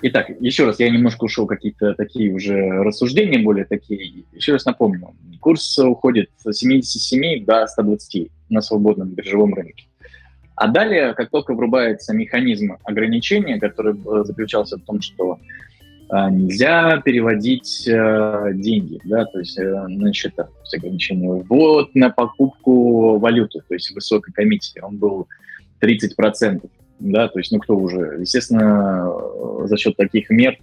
Итак, 0.02 0.30
еще 0.39 0.65
раз, 0.65 0.80
я 0.80 0.89
немножко 0.89 1.26
ушел 1.26 1.45
какие-то 1.45 1.93
такие 1.93 2.34
уже 2.34 2.56
рассуждения, 2.56 3.39
более 3.39 3.65
такие. 3.65 4.24
Еще 4.34 4.54
раз 4.54 4.65
напомню, 4.65 5.13
курс 5.39 5.78
уходит 5.78 6.30
с 6.38 6.54
77 6.54 7.45
до 7.45 7.67
120 7.67 8.32
на 8.50 8.62
свободном 8.62 9.10
биржевом 9.10 9.54
рынке. 9.54 9.86
А 10.56 10.67
далее, 10.67 11.13
как 11.13 11.30
только 11.30 11.54
врубается 11.54 12.13
механизм 12.13 12.78
ограничения, 12.84 13.60
который 13.60 13.93
э, 13.93 14.24
заключался 14.26 14.78
в 14.78 14.82
том, 14.82 15.02
что 15.02 15.36
э, 15.36 15.38
нельзя 16.12 17.02
переводить 17.02 17.88
э, 17.88 18.52
деньги, 18.54 19.00
да, 19.04 19.26
то 19.26 19.39
есть 19.39 19.58
на 19.60 20.12
счета, 20.13 20.45
то 20.45 20.88
есть 20.88 21.12
ввод 21.48 21.93
на 21.93 22.10
покупку 22.10 23.19
валюты, 23.19 23.62
то 23.67 23.74
есть 23.74 23.91
высокой 23.91 24.34
комиссии, 24.34 24.80
он 24.82 24.98
был 24.98 25.28
30% 25.82 26.67
да, 27.00 27.30
то 27.30 27.39
есть, 27.39 27.52
ну, 27.52 27.60
кто 27.60 27.78
уже, 27.78 28.17
естественно, 28.19 29.10
за 29.65 29.78
счет 29.78 29.95
таких 29.95 30.30
мер 30.30 30.58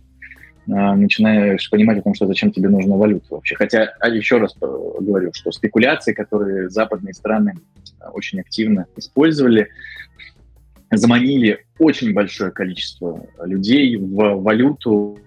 а, 0.69 0.95
начинаешь 0.95 1.69
понимать 1.71 1.99
о 1.99 2.03
том, 2.03 2.15
что 2.15 2.27
зачем 2.27 2.53
тебе 2.53 2.69
нужна 2.69 2.97
валюта 2.97 3.27
вообще. 3.31 3.55
Хотя, 3.55 3.95
а 4.01 4.09
еще 4.09 4.39
раз 4.39 4.55
говорю, 4.59 5.31
что 5.33 5.51
спекуляции, 5.51 6.13
которые 6.13 6.69
западные 6.69 7.15
страны 7.15 7.55
очень 8.13 8.41
активно 8.41 8.87
использовали, 8.97 9.69
заманили 10.91 11.65
очень 11.79 12.13
большое 12.13 12.51
количество 12.51 13.27
людей 13.43 13.97
в 13.97 14.43
валюту, 14.43 15.19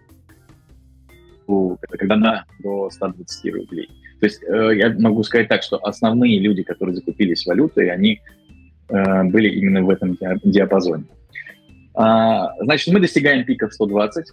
когда 1.90 2.16
она 2.16 2.46
до 2.60 2.90
120 2.90 3.54
рублей. 3.54 3.90
То 4.20 4.26
есть 4.26 4.44
э, 4.44 4.72
я 4.76 4.94
могу 4.98 5.24
сказать 5.24 5.48
так, 5.48 5.64
что 5.64 5.78
основные 5.78 6.40
люди, 6.40 6.64
которые 6.64 6.96
закупились 6.96 7.46
валютой, 7.46 7.90
они 7.90 8.22
Э, 8.90 9.24
были 9.24 9.50
именно 9.50 9.84
в 9.84 9.90
этом 9.90 10.18
диапазоне. 10.44 11.06
А, 11.96 12.54
значит, 12.64 12.94
мы 12.94 13.00
достигаем 13.00 13.46
пика 13.46 13.68
в 13.68 13.74
120, 13.74 14.32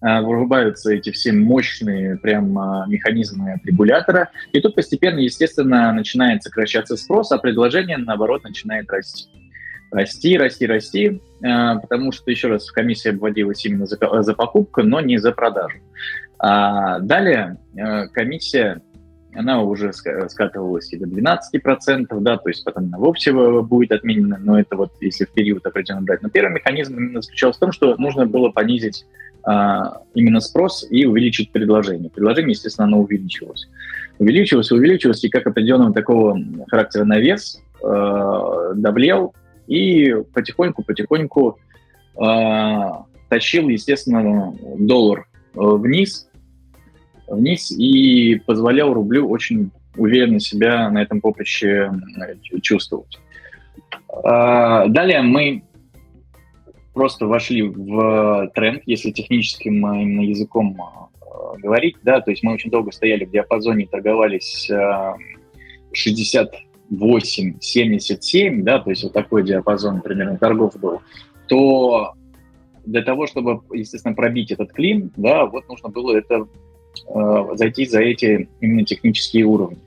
а, 0.00 0.20
вырубаются 0.20 0.92
эти 0.92 1.10
все 1.10 1.32
мощные 1.32 2.16
прям 2.18 2.58
а, 2.58 2.84
механизмы 2.86 3.54
от 3.54 3.64
регулятора, 3.64 4.30
и 4.52 4.60
тут 4.60 4.74
постепенно, 4.74 5.18
естественно, 5.18 5.92
начинает 5.92 6.42
сокращаться 6.42 6.96
спрос, 6.96 7.32
а 7.32 7.38
предложение, 7.38 7.96
наоборот, 7.96 8.44
начинает 8.44 8.90
расти. 8.90 9.28
Расти, 9.94 10.36
расти, 10.36 10.66
расти, 10.66 11.20
э, 11.42 11.74
потому 11.80 12.12
что, 12.12 12.30
еще 12.30 12.48
раз, 12.48 12.70
комиссия 12.70 13.10
обводилась 13.10 13.64
именно 13.64 13.86
за, 13.86 13.98
за 14.22 14.34
покупку, 14.34 14.82
но 14.82 15.00
не 15.00 15.18
за 15.18 15.32
продажу. 15.32 15.78
А 16.38 16.98
далее 16.98 17.56
э, 17.76 18.08
комиссия, 18.08 18.82
она 19.34 19.62
уже 19.62 19.92
скатывалась 19.92 20.92
и 20.92 20.98
до 20.98 21.06
12%, 21.06 22.06
да, 22.20 22.36
то 22.36 22.48
есть 22.48 22.64
потом 22.64 22.84
она 22.84 22.98
вовсе 22.98 23.32
будет 23.32 23.92
отменена, 23.92 24.38
но 24.40 24.58
это 24.58 24.76
вот 24.76 24.92
если 25.00 25.24
в 25.24 25.32
период 25.32 25.66
определенно 25.66 26.02
брать. 26.02 26.22
Но 26.22 26.28
первый 26.28 26.54
механизм 26.54 26.96
именно 26.96 27.20
заключался 27.20 27.56
в 27.56 27.60
том, 27.60 27.72
что 27.72 27.96
нужно 27.96 28.26
было 28.26 28.50
понизить 28.50 29.06
а, 29.42 30.02
именно 30.14 30.40
спрос 30.40 30.86
и 30.88 31.04
увеличить 31.04 31.50
предложение. 31.50 32.10
Предложение, 32.10 32.52
естественно, 32.52 32.86
оно 32.86 33.00
увеличивалось. 33.00 33.68
Увеличивалось, 34.18 34.70
увеличивалось, 34.70 35.22
и 35.24 35.28
как 35.28 35.46
определенного 35.46 35.92
такого 35.92 36.38
характера 36.68 37.04
навес 37.04 37.60
э, 37.82 38.72
давлел, 38.76 39.34
и 39.66 40.12
потихоньку-потихоньку 40.32 41.58
э, 42.16 42.90
тащил, 43.28 43.68
естественно, 43.68 44.54
доллар 44.78 45.26
э, 45.54 45.58
вниз, 45.60 46.28
вниз 47.28 47.70
и 47.70 48.36
позволял 48.46 48.92
рублю 48.92 49.28
очень 49.28 49.70
уверенно 49.96 50.40
себя 50.40 50.90
на 50.90 51.02
этом 51.02 51.20
поприще 51.20 51.90
чувствовать. 52.62 53.18
Э, 54.12 54.84
далее 54.88 55.22
мы 55.22 55.64
просто 56.92 57.26
вошли 57.26 57.62
в 57.62 58.50
тренд, 58.54 58.82
если 58.86 59.10
техническим 59.10 59.74
именно 59.94 60.20
языком 60.20 60.78
э, 60.80 61.58
говорить, 61.60 61.96
да, 62.02 62.20
то 62.20 62.30
есть 62.30 62.42
мы 62.42 62.52
очень 62.52 62.70
долго 62.70 62.92
стояли 62.92 63.24
в 63.24 63.30
диапазоне, 63.30 63.86
торговались 63.86 64.70
68, 65.92 66.73
77, 66.90 68.62
да, 68.62 68.78
то 68.78 68.90
есть 68.90 69.02
вот 69.04 69.12
такой 69.12 69.42
диапазон 69.42 70.00
примерно 70.00 70.38
торгов 70.38 70.78
был, 70.78 71.00
то 71.48 72.14
для 72.84 73.02
того, 73.02 73.26
чтобы, 73.26 73.62
естественно, 73.72 74.14
пробить 74.14 74.50
этот 74.50 74.72
клин, 74.72 75.10
да, 75.16 75.46
вот 75.46 75.68
нужно 75.68 75.88
было 75.88 76.16
это 76.16 76.46
э, 77.08 77.46
зайти 77.54 77.86
за 77.86 78.00
эти 78.00 78.48
именно 78.60 78.84
технические 78.84 79.44
уровни. 79.44 79.78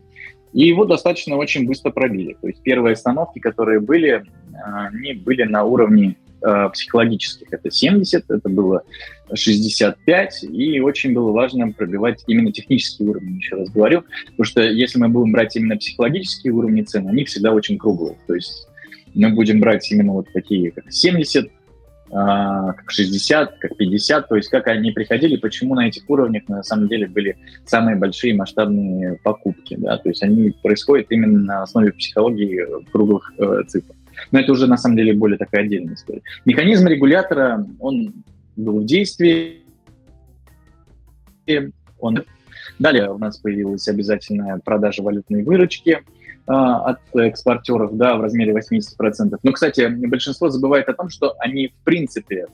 И 0.53 0.65
его 0.65 0.86
достаточно 0.86 1.36
очень 1.36 1.67
быстро 1.67 1.91
пробили. 1.91 2.36
То 2.41 2.47
есть 2.47 2.62
первые 2.63 2.93
остановки, 2.93 3.39
которые 3.39 3.79
были, 3.79 4.10
э, 4.10 4.23
они 4.63 5.13
были 5.13 5.43
на 5.43 5.63
уровне 5.63 6.15
э, 6.41 6.69
психологических. 6.71 7.47
Это 7.52 7.71
70, 7.71 8.26
это 8.30 8.50
было 8.50 8.84
65, 9.34 10.43
и 10.43 10.80
очень 10.80 11.13
было 11.13 11.32
важно 11.32 11.71
пробивать 11.71 12.23
именно 12.28 12.52
технические 12.52 13.10
уровни, 13.10 13.38
еще 13.38 13.56
раз 13.56 13.69
говорю, 13.69 14.04
потому 14.28 14.45
что 14.45 14.62
если 14.62 15.00
мы 15.00 15.10
будем 15.10 15.32
брать 15.32 15.56
именно 15.56 15.78
психологические 15.78 16.54
уровни 16.54 16.82
цен, 16.84 17.08
они 17.08 17.26
всегда 17.26 17.52
очень 17.52 17.78
круглые. 17.78 18.15
То 18.28 18.36
есть 18.36 18.67
мы 19.13 19.30
будем 19.32 19.60
брать 19.60 19.91
именно 19.91 20.13
вот 20.13 20.28
такие, 20.34 20.71
как 20.71 20.91
70, 20.91 21.50
а, 22.10 22.71
как 22.73 22.89
60, 22.89 23.58
как 23.60 23.76
50, 23.76 24.30
то 24.30 24.36
есть 24.38 24.50
как 24.50 24.67
они 24.67 24.91
приходили, 24.91 25.36
почему 25.36 25.76
на 25.76 25.88
этих 25.88 26.10
уровнях 26.10 26.43
на 26.47 26.63
самом 26.63 26.88
деле 26.88 27.08
были 27.08 27.38
самые 27.65 27.97
большие 27.97 28.34
масштабные 28.34 29.17
покупки, 29.23 29.76
да, 29.78 29.97
то 29.97 30.08
есть 30.08 30.23
они 30.23 30.52
происходят 30.63 31.08
именно 31.10 31.39
на 31.39 31.63
основе 31.63 31.91
психологии 31.91 32.65
круглых 32.91 33.34
э, 33.38 33.63
цифр. 33.67 33.93
Но 34.32 34.39
это 34.39 34.51
уже 34.51 34.67
на 34.67 34.77
самом 34.77 34.97
деле 34.97 35.13
более 35.13 35.38
такая 35.38 35.63
отдельная 35.63 35.95
история. 35.95 36.21
Механизм 36.45 36.88
регулятора, 36.88 37.65
он 37.80 38.23
был 38.56 38.82
в 38.82 38.86
действии. 38.86 39.63
Он... 41.99 42.23
Далее 42.80 43.12
у 43.12 43.17
нас 43.17 43.38
появилась 43.38 43.88
обязательная 43.88 44.60
продажа 44.63 45.01
валютной 45.01 45.43
выручки 45.43 45.99
а, 46.45 46.91
от 46.91 46.99
экспортеров 47.15 47.95
да, 47.97 48.15
в 48.17 48.21
размере 48.21 48.53
80%. 48.53 49.38
Но, 49.41 49.51
кстати, 49.51 49.88
большинство 49.88 50.49
забывает 50.49 50.89
о 50.89 50.93
том, 50.93 51.10
что 51.10 51.36
они 51.39 51.69
в 51.69 51.84
принципе 51.84 52.47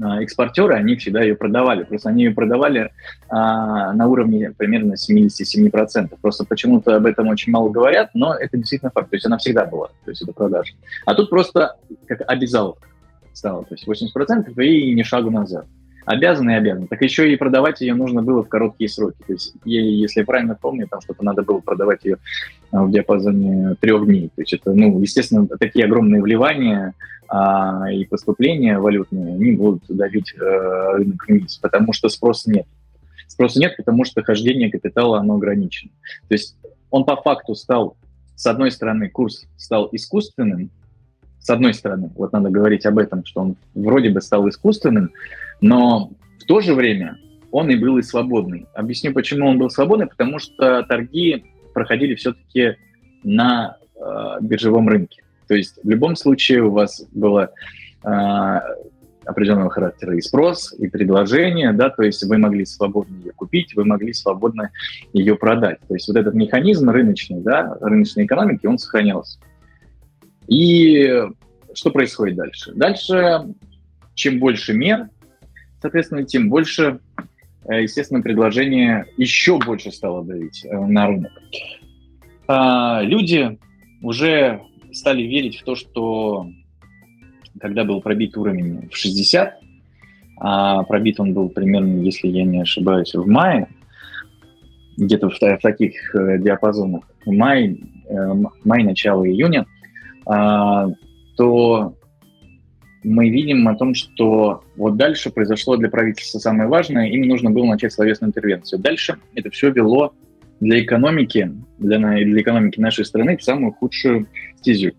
экспортеры, 0.00 0.74
они 0.74 0.96
всегда 0.96 1.22
ее 1.22 1.36
продавали. 1.36 1.84
Просто 1.84 2.08
они 2.08 2.24
ее 2.24 2.32
продавали 2.32 2.92
а, 3.28 3.92
на 3.92 4.06
уровне 4.06 4.52
примерно 4.56 4.94
77%. 4.94 6.16
Просто 6.20 6.44
почему-то 6.44 6.96
об 6.96 7.06
этом 7.06 7.28
очень 7.28 7.52
мало 7.52 7.68
говорят, 7.68 8.10
но 8.14 8.34
это 8.34 8.56
действительно 8.56 8.90
факт. 8.90 9.10
То 9.10 9.16
есть 9.16 9.26
она 9.26 9.38
всегда 9.38 9.64
была, 9.66 9.88
то 10.04 10.10
есть 10.10 10.22
это 10.22 10.32
продажа. 10.32 10.72
А 11.04 11.14
тут 11.14 11.30
просто 11.30 11.76
как 12.06 12.22
обязаловка 12.26 12.88
стала, 13.32 13.64
то 13.64 13.74
есть 13.74 13.86
80% 13.86 14.54
и 14.62 14.94
не 14.94 15.04
шагу 15.04 15.30
назад. 15.30 15.66
Обязаны 16.04 16.50
и 16.50 16.54
обязаны. 16.54 16.86
Так 16.88 17.00
еще 17.02 17.32
и 17.32 17.36
продавать 17.36 17.80
ее 17.80 17.94
нужно 17.94 18.22
было 18.22 18.42
в 18.42 18.48
короткие 18.48 18.88
сроки. 18.88 19.18
То 19.26 19.32
есть, 19.34 19.54
если 19.64 20.20
я 20.20 20.26
правильно 20.26 20.58
помню, 20.60 20.88
там 20.88 21.00
что-то 21.00 21.24
надо 21.24 21.42
было 21.42 21.60
продавать 21.60 22.04
ее 22.04 22.18
а, 22.72 22.82
в 22.82 22.90
диапазоне 22.90 23.76
трех 23.80 24.04
дней. 24.06 24.28
То 24.34 24.42
есть 24.42 24.52
это, 24.52 24.72
ну, 24.72 24.98
естественно, 25.00 25.46
такие 25.46 25.84
огромные 25.84 26.20
вливания 26.20 26.94
а, 27.28 27.90
и 27.92 28.04
поступления 28.04 28.78
валютные, 28.78 29.34
они 29.34 29.52
будут 29.52 29.84
давить 29.88 30.34
э, 30.34 30.92
рынок 30.96 31.24
вниз, 31.26 31.56
потому 31.56 31.92
что 31.92 32.08
спроса 32.08 32.50
нет. 32.50 32.66
Спроса 33.26 33.58
нет, 33.58 33.76
потому 33.76 34.04
что 34.04 34.22
хождение 34.22 34.70
капитала, 34.70 35.18
оно 35.18 35.36
ограничено. 35.36 35.92
То 36.28 36.34
есть 36.34 36.56
он 36.90 37.04
по 37.04 37.16
факту 37.16 37.54
стал, 37.54 37.96
с 38.34 38.44
одной 38.46 38.70
стороны, 38.70 39.08
курс 39.08 39.46
стал 39.56 39.88
искусственным, 39.92 40.70
с 41.38 41.48
одной 41.48 41.74
стороны, 41.74 42.10
вот 42.14 42.32
надо 42.32 42.50
говорить 42.50 42.86
об 42.86 42.98
этом, 42.98 43.24
что 43.24 43.40
он 43.40 43.56
вроде 43.74 44.10
бы 44.10 44.20
стал 44.20 44.48
искусственным, 44.48 45.10
но 45.62 46.10
в 46.38 46.44
то 46.44 46.60
же 46.60 46.74
время 46.74 47.16
он 47.50 47.70
и 47.70 47.76
был 47.76 47.96
и 47.96 48.02
свободный. 48.02 48.66
Объясню, 48.74 49.12
почему 49.14 49.48
он 49.48 49.58
был 49.58 49.70
свободный, 49.70 50.06
потому 50.06 50.38
что 50.38 50.82
торги 50.82 51.44
проходили 51.72 52.14
все-таки 52.14 52.76
на 53.22 53.76
э, 53.94 54.00
биржевом 54.40 54.88
рынке. 54.88 55.22
То 55.48 55.54
есть 55.54 55.78
в 55.82 55.88
любом 55.88 56.16
случае 56.16 56.64
у 56.64 56.70
вас 56.70 57.06
было 57.12 57.50
э, 58.04 58.60
определенного 59.24 59.70
характера 59.70 60.16
и 60.16 60.20
спрос, 60.20 60.74
и 60.78 60.88
предложение, 60.88 61.72
да, 61.72 61.90
то 61.90 62.02
есть 62.02 62.24
вы 62.24 62.38
могли 62.38 62.64
свободно 62.64 63.16
ее 63.16 63.32
купить, 63.32 63.74
вы 63.76 63.84
могли 63.84 64.12
свободно 64.12 64.70
ее 65.12 65.36
продать. 65.36 65.78
То 65.86 65.94
есть 65.94 66.08
вот 66.08 66.16
этот 66.16 66.34
механизм 66.34 66.90
рыночный, 66.90 67.40
да, 67.40 67.76
рыночной 67.80 68.24
экономики, 68.24 68.66
он 68.66 68.78
сохранялся. 68.78 69.38
И 70.48 71.22
что 71.74 71.90
происходит 71.90 72.36
дальше? 72.36 72.72
Дальше, 72.74 73.44
чем 74.14 74.40
больше 74.40 74.74
мер, 74.74 75.08
соответственно, 75.82 76.24
тем 76.24 76.48
больше, 76.48 77.00
э, 77.64 77.82
естественно, 77.82 78.22
предложение 78.22 79.06
еще 79.16 79.58
больше 79.58 79.90
стало 79.90 80.24
давить 80.24 80.64
э, 80.64 80.78
на 80.78 81.08
рынок. 81.08 81.32
А, 82.46 83.02
люди 83.02 83.58
уже 84.00 84.62
стали 84.92 85.22
верить 85.22 85.58
в 85.58 85.64
то, 85.64 85.74
что 85.74 86.46
когда 87.60 87.84
был 87.84 88.00
пробит 88.00 88.36
уровень 88.36 88.88
в 88.90 88.96
60, 88.96 89.58
а 90.38 90.82
пробит 90.84 91.20
он 91.20 91.34
был 91.34 91.48
примерно, 91.48 92.00
если 92.00 92.28
я 92.28 92.44
не 92.44 92.60
ошибаюсь, 92.60 93.14
в 93.14 93.26
мае, 93.26 93.68
где-то 94.96 95.30
в, 95.30 95.34
в 95.34 95.58
таких 95.62 96.14
э, 96.14 96.38
диапазонах, 96.38 97.04
май, 97.26 97.80
май, 98.64 98.82
начало 98.82 99.26
июня, 99.28 99.66
а, 100.26 100.88
то 101.36 101.94
мы 103.02 103.28
видим 103.28 103.66
о 103.68 103.76
том, 103.76 103.94
что 103.94 104.62
вот 104.76 104.96
дальше 104.96 105.30
произошло 105.30 105.76
для 105.76 105.88
правительства 105.88 106.38
самое 106.38 106.68
важное, 106.68 107.08
им 107.08 107.22
нужно 107.22 107.50
было 107.50 107.66
начать 107.66 107.92
словесную 107.92 108.28
интервенцию. 108.28 108.80
Дальше 108.80 109.18
это 109.34 109.50
все 109.50 109.70
вело 109.70 110.12
для 110.60 110.82
экономики, 110.82 111.52
для, 111.78 111.98
для 111.98 112.40
экономики 112.40 112.80
нашей 112.80 113.04
страны 113.04 113.36
в 113.36 113.42
самую 113.42 113.72
худшую 113.72 114.26
стезю. 114.56 114.92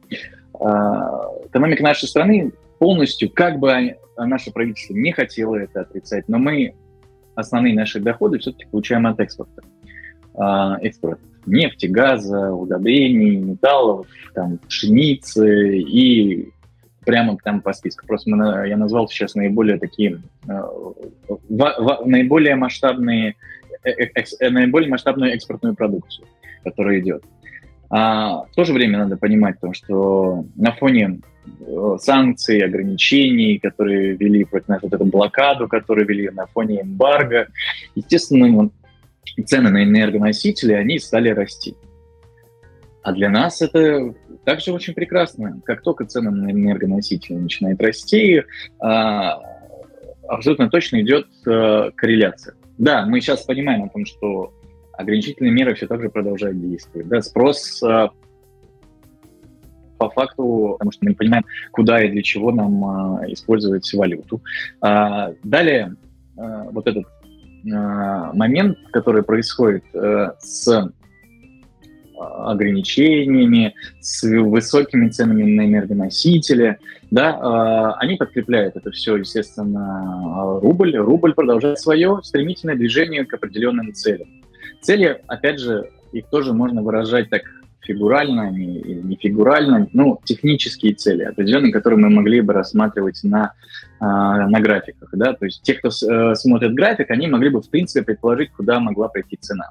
А, 0.59 1.27
экономика 1.45 1.83
нашей 1.83 2.07
страны 2.07 2.51
полностью, 2.79 3.29
как 3.29 3.59
бы 3.59 3.95
наше 4.17 4.51
правительство 4.51 4.93
не 4.93 5.11
хотело 5.11 5.55
это 5.55 5.81
отрицать, 5.81 6.27
но 6.27 6.37
мы 6.37 6.75
основные 7.35 7.73
наши 7.73 7.99
доходы 7.99 8.39
все-таки 8.39 8.65
получаем 8.69 9.07
от 9.07 9.19
экспорта. 9.19 9.61
А, 10.35 10.77
экспорт 10.81 11.19
нефти, 11.45 11.87
газа, 11.87 12.51
удобрений, 12.51 13.37
металлов, 13.37 14.07
там, 14.33 14.59
пшеницы 14.67 15.77
и 15.77 16.49
прямо 17.05 17.37
там 17.43 17.61
по 17.61 17.73
списку. 17.73 18.05
Просто 18.05 18.29
мы, 18.29 18.67
я 18.67 18.77
назвал 18.77 19.07
сейчас 19.07 19.35
наиболее 19.35 19.77
такие, 19.77 20.21
э, 20.47 20.61
наиболее 22.05 22.55
масштабные, 22.55 23.35
э, 23.83 23.89
э, 23.91 24.49
наиболее 24.49 24.89
масштабную 24.89 25.33
экспортную 25.33 25.75
продукцию, 25.75 26.27
которая 26.63 26.99
идет. 26.99 27.23
А, 27.89 28.45
в 28.51 28.55
то 28.55 28.63
же 28.63 28.73
время 28.73 28.99
надо 28.99 29.17
понимать 29.17 29.59
то, 29.59 29.73
что 29.73 30.45
на 30.55 30.71
фоне 30.71 31.19
санкций, 31.99 32.59
ограничений, 32.59 33.59
которые 33.59 34.15
вели 34.15 34.45
против 34.45 34.69
нас, 34.69 34.81
вот 34.81 34.93
эту 34.93 35.05
блокаду, 35.05 35.67
которую 35.67 36.07
вели 36.07 36.29
на 36.29 36.47
фоне 36.47 36.81
эмбарго, 36.81 37.47
естественно, 37.95 38.69
цены 39.45 39.69
на 39.69 39.83
энергоносители, 39.83 40.73
они 40.73 40.99
стали 40.99 41.29
расти. 41.29 41.75
А 43.03 43.11
для 43.11 43.29
нас 43.29 43.61
это 43.61 44.13
также 44.45 44.71
очень 44.71 44.93
прекрасно. 44.93 45.61
Как 45.65 45.81
только 45.81 46.05
цены 46.05 46.31
на 46.31 46.51
энергоносители 46.51 47.35
начинают 47.35 47.81
расти, 47.81 48.43
а, 48.79 49.39
абсолютно 50.27 50.69
точно 50.69 51.01
идет 51.01 51.27
а, 51.45 51.91
корреляция. 51.91 52.55
Да, 52.77 53.05
мы 53.05 53.19
сейчас 53.19 53.43
понимаем 53.43 53.83
о 53.83 53.89
том, 53.89 54.05
что 54.05 54.53
ограничительные 54.93 55.51
меры 55.51 55.75
все 55.75 55.85
так 55.85 56.01
же 56.01 56.09
продолжают 56.09 56.59
действовать. 56.61 57.07
Да, 57.09 57.21
спрос 57.21 57.83
а, 57.83 58.09
по 59.97 60.09
факту, 60.09 60.75
потому 60.79 60.91
что 60.91 61.05
мы 61.05 61.11
не 61.11 61.15
понимаем, 61.15 61.45
куда 61.71 62.03
и 62.03 62.09
для 62.09 62.21
чего 62.23 62.51
нам 62.51 63.21
э, 63.21 63.31
использовать 63.33 63.91
валюту. 63.93 64.41
А, 64.81 65.33
далее, 65.43 65.95
э, 66.37 66.63
вот 66.71 66.87
этот 66.87 67.05
э, 67.05 67.69
момент, 68.33 68.77
который 68.91 69.23
происходит 69.23 69.83
э, 69.93 70.31
с 70.39 70.91
ограничениями, 72.19 73.75
с 73.99 74.23
высокими 74.23 75.09
ценами 75.09 75.43
на 75.43 75.65
энергоносители, 75.65 76.77
да, 77.11 77.31
э, 77.31 78.03
они 78.03 78.15
подкрепляют 78.15 78.75
это 78.75 78.91
все, 78.91 79.17
естественно, 79.17 80.59
рубль. 80.61 80.95
Рубль 80.95 81.33
продолжает 81.33 81.79
свое 81.79 82.19
стремительное 82.23 82.75
движение 82.75 83.25
к 83.25 83.33
определенным 83.33 83.93
целям. 83.93 84.27
Цели, 84.81 85.21
опять 85.27 85.59
же, 85.59 85.89
их 86.11 86.27
тоже 86.27 86.53
можно 86.53 86.81
выражать 86.81 87.29
так 87.29 87.43
фигурально, 87.83 88.49
не, 88.51 88.81
не 88.81 89.15
фигурально, 89.15 89.87
ну, 89.93 90.19
технические 90.23 90.93
цели, 90.93 91.23
определенные, 91.23 91.71
которые 91.71 91.99
мы 91.99 92.09
могли 92.09 92.41
бы 92.41 92.53
рассматривать 92.53 93.19
на, 93.23 93.53
э, 93.99 94.05
на 94.05 94.59
графиках, 94.59 95.09
да, 95.13 95.33
то 95.33 95.45
есть 95.45 95.61
те, 95.63 95.73
кто 95.73 95.89
э, 95.89 96.35
смотрит 96.35 96.73
график, 96.73 97.11
они 97.11 97.27
могли 97.27 97.49
бы, 97.49 97.61
в 97.61 97.69
принципе, 97.69 98.05
предположить, 98.05 98.51
куда 98.51 98.79
могла 98.79 99.09
пройти 99.09 99.37
цена. 99.39 99.69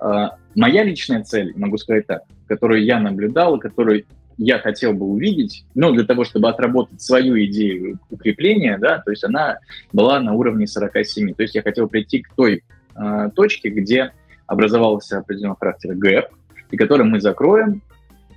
А, 0.00 0.36
моя 0.54 0.82
личная 0.82 1.22
цель, 1.22 1.52
могу 1.56 1.76
сказать 1.76 2.06
так, 2.06 2.22
которую 2.48 2.84
я 2.84 2.98
наблюдал 2.98 3.56
и 3.56 3.60
которую 3.60 4.04
я 4.38 4.58
хотел 4.58 4.94
бы 4.94 5.04
увидеть, 5.04 5.66
ну, 5.74 5.92
для 5.92 6.04
того, 6.04 6.24
чтобы 6.24 6.48
отработать 6.48 7.02
свою 7.02 7.38
идею 7.44 8.00
укрепления, 8.08 8.78
да, 8.78 8.98
то 8.98 9.10
есть 9.10 9.22
она 9.22 9.58
была 9.92 10.18
на 10.18 10.32
уровне 10.32 10.66
47. 10.66 11.34
То 11.34 11.42
есть 11.42 11.54
я 11.54 11.62
хотел 11.62 11.88
прийти 11.88 12.22
к 12.22 12.32
той 12.34 12.64
э, 12.96 13.30
точке, 13.36 13.68
где 13.68 14.12
образовался 14.46 15.18
определенного 15.18 15.58
характера 15.60 15.94
гэп, 15.94 16.28
и 16.70 16.76
который 16.78 17.04
мы 17.04 17.20
закроем, 17.20 17.82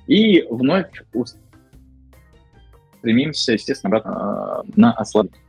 и 0.06 0.45
вновь 0.49 0.91
стремимся, 2.97 3.54
естественно, 3.54 3.95
обратно 3.95 4.63
э, 4.67 4.71
на 4.76 4.91
ослабление. 4.91 5.39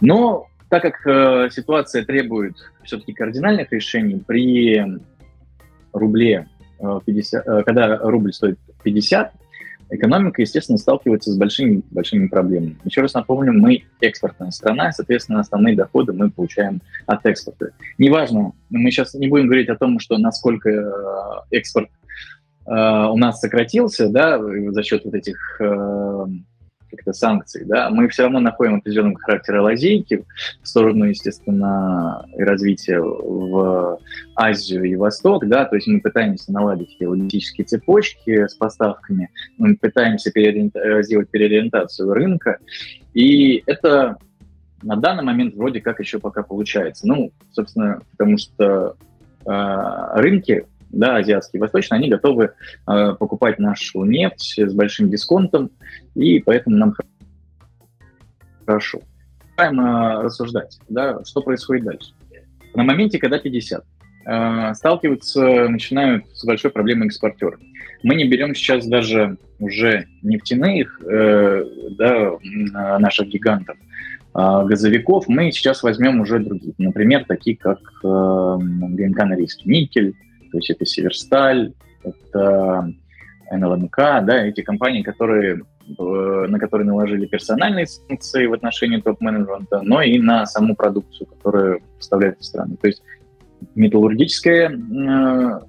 Но 0.00 0.46
так 0.68 0.82
как 0.82 1.04
э, 1.04 1.48
ситуация 1.50 2.04
требует 2.04 2.54
все-таки 2.84 3.12
кардинальных 3.12 3.72
решений 3.72 4.22
при 4.24 5.00
рубле, 5.92 6.48
50, 7.04 7.46
э, 7.46 7.50
э, 7.50 7.62
когда 7.62 7.96
рубль 7.98 8.32
стоит 8.32 8.58
50, 8.82 9.32
экономика, 9.90 10.40
естественно, 10.40 10.78
сталкивается 10.78 11.32
с 11.32 11.36
большими, 11.36 11.82
большими 11.90 12.28
проблемами. 12.28 12.76
Еще 12.84 13.00
раз 13.00 13.14
напомню, 13.14 13.52
мы 13.52 13.84
экспортная 14.00 14.50
страна, 14.50 14.92
соответственно, 14.92 15.40
основные 15.40 15.74
доходы 15.74 16.12
мы 16.12 16.30
получаем 16.30 16.80
от 17.06 17.26
экспорта. 17.26 17.72
Неважно, 17.98 18.52
мы 18.70 18.90
сейчас 18.90 19.14
не 19.14 19.28
будем 19.28 19.46
говорить 19.46 19.68
о 19.68 19.76
том, 19.76 19.98
что 19.98 20.16
насколько 20.18 20.70
э, 20.70 20.92
экспорт 21.50 21.90
у 22.66 23.16
нас 23.16 23.40
сократился, 23.40 24.10
да, 24.10 24.38
за 24.38 24.82
счет 24.84 25.04
вот 25.04 25.14
этих 25.14 25.60
как-то 26.90 27.12
санкций, 27.12 27.64
да, 27.64 27.90
мы 27.90 28.08
все 28.08 28.24
равно 28.24 28.40
находим 28.40 28.76
определенного 28.76 29.18
характера 29.18 29.62
лазейки 29.62 30.24
в 30.62 30.68
сторону, 30.68 31.04
естественно, 31.06 32.26
развития 32.36 33.00
в 33.00 33.98
Азию 34.36 34.84
и 34.84 34.96
Восток, 34.96 35.46
да, 35.46 35.64
то 35.64 35.76
есть 35.76 35.86
мы 35.86 36.00
пытаемся 36.00 36.52
наладить 36.52 36.96
логистические 37.00 37.64
цепочки 37.64 38.46
с 38.46 38.54
поставками, 38.54 39.30
мы 39.58 39.76
пытаемся 39.76 40.30
переориент... 40.30 40.74
сделать 41.04 41.30
переориентацию 41.30 42.12
рынка, 42.12 42.58
и 43.14 43.62
это 43.66 44.16
на 44.82 44.96
данный 44.96 45.24
момент 45.24 45.54
вроде 45.54 45.80
как 45.80 46.00
еще 46.00 46.18
пока 46.18 46.42
получается. 46.42 47.06
Ну, 47.06 47.32
собственно, 47.52 48.00
потому 48.12 48.38
что 48.38 48.96
э, 49.44 50.20
рынки 50.20 50.64
да, 50.90 51.16
азиатские, 51.16 51.60
восточные, 51.60 51.98
они 51.98 52.08
готовы 52.08 52.52
э, 52.86 53.14
покупать 53.18 53.58
нашу 53.58 54.04
нефть 54.04 54.58
с 54.58 54.72
большим 54.72 55.10
дисконтом, 55.10 55.70
и 56.14 56.40
поэтому 56.40 56.76
нам 56.76 56.94
хорошо. 58.66 59.00
Начинаем 59.56 59.80
э, 59.80 60.22
рассуждать, 60.22 60.78
да, 60.88 61.24
что 61.24 61.42
происходит 61.42 61.84
дальше. 61.84 62.12
На 62.74 62.82
моменте, 62.82 63.18
когда 63.18 63.38
50, 63.38 63.84
э, 64.26 64.74
сталкиваются, 64.74 65.68
начинают 65.68 66.24
с 66.36 66.44
большой 66.44 66.70
проблемой 66.70 67.06
экспортеры. 67.06 67.58
Мы 68.02 68.14
не 68.14 68.26
берем 68.28 68.54
сейчас 68.54 68.86
даже 68.86 69.36
уже 69.58 70.06
нефтяных, 70.22 71.00
э, 71.04 71.64
да, 71.98 72.32
наших 72.98 73.28
гигантов, 73.28 73.76
а 74.32 74.64
газовиков, 74.64 75.26
мы 75.28 75.50
сейчас 75.50 75.82
возьмем 75.82 76.20
уже 76.20 76.38
другие. 76.38 76.72
Например, 76.78 77.24
такие 77.26 77.56
как 77.56 77.80
э, 78.04 78.58
ГНК 78.60 79.24
Норильский 79.24 79.70
никель, 79.70 80.14
то 80.50 80.58
есть 80.58 80.70
это 80.70 80.84
Северсталь, 80.84 81.72
это 82.02 82.92
НЛМК, 83.50 83.96
да, 83.96 84.46
эти 84.46 84.62
компании, 84.62 85.02
которые, 85.02 85.62
э, 85.88 86.46
на 86.48 86.58
которые 86.58 86.86
наложили 86.86 87.26
персональные 87.26 87.86
санкции 87.86 88.46
в 88.46 88.52
отношении 88.52 89.00
топ-менеджмента, 89.00 89.80
но 89.82 90.02
и 90.02 90.18
на 90.18 90.46
саму 90.46 90.76
продукцию, 90.76 91.26
которую 91.26 91.80
поставляют 91.96 92.38
в 92.38 92.44
страны. 92.44 92.76
То 92.80 92.86
есть 92.86 93.02
металлургическая 93.74 94.70
э, 94.70 95.60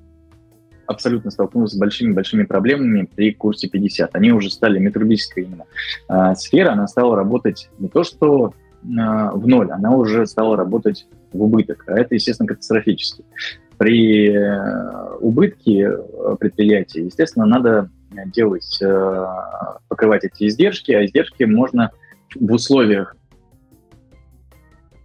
абсолютно 0.86 1.32
столкнулась 1.32 1.72
с 1.72 1.78
большими-большими 1.78 2.44
проблемами 2.44 3.10
при 3.16 3.34
курсе 3.34 3.68
50. 3.68 4.16
Они 4.16 4.32
уже 4.32 4.52
стали 4.52 4.78
металлургическая 4.78 5.46
именно 5.46 5.66
э, 6.08 6.36
сфера, 6.36 6.74
она 6.74 6.88
стала 6.88 7.16
работать 7.16 7.70
не 7.80 7.90
то 7.90 8.04
что 8.04 8.54
в 8.84 9.48
ноль, 9.48 9.70
она 9.70 9.92
уже 9.92 10.26
стала 10.26 10.58
работать 10.58 11.06
в 11.32 11.44
убыток, 11.44 11.84
а 11.86 12.00
это, 12.00 12.16
естественно, 12.16 12.48
катастрофически 12.48 13.24
при 13.82 14.30
э, 14.30 15.16
убытке 15.22 15.90
э, 15.90 16.36
предприятия, 16.40 17.04
естественно, 17.04 17.48
надо 17.48 17.90
делать, 18.28 18.80
э, 18.80 19.26
покрывать 19.88 20.24
эти 20.24 20.48
издержки, 20.48 20.92
а 20.92 21.04
издержки 21.04 21.46
можно 21.46 21.90
в 22.36 22.54
условиях 22.54 23.16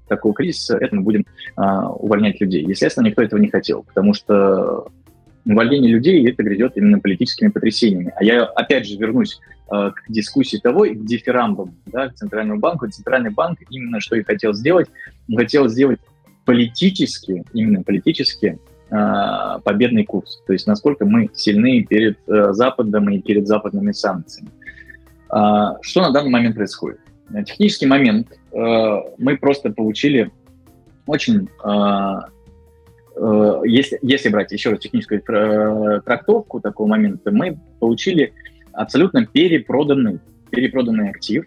такого 0.08 0.34
кризиса, 0.34 0.76
это 0.76 0.94
мы 0.94 1.02
будем 1.02 1.24
увольнять 1.56 2.38
людей. 2.38 2.66
Естественно, 2.68 3.06
никто 3.06 3.22
этого 3.22 3.40
не 3.40 3.48
хотел, 3.48 3.82
потому 3.82 4.12
что 4.12 4.88
увольнение 5.46 5.90
людей 5.90 6.28
это 6.30 6.42
грядет 6.42 6.76
именно 6.76 7.00
политическими 7.00 7.48
потрясениями. 7.48 8.12
А 8.14 8.22
я 8.22 8.44
опять 8.44 8.86
же 8.86 8.98
вернусь 8.98 9.40
к 9.68 9.94
дискуссии 10.08 10.58
того 10.58 10.84
и 10.84 10.94
к 10.94 11.04
дифирамбам 11.04 11.74
да, 11.86 12.08
к 12.10 12.14
Центральному 12.14 12.60
банку. 12.60 12.88
Центральный 12.88 13.30
банк 13.30 13.58
именно 13.70 14.00
что 14.00 14.16
и 14.16 14.22
хотел 14.22 14.52
сделать. 14.52 14.86
Хотел 15.34 15.66
сделать 15.66 15.98
политически, 16.46 17.44
именно 17.52 17.82
политически 17.82 18.58
победный 18.88 20.04
курс. 20.04 20.42
То 20.46 20.52
есть 20.52 20.66
насколько 20.66 21.04
мы 21.04 21.28
сильны 21.34 21.84
перед 21.84 22.18
э, 22.28 22.52
Западом 22.52 23.10
и 23.10 23.20
перед 23.20 23.46
западными 23.48 23.92
санкциями. 23.92 24.50
Э, 25.32 25.76
что 25.82 26.02
на 26.02 26.10
данный 26.10 26.30
момент 26.30 26.54
происходит? 26.54 27.00
Технический 27.46 27.86
момент. 27.86 28.28
Э, 28.52 29.00
мы 29.18 29.36
просто 29.36 29.70
получили 29.70 30.30
очень... 31.06 31.48
Э, 31.64 32.28
э, 33.16 33.60
если, 33.64 33.98
если 34.02 34.28
брать 34.28 34.52
еще 34.52 34.70
раз 34.70 34.80
техническую 34.80 35.20
э, 35.20 36.00
трактовку 36.02 36.60
такого 36.60 36.88
момента, 36.88 37.30
мы 37.30 37.58
получили 37.80 38.32
абсолютно 38.72 39.26
перепроданный, 39.26 40.20
перепроданный 40.50 41.10
актив, 41.10 41.46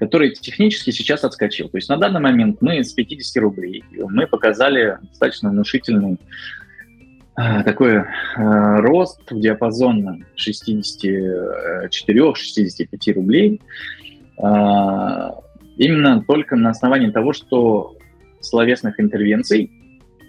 который 0.00 0.30
технически 0.30 0.90
сейчас 0.90 1.22
отскочил. 1.24 1.68
То 1.68 1.76
есть 1.76 1.90
на 1.90 1.98
данный 1.98 2.20
момент 2.20 2.62
мы 2.62 2.82
с 2.82 2.94
50 2.94 3.42
рублей 3.42 3.84
мы 3.92 4.26
показали 4.26 4.96
достаточно 5.02 5.50
внушительный 5.50 6.18
э, 7.36 7.62
такой 7.64 7.96
э, 7.96 8.04
рост 8.36 9.20
в 9.30 9.38
диапазон 9.38 10.24
64-65 10.36 13.12
рублей. 13.12 13.60
Э, 14.42 15.32
именно 15.76 16.24
только 16.26 16.56
на 16.56 16.70
основании 16.70 17.10
того, 17.10 17.34
что 17.34 17.94
словесных 18.40 18.98
интервенций, 18.98 19.70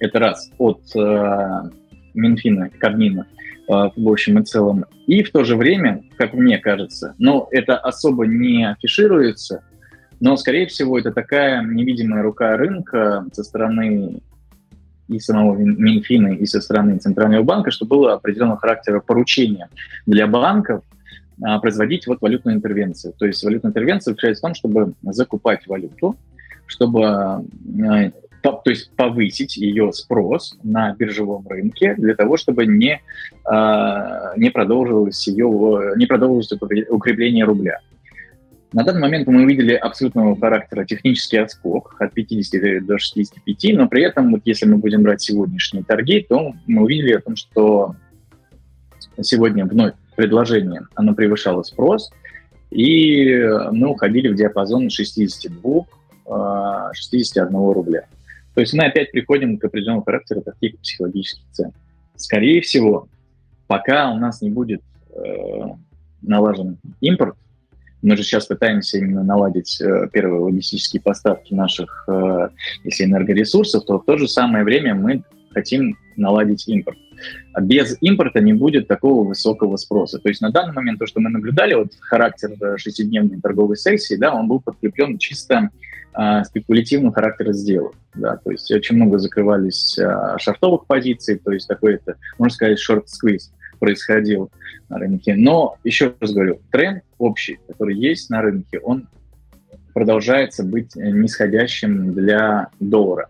это 0.01 0.19
раз, 0.19 0.51
от 0.57 0.81
э, 0.97 1.69
Минфина, 2.13 2.69
Кабмина, 2.77 3.25
в 3.71 4.09
общем 4.09 4.39
и 4.39 4.43
целом, 4.43 4.85
и 5.07 5.23
в 5.23 5.31
то 5.31 5.43
же 5.43 5.55
время, 5.55 6.03
как 6.17 6.33
мне 6.33 6.57
кажется, 6.57 7.15
но 7.17 7.47
это 7.51 7.77
особо 7.77 8.25
не 8.25 8.69
афишируется, 8.69 9.63
но, 10.19 10.37
скорее 10.37 10.67
всего, 10.67 10.99
это 10.99 11.11
такая 11.11 11.63
невидимая 11.63 12.21
рука 12.21 12.55
рынка 12.55 13.25
со 13.33 13.43
стороны 13.43 14.21
и 15.07 15.19
самого 15.19 15.57
Минфина, 15.57 16.29
и 16.29 16.45
со 16.45 16.61
стороны 16.61 16.97
Центрального 16.97 17.43
банка, 17.43 17.71
что 17.71 17.85
было 17.85 18.13
определенного 18.13 18.59
характера 18.59 18.99
поручения 18.99 19.67
для 20.05 20.27
банков 20.27 20.83
а, 21.43 21.59
производить 21.59 22.07
вот 22.07 22.21
валютную 22.21 22.57
интервенцию. 22.57 23.13
То 23.17 23.25
есть 23.25 23.43
валютная 23.43 23.71
интервенция 23.71 24.11
заключается 24.11 24.41
в 24.41 24.47
том, 24.47 24.53
чтобы 24.53 24.93
закупать 25.01 25.65
валюту, 25.67 26.15
чтобы 26.67 27.43
а, 28.43 28.51
то 28.53 28.69
есть 28.69 28.91
повысить 28.95 29.57
ее 29.57 29.91
спрос 29.93 30.57
на 30.63 30.93
биржевом 30.93 31.47
рынке 31.47 31.95
для 31.95 32.15
того, 32.15 32.37
чтобы 32.37 32.65
не, 32.65 33.01
э, 33.51 34.33
не 34.37 34.49
продолжилось 34.49 35.27
ее, 35.27 35.93
не 35.95 36.05
продолжилось 36.05 36.51
укрепление 36.89 37.45
рубля. 37.45 37.79
На 38.73 38.83
данный 38.83 39.01
момент 39.01 39.27
мы 39.27 39.43
увидели 39.43 39.73
абсолютного 39.73 40.39
характера 40.39 40.85
технический 40.85 41.37
отскок 41.37 41.95
от 41.99 42.13
50 42.13 42.85
до 42.85 42.97
65, 42.97 43.77
но 43.77 43.87
при 43.87 44.03
этом, 44.03 44.31
вот 44.31 44.41
если 44.45 44.65
мы 44.65 44.77
будем 44.77 45.03
брать 45.03 45.21
сегодняшние 45.21 45.83
торги, 45.83 46.25
то 46.27 46.53
мы 46.67 46.83
увидели 46.83 47.13
о 47.13 47.19
том, 47.19 47.35
что 47.35 47.95
сегодня 49.21 49.65
вновь 49.65 49.93
предложение, 50.15 50.83
оно 50.95 51.13
превышало 51.13 51.63
спрос, 51.63 52.11
и 52.69 53.45
мы 53.71 53.89
уходили 53.89 54.29
в 54.29 54.35
диапазон 54.35 54.89
62 54.89 55.85
61 56.93 57.55
э, 57.55 57.73
рубля. 57.73 58.05
То 58.53 58.61
есть 58.61 58.73
мы 58.73 58.85
опять 58.85 59.11
приходим 59.11 59.57
к 59.57 59.65
определенному 59.65 60.03
характеру 60.03 60.41
таких 60.41 60.77
психологических 60.79 61.45
цен. 61.51 61.71
Скорее 62.15 62.61
всего, 62.61 63.07
пока 63.67 64.11
у 64.11 64.17
нас 64.17 64.41
не 64.41 64.49
будет 64.49 64.81
э, 65.13 65.63
налажен 66.21 66.77
импорт, 66.99 67.35
мы 68.01 68.17
же 68.17 68.23
сейчас 68.23 68.47
пытаемся 68.47 68.97
именно 68.97 69.23
наладить 69.23 69.79
э, 69.79 70.09
первые 70.11 70.41
логистические 70.41 71.01
поставки 71.01 71.53
наших, 71.53 72.05
э, 72.07 72.49
если 72.83 73.05
энергоресурсов, 73.05 73.85
то 73.85 73.99
в 73.99 74.05
то 74.05 74.17
же 74.17 74.27
самое 74.27 74.63
время 74.63 74.95
мы 74.95 75.23
хотим 75.51 75.97
наладить 76.17 76.67
импорт. 76.67 76.97
А 77.53 77.61
без 77.61 77.97
импорта 78.01 78.39
не 78.39 78.53
будет 78.53 78.87
такого 78.87 79.27
высокого 79.27 79.77
спроса. 79.77 80.19
То 80.19 80.29
есть 80.29 80.41
на 80.41 80.51
данный 80.51 80.73
момент 80.73 80.99
то, 80.99 81.05
что 81.05 81.19
мы 81.19 81.29
наблюдали, 81.29 81.75
вот 81.75 81.93
характер 81.99 82.51
э, 82.59 82.77
шестидневной 82.77 83.39
торговой 83.39 83.77
сессии, 83.77 84.15
да, 84.15 84.33
он 84.33 84.47
был 84.47 84.59
подкреплен 84.59 85.17
чисто 85.17 85.55
э, 85.55 85.90
спекулятивным 86.45 87.11
характером 87.13 87.53
сделок. 87.53 87.93
Да, 88.13 88.37
то 88.37 88.51
есть 88.51 88.69
очень 88.71 88.97
много 88.97 89.17
закрывались 89.17 89.97
э, 89.97 90.37
шартовых 90.37 90.85
позиций, 90.85 91.39
то 91.39 91.51
есть 91.51 91.67
такой 91.67 91.95
это, 91.95 92.15
можно 92.37 92.53
сказать, 92.53 92.79
шорт-сквиз 92.79 93.53
происходил 93.79 94.51
на 94.89 94.99
рынке. 94.99 95.35
Но, 95.35 95.77
еще 95.83 96.13
раз 96.19 96.33
говорю, 96.33 96.59
тренд 96.71 97.03
общий, 97.17 97.59
который 97.67 97.95
есть 97.95 98.29
на 98.29 98.41
рынке, 98.41 98.79
он 98.79 99.07
продолжается 99.93 100.63
быть 100.63 100.95
нисходящим 100.95 102.13
для 102.13 102.67
доллара. 102.79 103.29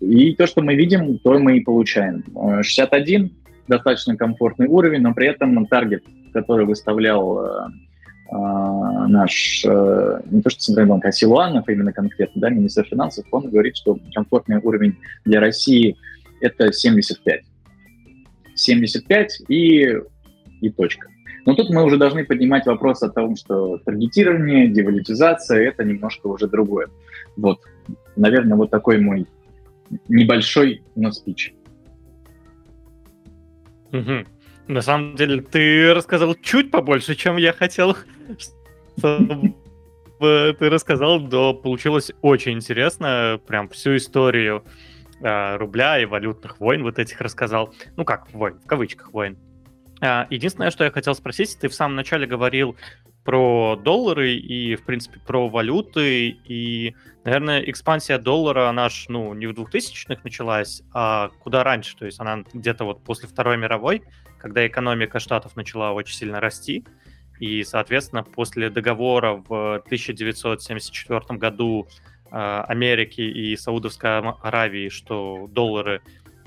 И 0.00 0.34
то, 0.34 0.46
что 0.46 0.62
мы 0.62 0.74
видим, 0.74 1.18
то 1.18 1.38
мы 1.38 1.58
и 1.58 1.60
получаем. 1.60 2.24
61 2.62 3.32
достаточно 3.68 4.16
комфортный 4.16 4.66
уровень, 4.66 5.00
но 5.00 5.14
при 5.14 5.28
этом 5.28 5.66
таргет, 5.66 6.04
который 6.32 6.66
выставлял 6.66 7.44
э, 7.44 7.48
э, 7.48 7.68
наш, 8.30 9.64
э, 9.64 10.20
не 10.30 10.42
то 10.42 10.50
что 10.50 10.60
Центральный 10.60 10.90
банк, 10.90 11.04
а 11.04 11.12
Силуанов 11.12 11.68
именно 11.68 11.92
конкретно, 11.92 12.40
да, 12.40 12.48
министр 12.48 12.84
финансов, 12.84 13.26
он 13.30 13.50
говорит, 13.50 13.76
что 13.76 13.98
комфортный 14.14 14.58
уровень 14.58 14.96
для 15.24 15.40
России 15.40 15.96
это 16.40 16.72
75. 16.72 17.42
75 18.54 19.42
и, 19.48 19.98
и 20.60 20.70
точка. 20.70 21.08
Но 21.46 21.54
тут 21.54 21.68
мы 21.70 21.84
уже 21.84 21.98
должны 21.98 22.24
поднимать 22.24 22.66
вопрос 22.66 23.02
о 23.02 23.10
том, 23.10 23.36
что 23.36 23.78
таргетирование, 23.78 24.68
девалютизация– 24.68 25.68
это 25.68 25.84
немножко 25.84 26.26
уже 26.28 26.48
другое. 26.48 26.88
Вот, 27.36 27.60
наверное, 28.16 28.56
вот 28.56 28.70
такой 28.70 28.98
мой 28.98 29.26
небольшой, 30.08 30.82
но 30.94 31.12
спич. 31.12 31.54
Угу. 33.92 34.24
На 34.66 34.80
самом 34.80 35.16
деле, 35.16 35.42
ты 35.42 35.92
рассказал 35.92 36.34
чуть 36.36 36.70
побольше, 36.70 37.14
чем 37.14 37.36
я 37.36 37.52
хотел, 37.52 37.96
ты 39.00 40.54
рассказал, 40.70 41.20
да, 41.20 41.52
получилось 41.52 42.12
очень 42.22 42.52
интересно, 42.52 43.40
прям 43.46 43.68
всю 43.68 43.96
историю 43.96 44.64
э, 45.20 45.56
рубля 45.56 45.98
и 46.00 46.06
валютных 46.06 46.60
войн 46.60 46.82
вот 46.82 46.98
этих 46.98 47.20
рассказал. 47.20 47.74
Ну 47.96 48.04
как 48.04 48.32
войн, 48.32 48.58
в 48.58 48.66
кавычках 48.66 49.12
войн. 49.12 49.36
Э, 50.00 50.24
единственное, 50.30 50.70
что 50.70 50.84
я 50.84 50.90
хотел 50.90 51.14
спросить, 51.14 51.58
ты 51.60 51.68
в 51.68 51.74
самом 51.74 51.96
начале 51.96 52.26
говорил 52.26 52.76
про 53.24 53.76
доллары 53.76 54.34
и, 54.34 54.76
в 54.76 54.84
принципе, 54.84 55.18
про 55.18 55.48
валюты. 55.48 56.36
И, 56.44 56.94
наверное, 57.24 57.60
экспансия 57.60 58.18
доллара, 58.18 58.68
она 58.68 58.90
ж, 58.90 59.06
ну, 59.08 59.32
не 59.32 59.46
в 59.46 59.52
2000-х 59.52 60.20
началась, 60.22 60.82
а 60.92 61.30
куда 61.40 61.64
раньше. 61.64 61.96
То 61.96 62.04
есть 62.04 62.20
она 62.20 62.44
где-то 62.52 62.84
вот 62.84 63.02
после 63.02 63.28
Второй 63.28 63.56
мировой, 63.56 64.02
когда 64.38 64.66
экономика 64.66 65.18
Штатов 65.18 65.56
начала 65.56 65.92
очень 65.92 66.16
сильно 66.16 66.38
расти. 66.38 66.84
И, 67.40 67.64
соответственно, 67.64 68.22
после 68.22 68.68
договора 68.70 69.42
в 69.48 69.76
1974 69.86 71.38
году 71.38 71.88
э, 72.30 72.64
Америки 72.68 73.22
и 73.22 73.56
Саудовской 73.56 74.18
Аравии, 74.18 74.88
что 74.90 75.48
доллары, 75.50 76.02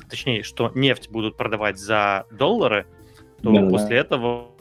точнее, 0.10 0.44
что 0.44 0.72
нефть 0.76 1.10
будут 1.10 1.38
продавать 1.38 1.78
за 1.80 2.26
доллары, 2.32 2.86
то 3.42 3.52
да, 3.52 3.68
после 3.68 3.90
да. 3.90 3.96
этого 3.96 4.57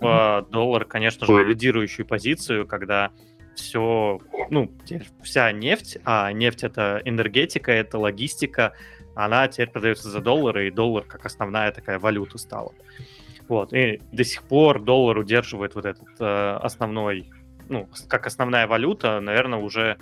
доллар, 0.00 0.84
конечно 0.84 1.26
же, 1.26 1.44
лидирующую 1.44 2.06
позицию, 2.06 2.66
когда 2.66 3.10
все, 3.58 4.20
ну, 4.50 4.70
вся 5.22 5.52
нефть, 5.52 5.98
а 6.04 6.32
нефть 6.32 6.64
это 6.64 7.02
энергетика, 7.04 7.72
это 7.72 7.98
логистика, 7.98 8.72
она 9.14 9.48
теперь 9.48 9.70
продается 9.70 10.08
за 10.08 10.20
доллары, 10.20 10.68
и 10.68 10.70
доллар 10.70 11.04
как 11.04 11.26
основная 11.26 11.72
такая 11.72 11.98
валюта 11.98 12.38
стала. 12.38 12.72
Вот, 13.48 13.72
и 13.72 14.00
до 14.12 14.24
сих 14.24 14.42
пор 14.44 14.80
доллар 14.82 15.18
удерживает 15.18 15.74
вот 15.74 15.86
этот 15.86 16.08
э, 16.20 16.58
основной, 16.62 17.30
ну, 17.68 17.88
как 18.06 18.26
основная 18.26 18.66
валюта, 18.66 19.20
наверное, 19.20 19.58
уже 19.58 19.96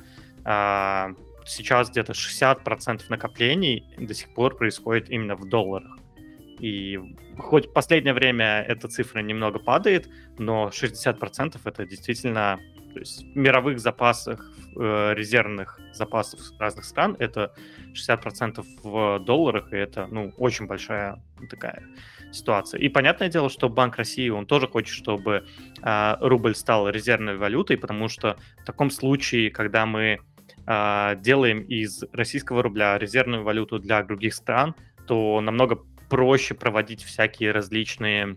э, 0.45 1.15
сейчас 1.47 1.91
где-то 1.91 2.13
60% 2.13 3.03
накоплений 3.09 3.87
до 3.97 4.15
сих 4.15 4.35
пор 4.35 4.57
происходит 4.57 5.11
именно 5.11 5.37
в 5.37 5.49
долларах. 5.49 5.97
И 6.61 6.99
хоть 7.39 7.67
в 7.67 7.73
последнее 7.73 8.15
время 8.15 8.63
эта 8.63 8.89
цифра 8.89 9.21
немного 9.21 9.59
падает, 9.59 10.09
но 10.39 10.69
60% 10.69 11.61
это 11.65 11.87
действительно 11.87 12.59
то 12.97 13.01
есть 13.01 13.25
в 13.25 13.37
мировых 13.37 13.79
запасах, 13.79 14.51
э, 14.75 15.13
резервных 15.15 15.79
запасов 15.93 16.41
разных 16.59 16.87
стран 16.87 17.15
это 17.19 17.55
60% 17.93 18.65
в 18.83 19.19
долларах, 19.19 19.71
и 19.75 19.77
это 19.77 20.07
ну, 20.11 20.33
очень 20.39 20.67
большая 20.67 21.23
такая 21.51 21.83
ситуация. 22.33 22.81
И 22.81 22.89
понятное 22.89 23.29
дело, 23.29 23.51
что 23.51 23.69
Банк 23.69 23.97
России, 23.97 24.31
он 24.31 24.47
тоже 24.47 24.67
хочет, 24.67 24.95
чтобы 24.95 25.45
э, 25.83 26.17
рубль 26.21 26.55
стал 26.55 26.89
резервной 26.89 27.37
валютой, 27.37 27.77
потому 27.77 28.09
что 28.09 28.39
в 28.63 28.65
таком 28.65 28.89
случае, 28.89 29.51
когда 29.51 29.85
мы 29.85 30.21
э, 30.67 31.17
делаем 31.21 31.61
из 31.61 32.03
российского 32.13 32.63
рубля 32.63 32.97
резервную 32.97 33.43
валюту 33.43 33.79
для 33.79 34.03
других 34.03 34.33
стран, 34.33 34.75
то 35.07 35.39
намного 35.43 35.81
проще 36.09 36.55
проводить 36.55 37.03
всякие 37.03 37.53
различные 37.53 38.37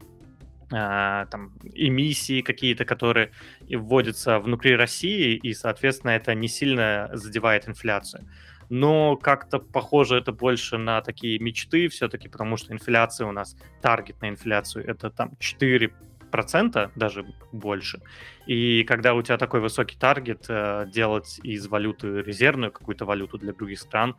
Uh, 0.71 1.25
там, 1.31 1.51
эмиссии 1.73 2.41
какие-то, 2.41 2.85
которые 2.85 3.31
вводятся 3.67 4.37
внутри 4.37 4.75
России, 4.75 5.33
и, 5.33 5.55
соответственно, 5.55 6.11
это 6.11 6.35
не 6.35 6.47
сильно 6.47 7.09
задевает 7.11 7.67
инфляцию. 7.67 8.29
Но 8.69 9.15
как-то 9.15 9.57
похоже 9.57 10.17
это 10.17 10.31
больше 10.31 10.77
на 10.77 11.01
такие 11.01 11.39
мечты 11.39 11.89
все-таки, 11.89 12.29
потому 12.29 12.55
что 12.55 12.71
инфляция 12.71 13.25
у 13.25 13.31
нас, 13.31 13.57
таргет 13.81 14.21
на 14.21 14.29
инфляцию, 14.29 14.87
это 14.87 15.09
там 15.09 15.31
4 15.39 15.91
процента, 16.29 16.91
даже 16.95 17.25
больше. 17.51 17.99
И 18.45 18.83
когда 18.83 19.15
у 19.15 19.21
тебя 19.23 19.37
такой 19.37 19.61
высокий 19.61 19.97
таргет, 19.97 20.45
э, 20.47 20.85
делать 20.93 21.39
из 21.43 21.67
валюты 21.67 22.21
резервную 22.21 22.71
какую-то 22.71 23.05
валюту 23.05 23.39
для 23.39 23.53
других 23.53 23.79
стран, 23.79 24.15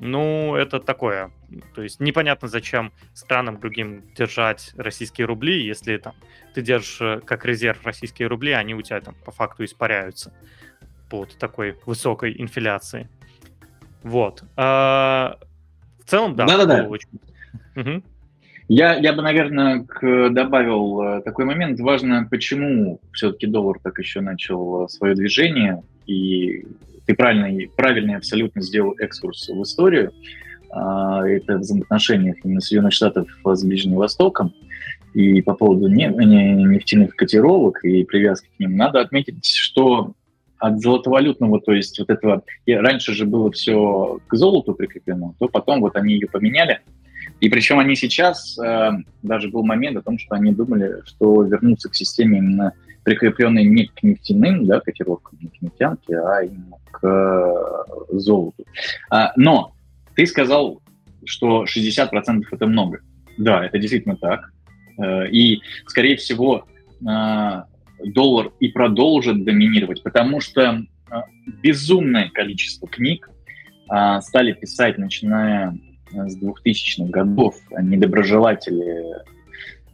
ну, 0.00 0.56
это 0.56 0.80
такое. 0.80 1.30
То 1.74 1.82
есть 1.82 2.00
непонятно, 2.00 2.48
зачем 2.48 2.92
странам 3.12 3.60
другим 3.60 4.02
держать 4.16 4.72
российские 4.76 5.26
рубли, 5.26 5.62
если 5.62 5.98
там 5.98 6.14
ты 6.54 6.62
держишь 6.62 7.00
э, 7.02 7.20
как 7.20 7.44
резерв 7.44 7.84
российские 7.84 8.28
рубли, 8.28 8.52
они 8.52 8.74
у 8.74 8.80
тебя 8.80 9.00
там 9.02 9.14
по 9.24 9.30
факту 9.30 9.62
испаряются 9.64 10.32
под 11.10 11.36
такой 11.36 11.76
высокой 11.84 12.34
инфляцией. 12.40 13.08
Вот. 14.02 14.42
А, 14.56 15.36
в 16.02 16.08
целом, 16.08 16.34
да. 16.34 16.46
Да-да-да. 16.46 16.88
Очень... 16.88 17.08
Угу. 17.76 18.02
Я, 18.68 18.94
я 18.94 19.12
бы, 19.12 19.20
наверное, 19.20 19.84
к, 19.84 20.30
добавил 20.30 21.02
э, 21.02 21.22
такой 21.22 21.44
момент. 21.44 21.78
Важно, 21.80 22.26
почему 22.30 23.00
все-таки 23.12 23.46
доллар 23.46 23.78
так 23.82 23.98
еще 23.98 24.20
начал 24.22 24.84
э, 24.84 24.88
свое 24.88 25.14
движение. 25.14 25.82
И 26.06 26.64
ты 27.10 27.16
правильно, 27.16 27.68
правильно 27.76 28.16
абсолютно 28.16 28.62
сделал 28.62 28.94
экскурс 28.98 29.48
в 29.48 29.62
историю. 29.62 30.12
А, 30.70 31.26
это 31.26 31.58
взаимоотношениях 31.58 32.36
именно 32.44 32.60
Соединенных 32.60 32.92
Штатов 32.92 33.26
с 33.44 33.64
Ближним 33.64 33.96
Востоком. 33.96 34.54
И 35.12 35.42
по 35.42 35.54
поводу 35.54 35.88
нефтяных 35.88 37.16
котировок 37.16 37.84
и 37.84 38.04
привязки 38.04 38.48
к 38.56 38.60
ним, 38.60 38.76
надо 38.76 39.00
отметить, 39.00 39.44
что 39.44 40.12
от 40.58 40.78
золотовалютного, 40.80 41.60
то 41.60 41.72
есть 41.72 41.98
вот 41.98 42.10
этого, 42.10 42.44
и 42.64 42.74
раньше 42.74 43.12
же 43.12 43.24
было 43.24 43.50
все 43.50 44.20
к 44.28 44.36
золоту 44.36 44.74
прикреплено, 44.74 45.34
то 45.40 45.48
потом 45.48 45.80
вот 45.80 45.96
они 45.96 46.14
ее 46.14 46.28
поменяли. 46.28 46.80
И 47.40 47.48
причем 47.48 47.80
они 47.80 47.96
сейчас, 47.96 48.56
э, 48.58 48.90
даже 49.22 49.48
был 49.48 49.64
момент 49.64 49.96
о 49.96 50.02
том, 50.02 50.16
что 50.18 50.36
они 50.36 50.52
думали, 50.52 51.02
что 51.06 51.42
вернутся 51.42 51.88
к 51.88 51.96
системе 51.96 52.38
именно 52.38 52.74
прикрепленной 53.04 53.64
не 53.64 53.86
к 53.86 54.02
нефтяным 54.02 54.66
да, 54.66 54.80
котировкам, 54.80 55.38
не 55.40 55.48
к 55.48 55.62
нефтянке, 55.62 56.18
а 56.18 56.42
именно 56.42 56.76
к 56.90 57.06
э, 57.06 58.18
золоту. 58.18 58.64
А, 59.10 59.32
но 59.36 59.74
ты 60.14 60.26
сказал, 60.26 60.82
что 61.24 61.64
60% 61.64 62.42
это 62.50 62.66
много. 62.66 63.00
Да, 63.38 63.64
это 63.64 63.78
действительно 63.78 64.16
так. 64.16 64.52
Э, 64.98 65.28
и, 65.28 65.60
скорее 65.86 66.16
всего, 66.16 66.66
э, 67.00 67.62
доллар 68.04 68.52
и 68.60 68.68
продолжит 68.68 69.44
доминировать, 69.44 70.02
потому 70.02 70.40
что 70.40 70.82
безумное 71.62 72.30
количество 72.30 72.88
книг 72.88 73.28
стали 74.20 74.52
писать, 74.52 74.96
начиная 74.96 75.76
с 76.12 76.40
2000-х 76.40 77.10
годов, 77.10 77.56
недоброжелатели 77.82 79.16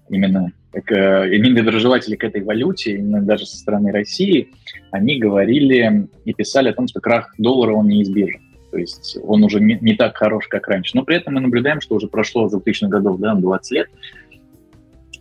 именно 0.08 0.52
именно 0.76 1.54
недоброжелатели 1.54 2.16
к 2.16 2.24
этой 2.24 2.42
валюте, 2.42 2.96
именно 2.96 3.22
даже 3.22 3.46
со 3.46 3.56
стороны 3.56 3.92
России, 3.92 4.50
они 4.90 5.18
говорили 5.18 6.08
и 6.24 6.34
писали 6.34 6.68
о 6.68 6.74
том, 6.74 6.86
что 6.86 7.00
крах 7.00 7.34
доллара, 7.38 7.72
он 7.72 7.88
неизбежен. 7.88 8.40
То 8.70 8.78
есть 8.78 9.16
он 9.22 9.42
уже 9.42 9.60
не, 9.60 9.78
не 9.80 9.94
так 9.94 10.16
хорош, 10.16 10.48
как 10.48 10.68
раньше. 10.68 10.96
Но 10.96 11.02
при 11.02 11.16
этом 11.16 11.34
мы 11.34 11.40
наблюдаем, 11.40 11.80
что 11.80 11.94
уже 11.94 12.08
прошло 12.08 12.48
за 12.48 12.58
2000 12.58 12.90
годов, 12.90 13.18
да, 13.20 13.34
20 13.34 13.70
лет. 13.72 13.88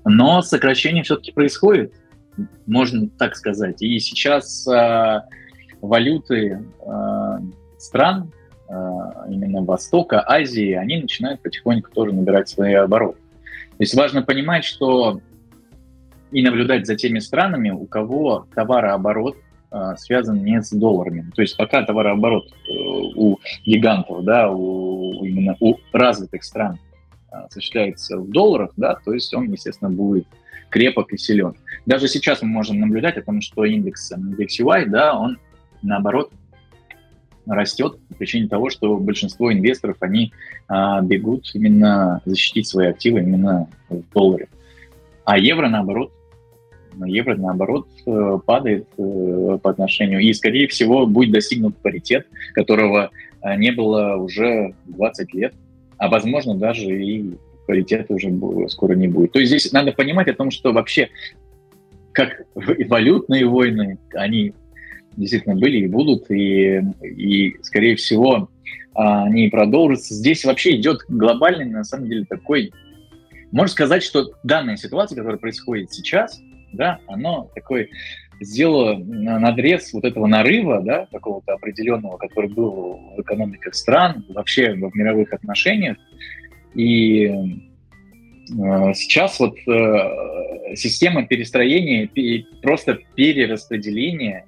Но 0.04 0.42
сокращение 0.42 1.04
все-таки 1.04 1.32
происходит, 1.32 1.94
можно 2.66 3.08
так 3.08 3.36
сказать. 3.36 3.82
И 3.82 3.98
сейчас 4.00 4.68
э, 4.68 5.22
валюты 5.82 6.60
э, 6.86 7.40
стран, 7.78 8.32
э, 8.68 8.74
именно 9.30 9.64
Востока, 9.64 10.24
Азии, 10.28 10.74
они 10.74 10.98
начинают 11.02 11.42
потихоньку 11.42 11.92
тоже 11.92 12.12
набирать 12.12 12.50
свои 12.50 12.74
обороты. 12.74 13.20
То 13.78 13.84
есть 13.84 13.94
важно 13.94 14.22
понимать, 14.22 14.64
что 14.64 15.20
и 16.32 16.42
наблюдать 16.42 16.86
за 16.86 16.96
теми 16.96 17.20
странами, 17.20 17.72
у 17.72 17.86
кого 17.86 18.48
товарооборот 18.56 19.38
э, 19.72 19.96
связан 19.98 20.44
не 20.44 20.62
с 20.62 20.72
долларами. 20.72 21.30
То 21.36 21.42
есть 21.42 21.58
пока 21.58 21.84
товарооборот 21.84 22.46
э, 22.48 22.74
у 22.74 23.38
гигантов, 23.66 24.24
да, 24.24 24.50
у, 24.50 25.24
именно 25.24 25.56
у 25.60 25.76
развитых 25.92 26.44
стран 26.44 26.80
э, 27.32 27.36
осуществляется 27.36 28.18
в 28.18 28.30
долларах, 28.32 28.72
да, 28.78 28.96
то 29.04 29.14
есть 29.14 29.34
он, 29.34 29.52
естественно, 29.52 29.90
будет 29.90 30.26
крепок 30.70 31.14
и 31.14 31.18
силен. 31.18 31.56
Даже 31.86 32.08
сейчас 32.08 32.42
мы 32.42 32.48
можем 32.50 32.80
наблюдать 32.80 33.18
о 33.18 33.22
том, 33.22 33.42
что 33.42 33.66
индекс 33.66 34.12
DXY, 34.12 34.86
да, 34.86 35.18
он 35.18 35.38
наоборот 35.82 36.32
растет 37.48 37.98
по 38.10 38.16
причине 38.16 38.48
того, 38.48 38.70
что 38.70 38.98
большинство 38.98 39.52
инвесторов, 39.52 39.98
они 40.00 40.34
а, 40.68 41.02
бегут 41.02 41.52
именно 41.54 42.22
защитить 42.26 42.68
свои 42.68 42.88
активы 42.88 43.20
именно 43.20 43.68
в 43.90 44.02
долларе. 44.14 44.48
А 45.24 45.38
евро, 45.38 45.68
наоборот, 45.68 46.12
евро, 47.04 47.36
наоборот, 47.36 47.88
э, 48.06 48.40
падает 48.46 48.88
э, 48.98 49.58
по 49.62 49.70
отношению, 49.70 50.22
и, 50.22 50.32
скорее 50.34 50.68
всего, 50.68 51.06
будет 51.06 51.32
достигнут 51.32 51.76
паритет, 51.78 52.28
которого 52.54 53.12
э, 53.42 53.56
не 53.58 53.72
было 53.72 54.16
уже 54.16 54.74
20 54.86 55.34
лет, 55.34 55.54
а, 55.98 56.10
возможно, 56.10 56.56
даже 56.56 56.86
и 56.86 57.38
паритета 57.68 58.14
уже 58.14 58.32
скоро 58.70 58.94
не 58.94 59.08
будет. 59.08 59.32
То 59.32 59.40
есть 59.40 59.50
здесь 59.50 59.72
надо 59.72 59.92
понимать 59.92 60.28
о 60.28 60.36
том, 60.36 60.52
что 60.52 60.72
вообще 60.72 61.10
как 62.12 62.44
валютные 62.56 63.46
войны, 63.46 63.98
они 64.14 64.54
действительно 65.18 65.56
были 65.56 65.80
и 65.80 65.88
будут, 65.88 66.30
и, 66.30 66.82
и 67.04 67.56
скорее 67.62 67.96
всего, 67.96 68.50
они 68.94 69.50
продолжатся. 69.50 70.14
Здесь 70.14 70.46
вообще 70.46 70.76
идет 70.76 71.02
глобальный, 71.10 71.66
на 71.66 71.84
самом 71.84 72.10
деле, 72.10 72.26
такой... 72.26 72.72
Можно 73.52 73.72
сказать, 73.72 74.04
что 74.04 74.32
данная 74.44 74.78
ситуация, 74.78 75.16
которая 75.16 75.38
происходит 75.38 75.92
сейчас, 75.92 76.42
да, 76.74 77.00
оно 77.08 77.50
такой 77.56 77.90
сделало 78.42 78.98
надрез 78.98 79.94
вот 79.94 80.04
этого 80.04 80.28
нарыва, 80.28 80.82
да, 80.82 81.08
какого-то 81.12 81.54
определенного, 81.54 82.18
который 82.18 82.50
был 82.50 83.00
в 83.16 83.22
экономиках 83.22 83.76
стран, 83.76 84.26
вообще 84.30 84.74
в 84.74 84.94
мировых 84.96 85.32
отношениях. 85.32 85.98
И 86.74 87.28
э, 87.28 87.34
сейчас 88.94 89.40
вот 89.40 89.56
э, 89.68 90.76
система 90.76 91.26
перестроения, 91.26 92.10
просто 92.62 93.00
перераспределения 93.16 94.46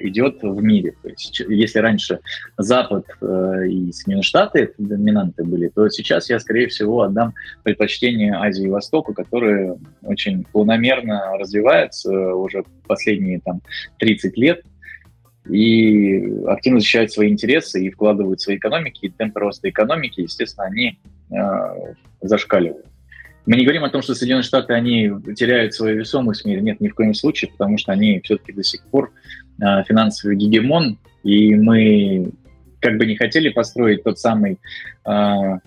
идет 0.00 0.42
в 0.42 0.62
мире. 0.62 0.94
То 1.02 1.08
есть, 1.08 1.40
если 1.40 1.78
раньше 1.78 2.20
Запад 2.56 3.04
э, 3.20 3.68
и 3.68 3.92
Соединенные 3.92 4.22
Штаты 4.22 4.72
доминанты 4.78 5.44
были, 5.44 5.68
то 5.68 5.88
сейчас 5.88 6.30
я, 6.30 6.38
скорее 6.38 6.68
всего, 6.68 7.02
отдам 7.02 7.34
предпочтение 7.62 8.34
Азии 8.34 8.64
и 8.64 8.70
Востоку, 8.70 9.12
которые 9.12 9.78
очень 10.02 10.44
планомерно 10.44 11.36
развиваются 11.38 12.34
уже 12.34 12.64
последние 12.86 13.40
там, 13.40 13.60
30 13.98 14.36
лет 14.38 14.62
и 15.48 16.22
активно 16.46 16.80
защищают 16.80 17.12
свои 17.12 17.30
интересы 17.30 17.84
и 17.84 17.90
вкладывают 17.90 18.40
свои 18.40 18.56
экономики, 18.56 19.06
и 19.06 19.08
темпы 19.10 19.40
роста 19.40 19.68
экономики, 19.68 20.20
естественно, 20.20 20.66
они 20.66 20.98
э, 21.30 21.94
зашкаливают. 22.20 22.86
Мы 23.46 23.56
не 23.56 23.64
говорим 23.64 23.84
о 23.84 23.88
том, 23.88 24.02
что 24.02 24.14
Соединенные 24.14 24.42
Штаты, 24.42 24.74
они 24.74 25.10
теряют 25.34 25.72
свою 25.72 25.98
весомость 25.98 26.42
в 26.42 26.44
мире. 26.44 26.60
Нет, 26.60 26.80
ни 26.80 26.88
в 26.88 26.94
коем 26.94 27.14
случае, 27.14 27.50
потому 27.50 27.78
что 27.78 27.92
они 27.92 28.20
все-таки 28.22 28.52
до 28.52 28.62
сих 28.62 28.82
пор 28.82 29.10
Э, 29.10 29.37
финансовый 29.58 30.36
гегемон, 30.36 30.98
и 31.24 31.54
мы 31.54 32.32
как 32.80 32.96
бы 32.96 33.06
не 33.06 33.16
хотели 33.16 33.48
построить 33.48 34.04
тот 34.04 34.18
самый 34.18 34.58
э, 35.04 35.58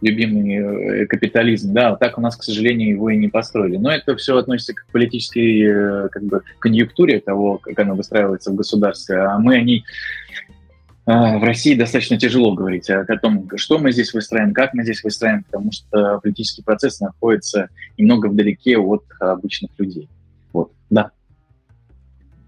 любимый 0.00 1.02
э, 1.02 1.06
капитализм, 1.06 1.72
да, 1.72 1.96
так 1.96 2.18
у 2.18 2.20
нас, 2.20 2.36
к 2.36 2.42
сожалению, 2.42 2.90
его 2.90 3.10
и 3.10 3.16
не 3.16 3.28
построили. 3.28 3.76
Но 3.76 3.90
это 3.90 4.16
все 4.16 4.36
относится 4.36 4.74
к 4.74 4.86
политической 4.92 5.60
э, 5.62 6.08
как 6.08 6.22
бы 6.24 6.42
конъюнктуре 6.58 7.20
того, 7.20 7.58
как 7.58 7.78
оно 7.78 7.94
выстраивается 7.94 8.50
в 8.50 8.54
государстве, 8.54 9.18
а 9.18 9.38
мы 9.38 9.56
о 9.56 9.62
ней 9.62 9.84
в 11.04 11.44
России 11.44 11.74
достаточно 11.74 12.16
тяжело 12.16 12.54
говорить 12.54 12.88
о 12.88 13.04
том, 13.16 13.50
что 13.56 13.80
мы 13.80 13.90
здесь 13.90 14.14
выстраиваем, 14.14 14.54
как 14.54 14.72
мы 14.72 14.84
здесь 14.84 15.02
выстраиваем, 15.02 15.42
потому 15.42 15.72
что 15.72 16.20
политический 16.22 16.62
процесс 16.62 17.00
находится 17.00 17.70
немного 17.98 18.28
вдалеке 18.28 18.78
от 18.78 19.02
обычных 19.18 19.72
людей. 19.78 20.08
Вот, 20.52 20.70
да. 20.90 21.10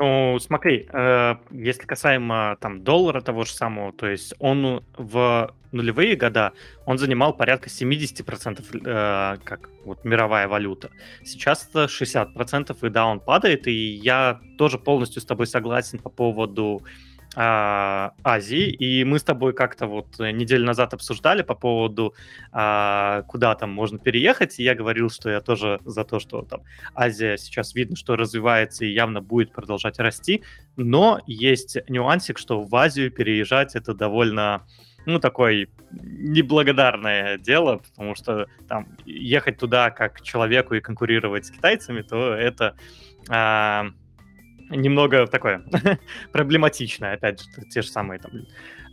Ну, 0.05 0.39
смотри, 0.39 0.87
э, 0.93 1.37
если 1.51 1.87
касаемо 1.87 2.59
там 2.61 2.85
доллара 2.85 3.23
того 3.23 3.45
же 3.45 3.53
самого, 3.53 3.91
то 3.93 4.07
есть 4.07 4.35
он 4.39 4.85
в 4.99 5.55
нулевые 5.73 6.15
года, 6.15 6.53
он 6.85 6.99
занимал 6.99 7.33
порядка 7.33 7.71
70% 7.71 8.63
э, 8.85 9.39
как 9.45 9.71
вот 9.87 10.05
мировая 10.05 10.47
валюта. 10.47 10.91
Сейчас 11.25 11.67
это 11.71 11.85
60%, 11.85 12.87
и 12.87 12.91
да, 12.91 13.07
он 13.07 13.21
падает, 13.21 13.67
и 13.67 13.73
я 13.73 14.41
тоже 14.59 14.79
полностью 14.79 15.23
с 15.23 15.25
тобой 15.25 15.47
согласен 15.47 15.99
по 15.99 16.11
поводу 16.11 16.83
а, 16.83 16.89
Азии, 17.37 18.71
и 18.71 19.05
мы 19.05 19.19
с 19.19 19.23
тобой 19.23 19.53
как-то 19.53 19.87
вот 19.87 20.19
неделю 20.19 20.67
назад 20.67 20.95
обсуждали 20.95 21.43
по 21.43 21.55
поводу, 21.55 22.15
а, 22.53 23.23
куда 23.23 23.55
там 23.55 23.71
можно 23.71 23.99
переехать, 23.99 24.59
и 24.59 24.63
я 24.63 24.75
говорил, 24.75 25.11
что 25.11 25.31
я 25.31 25.41
тоже 25.41 25.81
за 25.85 26.05
то, 26.05 26.21
что 26.21 26.43
там 26.43 26.63
Азия 26.95 27.37
сейчас 27.37 27.75
видно, 27.75 27.97
что 27.97 28.17
развивается 28.17 28.85
и 28.85 28.93
явно 28.93 29.21
будет 29.21 29.53
продолжать 29.53 29.99
расти, 29.99 30.43
но 30.77 31.21
есть 31.27 31.77
нюансик, 31.89 32.39
что 32.39 32.63
в 32.63 32.75
Азию 32.75 33.11
переезжать 33.11 33.75
это 33.75 33.95
довольно 33.95 34.63
ну, 35.07 35.19
такое 35.19 35.69
неблагодарное 35.91 37.39
дело, 37.39 37.79
потому 37.79 38.15
что 38.15 38.47
там 38.69 38.89
ехать 39.05 39.59
туда 39.59 39.91
как 39.91 40.23
человеку 40.23 40.75
и 40.75 40.81
конкурировать 40.81 41.47
с 41.47 41.51
китайцами, 41.51 42.03
то 42.03 42.33
это 42.33 42.75
а, 43.29 43.89
немного 44.71 45.27
такое 45.27 45.65
проблематичное, 46.33 47.15
опять 47.15 47.41
же, 47.41 47.49
те 47.71 47.83
же 47.83 47.89
самые 47.89 48.21
там 48.21 48.33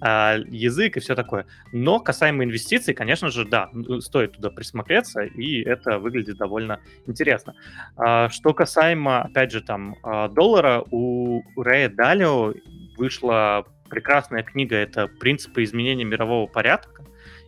а, 0.01 0.37
язык 0.47 0.97
и 0.97 0.99
все 0.99 1.15
такое. 1.15 1.45
Но 1.71 1.99
касаемо 1.99 2.43
инвестиций, 2.43 2.93
конечно 2.93 3.29
же, 3.29 3.45
да, 3.45 3.69
стоит 3.99 4.33
туда 4.33 4.49
присмотреться, 4.49 5.21
и 5.21 5.61
это 5.61 5.99
выглядит 5.99 6.37
довольно 6.37 6.79
интересно. 7.05 7.55
А, 7.95 8.29
что 8.29 8.53
касаемо, 8.53 9.21
опять 9.21 9.51
же, 9.51 9.61
там 9.61 9.95
а, 10.03 10.27
доллара, 10.27 10.83
у 10.91 11.43
Рэя 11.55 11.89
Далио 11.89 12.53
вышла 12.97 13.65
прекрасная 13.89 14.41
книга, 14.43 14.75
это 14.75 15.07
«Принципы 15.07 15.63
изменения 15.63 16.05
мирового 16.05 16.47
порядка», 16.47 17.03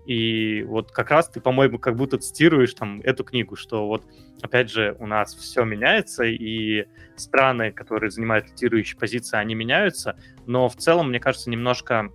и 0.06 0.64
вот 0.64 0.92
как 0.92 1.12
раз 1.12 1.30
ты, 1.30 1.40
по-моему, 1.40 1.80
как 1.80 1.96
будто 1.96 2.18
цитируешь 2.18 2.74
там 2.74 3.02
эту 3.02 3.24
книгу, 3.24 3.56
что 3.56 3.88
вот, 3.88 4.04
опять 4.42 4.70
же, 4.70 4.96
у 5.00 5.08
нас 5.08 5.34
все 5.36 5.64
меняется, 5.64 6.24
и 6.24 6.86
страны, 7.16 7.72
которые 7.72 8.12
занимают 8.12 8.50
лидирующие 8.50 9.00
позиции, 9.00 9.38
они 9.38 9.56
меняются, 9.56 10.18
но 10.46 10.68
в 10.68 10.76
целом, 10.76 11.10
мне 11.10 11.20
кажется, 11.20 11.50
немножко 11.50 12.10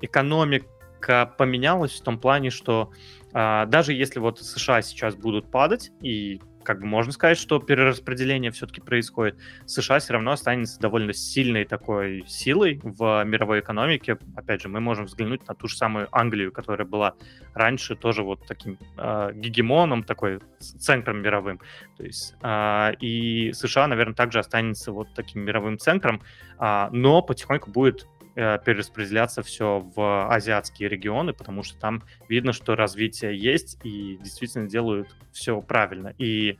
экономика 0.00 1.34
поменялась 1.38 1.92
в 2.00 2.02
том 2.02 2.18
плане, 2.18 2.50
что 2.50 2.90
а, 3.32 3.66
даже 3.66 3.92
если 3.92 4.18
вот 4.18 4.40
США 4.40 4.82
сейчас 4.82 5.14
будут 5.14 5.50
падать, 5.50 5.92
и 6.00 6.40
как 6.66 6.80
бы 6.80 6.86
можно 6.86 7.12
сказать, 7.12 7.38
что 7.38 7.60
перераспределение 7.60 8.50
все-таки 8.50 8.80
происходит. 8.80 9.38
США 9.66 10.00
все 10.00 10.14
равно 10.14 10.32
останется 10.32 10.80
довольно 10.80 11.12
сильной 11.12 11.64
такой 11.64 12.24
силой 12.26 12.80
в 12.82 13.24
мировой 13.24 13.60
экономике. 13.60 14.18
Опять 14.34 14.62
же, 14.62 14.68
мы 14.68 14.80
можем 14.80 15.04
взглянуть 15.04 15.46
на 15.46 15.54
ту 15.54 15.68
же 15.68 15.76
самую 15.76 16.08
Англию, 16.10 16.50
которая 16.50 16.86
была 16.86 17.14
раньше 17.54 17.94
тоже 17.94 18.24
вот 18.24 18.44
таким 18.48 18.78
э, 18.98 19.30
гегемоном, 19.34 20.02
такой 20.02 20.40
центром 20.58 21.22
мировым. 21.22 21.60
То 21.96 22.02
есть 22.02 22.34
э, 22.42 22.94
и 23.00 23.52
США, 23.52 23.86
наверное, 23.86 24.14
также 24.14 24.40
останется 24.40 24.90
вот 24.90 25.14
таким 25.14 25.42
мировым 25.42 25.78
центром, 25.78 26.20
э, 26.58 26.88
но 26.90 27.22
потихоньку 27.22 27.70
будет 27.70 28.08
перераспределяться 28.36 29.42
все 29.42 29.80
в 29.80 30.32
азиатские 30.32 30.88
регионы, 30.88 31.32
потому 31.32 31.62
что 31.62 31.78
там 31.78 32.02
видно, 32.28 32.52
что 32.52 32.76
развитие 32.76 33.36
есть 33.36 33.78
и 33.82 34.18
действительно 34.22 34.68
делают 34.68 35.08
все 35.32 35.62
правильно. 35.62 36.14
И 36.18 36.58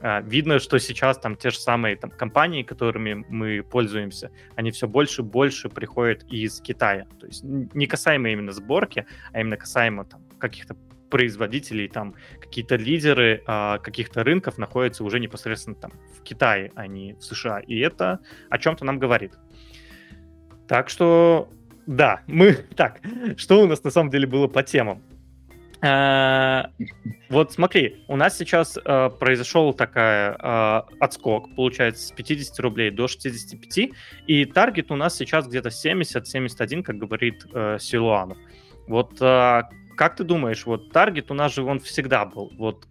э, 0.00 0.22
видно, 0.22 0.60
что 0.60 0.78
сейчас 0.78 1.18
там 1.18 1.36
те 1.36 1.50
же 1.50 1.58
самые 1.58 1.96
там, 1.96 2.10
компании, 2.10 2.62
которыми 2.62 3.24
мы 3.28 3.62
пользуемся, 3.62 4.30
они 4.54 4.70
все 4.70 4.86
больше 4.86 5.22
и 5.22 5.24
больше 5.24 5.68
приходят 5.68 6.22
из 6.30 6.60
Китая. 6.60 7.06
То 7.18 7.26
есть 7.26 7.42
не 7.42 7.86
касаемо 7.88 8.30
именно 8.30 8.52
сборки, 8.52 9.04
а 9.32 9.40
именно 9.40 9.56
касаемо 9.56 10.04
там, 10.04 10.22
каких-то 10.38 10.76
производителей, 11.10 11.88
там 11.88 12.14
какие-то 12.40 12.76
лидеры 12.76 13.42
а, 13.46 13.78
каких-то 13.78 14.24
рынков 14.24 14.58
находятся 14.58 15.04
уже 15.04 15.20
непосредственно 15.20 15.76
там 15.76 15.92
в 16.18 16.22
Китае, 16.22 16.72
а 16.74 16.86
не 16.86 17.14
в 17.14 17.22
США. 17.22 17.60
И 17.60 17.78
это 17.78 18.20
о 18.50 18.58
чем-то 18.58 18.84
нам 18.84 18.98
говорит. 18.98 19.34
Так 20.68 20.88
что, 20.88 21.48
да, 21.86 22.20
мы... 22.26 22.52
Так, 22.76 23.00
что 23.36 23.62
у 23.62 23.66
нас 23.66 23.82
на 23.84 23.90
самом 23.90 24.10
деле 24.10 24.26
было 24.26 24.48
по 24.48 24.62
темам? 24.62 25.02
А, 25.82 26.70
вот 27.28 27.52
смотри, 27.52 28.04
у 28.08 28.16
нас 28.16 28.36
сейчас 28.36 28.78
э, 28.82 29.10
произошел 29.20 29.74
такая 29.74 30.32
э, 30.32 30.82
отскок, 31.00 31.54
получается, 31.54 32.08
с 32.08 32.12
50 32.12 32.58
рублей 32.60 32.90
до 32.90 33.06
65, 33.06 33.90
и 34.26 34.44
таргет 34.46 34.90
у 34.90 34.96
нас 34.96 35.16
сейчас 35.16 35.46
где-то 35.46 35.68
70-71, 35.68 36.82
как 36.82 36.96
говорит 36.96 37.44
э, 37.52 37.76
Силуанов. 37.78 38.38
Вот 38.88 39.20
э, 39.20 39.62
как 39.96 40.16
ты 40.16 40.24
думаешь, 40.24 40.64
вот 40.66 40.92
таргет 40.92 41.30
у 41.30 41.34
нас 41.34 41.54
же 41.54 41.62
он 41.62 41.80
всегда 41.80 42.24
был. 42.24 42.52
Вот 42.56 42.86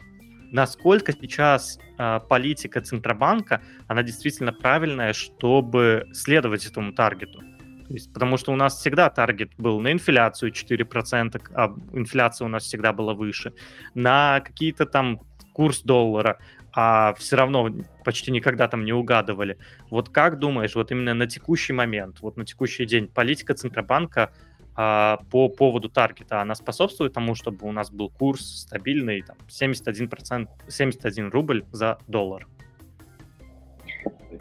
насколько 0.52 1.12
сейчас 1.12 1.80
э, 1.98 2.20
политика 2.30 2.82
Центробанка, 2.82 3.62
она 3.88 4.04
действительно 4.04 4.54
правильная, 4.54 5.14
чтобы 5.14 6.08
следовать 6.14 6.66
этому 6.66 6.94
таргету? 6.94 7.42
То 7.88 7.94
есть, 7.94 8.12
потому 8.14 8.38
что 8.38 8.52
у 8.52 8.56
нас 8.56 8.80
всегда 8.80 9.10
таргет 9.10 9.52
был 9.58 9.80
на 9.80 9.92
инфляцию 9.92 10.52
4%, 10.52 11.42
а 11.54 11.76
инфляция 11.94 12.46
у 12.46 12.50
нас 12.50 12.64
всегда 12.64 12.94
была 12.94 13.14
выше, 13.14 13.54
на 13.94 14.42
какие-то 14.42 14.86
там 14.86 15.22
курс 15.54 15.82
доллара, 15.82 16.40
а 16.74 17.14
все 17.14 17.38
равно 17.38 17.70
почти 18.04 18.32
никогда 18.32 18.68
там 18.68 18.84
не 18.84 18.92
угадывали. 18.92 19.58
Вот 19.90 20.10
как 20.10 20.40
думаешь, 20.40 20.76
вот 20.76 20.92
именно 20.92 21.14
на 21.14 21.28
текущий 21.28 21.74
момент, 21.74 22.20
вот 22.22 22.38
на 22.38 22.46
текущий 22.46 22.86
день 22.86 23.08
политика 23.08 23.54
Центробанка 23.54 24.34
а, 24.76 25.20
по 25.32 25.48
поводу 25.48 25.88
таргета, 25.88 26.42
она 26.42 26.56
способствует 26.56 27.14
тому, 27.14 27.36
чтобы 27.36 27.68
у 27.68 27.72
нас 27.72 27.92
был 27.92 28.10
курс 28.10 28.62
стабильный, 28.62 29.22
там, 29.22 29.38
71%, 29.48 30.50
71 30.68 31.30
рубль 31.30 31.64
за 31.72 32.00
доллар? 32.08 32.48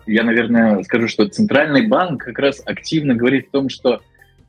Я, 0.06 0.22
наверное, 0.22 0.82
скажу, 0.82 1.08
что 1.08 1.28
Центральный 1.28 1.86
банк 1.86 2.24
как 2.24 2.38
раз 2.38 2.62
активно 2.64 3.14
говорит 3.14 3.48
о 3.48 3.52
том, 3.52 3.68
что 3.68 4.00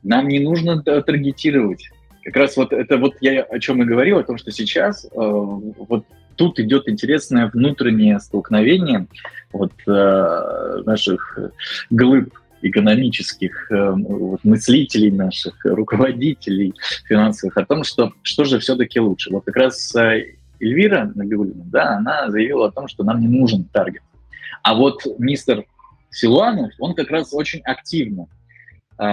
нам 0.02 0.28
не 0.28 0.38
нужно 0.38 0.82
таргетировать. 0.82 1.88
Как 2.24 2.36
раз 2.36 2.56
вот 2.56 2.72
это 2.72 2.98
вот 2.98 3.16
я 3.20 3.42
о 3.42 3.58
чем 3.58 3.82
и 3.82 3.86
говорил, 3.86 4.18
о 4.18 4.24
том, 4.24 4.36
что 4.36 4.50
сейчас 4.50 5.04
э, 5.04 5.08
вот 5.14 6.04
тут 6.36 6.58
идет 6.58 6.88
интересное 6.88 7.48
внутреннее 7.48 8.20
столкновение 8.20 9.06
вот 9.52 9.72
э, 9.86 10.82
наших 10.84 11.38
глыб 11.90 12.32
экономических 12.62 13.70
э, 13.70 13.90
вот, 13.92 14.42
мыслителей 14.44 15.10
наших, 15.10 15.54
руководителей 15.64 16.74
финансовых 17.04 17.56
о 17.56 17.64
том, 17.66 17.84
что 17.84 18.12
что 18.22 18.44
же 18.44 18.58
все-таки 18.58 19.00
лучше. 19.00 19.30
Вот 19.30 19.44
как 19.44 19.56
раз 19.56 19.94
э, 19.94 20.34
Эльвира 20.60 21.10
Набиулина, 21.14 21.64
да, 21.66 21.96
она 21.96 22.30
заявила 22.30 22.68
о 22.68 22.72
том, 22.72 22.88
что 22.88 23.04
нам 23.04 23.20
не 23.20 23.28
нужен 23.28 23.64
таргет. 23.64 24.02
А 24.62 24.74
вот 24.74 25.02
мистер 25.18 25.64
Силуанов, 26.10 26.72
он 26.78 26.94
как 26.94 27.10
раз 27.10 27.32
очень 27.32 27.60
активно 27.60 28.26
э, 28.98 29.04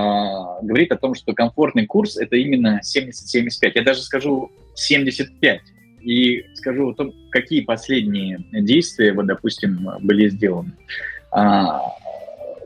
говорит 0.62 0.92
о 0.92 0.98
том, 0.98 1.16
что 1.16 1.34
комфортный 1.34 1.86
курс 1.86 2.18
это 2.18 2.36
именно 2.36 2.82
70-75. 2.84 3.72
Я 3.76 3.84
даже 3.84 4.02
скажу 4.02 4.52
75. 4.76 5.62
И 6.02 6.46
скажу 6.56 6.90
о 6.90 6.94
том, 6.94 7.14
какие 7.32 7.62
последние 7.62 8.44
действия, 8.52 9.14
вот, 9.14 9.26
допустим, 9.26 9.88
были 10.02 10.28
сделаны. 10.28 10.74
А, 11.32 11.80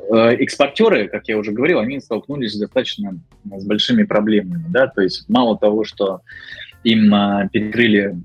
э, 0.09 0.35
экспортеры, 0.39 1.07
как 1.07 1.27
я 1.27 1.37
уже 1.37 1.51
говорил, 1.51 1.79
они 1.79 1.99
столкнулись 1.99 2.57
достаточно 2.57 3.19
с 3.45 3.65
большими 3.65 4.03
проблемами. 4.03 4.65
Да? 4.69 4.87
То 4.87 5.01
есть 5.01 5.29
мало 5.29 5.57
того, 5.57 5.83
что 5.83 6.21
им 6.83 7.13
а, 7.13 7.47
перекрыли 7.49 8.15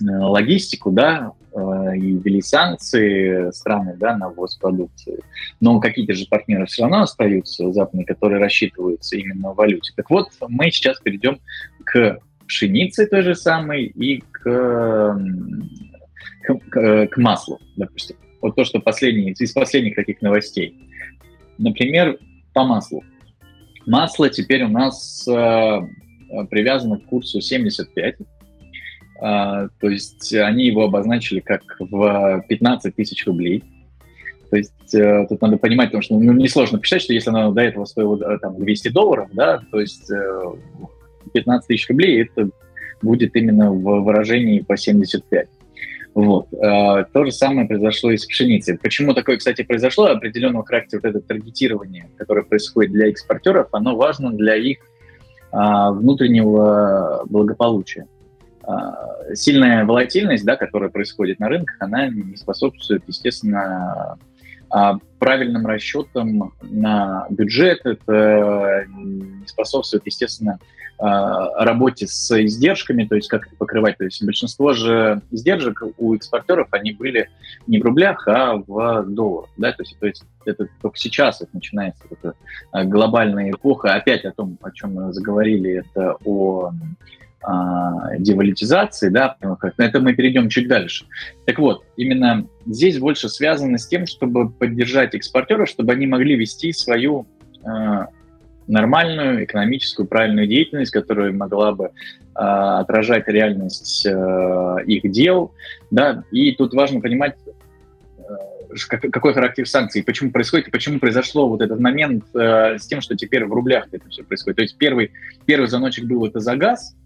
э, 0.00 0.04
логистику, 0.04 0.92
да, 0.92 1.32
и 1.56 2.18
ввели 2.18 2.42
санкции 2.42 3.50
страны 3.50 3.96
да, 3.98 4.16
на 4.16 4.28
ввоз 4.28 4.56
продукции. 4.56 5.18
Но 5.60 5.80
какие-то 5.80 6.12
же 6.12 6.26
партнеры 6.26 6.66
все 6.66 6.82
равно 6.82 7.02
остаются 7.02 7.72
западные, 7.72 8.04
которые 8.04 8.40
рассчитываются 8.40 9.16
именно 9.16 9.52
в 9.52 9.56
валюте. 9.56 9.92
Так 9.96 10.10
вот, 10.10 10.28
мы 10.48 10.70
сейчас 10.70 11.00
перейдем 11.00 11.40
к 11.84 12.18
пшенице 12.46 13.06
той 13.06 13.22
же 13.22 13.34
самой 13.34 13.86
и 13.86 14.20
к, 14.20 15.18
к, 16.42 16.58
к, 16.70 17.06
к 17.06 17.16
маслу, 17.16 17.60
допустим. 17.76 18.16
Вот 18.42 18.54
то, 18.54 18.64
что 18.64 18.80
последние, 18.80 19.32
из 19.32 19.52
последних 19.52 19.96
таких 19.96 20.20
новостей. 20.22 20.78
Например, 21.58 22.18
по 22.52 22.64
маслу. 22.64 23.02
Масло 23.86 24.28
теперь 24.28 24.64
у 24.64 24.68
нас 24.68 25.26
э, 25.28 25.80
привязано 26.50 26.98
к 26.98 27.06
курсу 27.06 27.40
75, 27.40 28.16
а, 28.20 28.24
то 29.18 29.70
есть 29.82 30.34
они 30.34 30.66
его 30.66 30.84
обозначили 30.84 31.40
как 31.40 31.62
в 31.78 32.44
15 32.48 32.94
тысяч 32.94 33.26
рублей. 33.26 33.64
То 34.50 34.56
есть 34.56 34.94
э, 34.94 35.26
тут 35.28 35.40
надо 35.40 35.56
понимать, 35.56 35.88
потому 35.88 36.02
что 36.02 36.18
ну, 36.18 36.32
несложно 36.32 36.78
посчитать, 36.78 37.02
что 37.02 37.12
если 37.12 37.30
оно 37.30 37.52
до 37.52 37.62
этого 37.62 37.84
стоило 37.84 38.34
э, 38.34 38.38
там, 38.38 38.56
200 38.58 38.88
долларов, 38.88 39.28
да, 39.32 39.60
то 39.70 39.80
есть 39.80 40.10
15 41.32 41.64
э, 41.64 41.66
тысяч 41.66 41.88
рублей 41.88 42.22
это 42.22 42.50
будет 43.02 43.34
именно 43.34 43.72
в 43.72 44.04
выражении 44.04 44.60
по 44.60 44.76
75. 44.76 45.48
Вот. 46.14 46.48
То 46.50 47.24
же 47.26 47.30
самое 47.30 47.68
произошло 47.68 48.10
и 48.10 48.16
с 48.16 48.24
пшеницей. 48.24 48.78
Почему 48.78 49.12
такое, 49.12 49.36
кстати, 49.36 49.60
произошло? 49.60 50.06
Определенного 50.06 50.64
характера 50.64 51.00
вот 51.02 51.10
это 51.10 51.20
таргетирование, 51.20 52.08
которое 52.16 52.42
происходит 52.42 52.92
для 52.92 53.10
экспортеров, 53.10 53.68
оно 53.72 53.94
важно 53.96 54.32
для 54.32 54.56
их 54.56 54.78
а, 55.52 55.90
внутреннего 55.90 57.22
благополучия. 57.28 58.06
А, 58.66 59.34
сильная 59.34 59.84
волатильность, 59.84 60.44
да, 60.44 60.56
которая 60.56 60.90
происходит 60.90 61.38
на 61.38 61.48
рынках, 61.48 61.76
она 61.78 62.08
не 62.08 62.36
способствует, 62.36 63.04
естественно, 63.06 64.18
а, 64.68 64.98
правильным 65.20 65.66
расчетам 65.66 66.52
на 66.62 67.26
бюджет, 67.30 67.80
это 67.84 68.86
не 68.88 69.46
способствует, 69.46 70.04
естественно, 70.04 70.58
а, 70.98 71.64
работе 71.64 72.08
с 72.08 72.42
издержками, 72.42 73.04
то 73.04 73.14
есть 73.14 73.28
как 73.28 73.46
их 73.46 73.56
покрывать. 73.56 73.98
То 73.98 74.04
есть 74.04 74.24
большинство 74.24 74.72
же 74.72 75.20
издержек 75.30 75.82
у 75.98 76.14
экспортеров, 76.16 76.68
они 76.72 76.92
были 76.92 77.28
не 77.68 77.78
в 77.78 77.84
рублях, 77.84 78.26
а 78.26 78.56
в 78.56 79.04
долларах. 79.06 79.50
Да? 79.58 79.72
То, 79.72 79.82
есть, 79.82 79.96
то 80.00 80.06
есть 80.06 80.24
это 80.44 80.66
только 80.82 80.96
сейчас 80.98 81.40
это 81.40 81.50
начинается 81.52 82.02
эта 82.10 82.34
глобальная 82.86 83.50
эпоха. 83.52 83.94
Опять 83.94 84.24
о 84.24 84.32
том, 84.32 84.58
о 84.62 84.70
чем 84.72 84.94
мы 84.94 85.12
заговорили, 85.12 85.84
это 85.84 86.16
о 86.24 86.72
девалютизации, 88.18 89.08
да, 89.08 89.36
на 89.40 89.84
это 89.84 90.00
мы 90.00 90.14
перейдем 90.14 90.48
чуть 90.48 90.68
дальше. 90.68 91.06
Так 91.44 91.58
вот, 91.58 91.84
именно 91.96 92.46
здесь 92.66 92.98
больше 92.98 93.28
связано 93.28 93.78
с 93.78 93.86
тем, 93.86 94.06
чтобы 94.06 94.50
поддержать 94.50 95.14
экспортеров, 95.14 95.68
чтобы 95.68 95.92
они 95.92 96.06
могли 96.06 96.34
вести 96.34 96.72
свою 96.72 97.26
э, 97.64 98.06
нормальную 98.66 99.44
экономическую 99.44 100.06
правильную 100.06 100.46
деятельность, 100.46 100.90
которая 100.90 101.32
могла 101.32 101.72
бы 101.72 101.84
э, 101.86 101.90
отражать 102.34 103.28
реальность 103.28 104.04
э, 104.06 104.76
их 104.86 105.10
дел, 105.10 105.52
да, 105.90 106.24
и 106.32 106.52
тут 106.52 106.74
важно 106.74 107.00
понимать, 107.00 107.36
какой 108.88 109.32
характер 109.32 109.66
санкций, 109.68 110.02
почему 110.02 110.30
происходит, 110.30 110.68
и 110.68 110.70
почему 110.70 110.98
произошло 110.98 111.48
вот 111.48 111.62
этот 111.62 111.80
момент 111.80 112.24
э, 112.34 112.78
с 112.78 112.86
тем, 112.86 113.00
что 113.00 113.16
теперь 113.16 113.44
в 113.44 113.52
рублях 113.52 113.86
это 113.92 114.08
все 114.08 114.24
происходит. 114.24 114.56
То 114.56 114.62
есть 114.62 114.76
первый, 114.76 115.12
первый 115.44 115.66
звоночек 115.68 116.04
был 116.04 116.26
это 116.26 116.40
за 116.40 116.56
газ, 116.56 116.96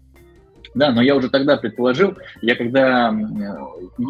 да, 0.73 0.91
но 0.91 1.01
я 1.01 1.15
уже 1.15 1.29
тогда 1.29 1.57
предположил, 1.57 2.17
я 2.41 2.55
когда, 2.55 3.13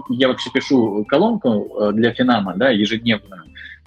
я 0.10 0.28
вообще 0.28 0.50
пишу 0.52 1.06
колонку 1.06 1.70
э, 1.80 1.92
для 1.94 2.14
Финама, 2.14 2.54
да, 2.56 2.70
ежедневную, 2.70 3.44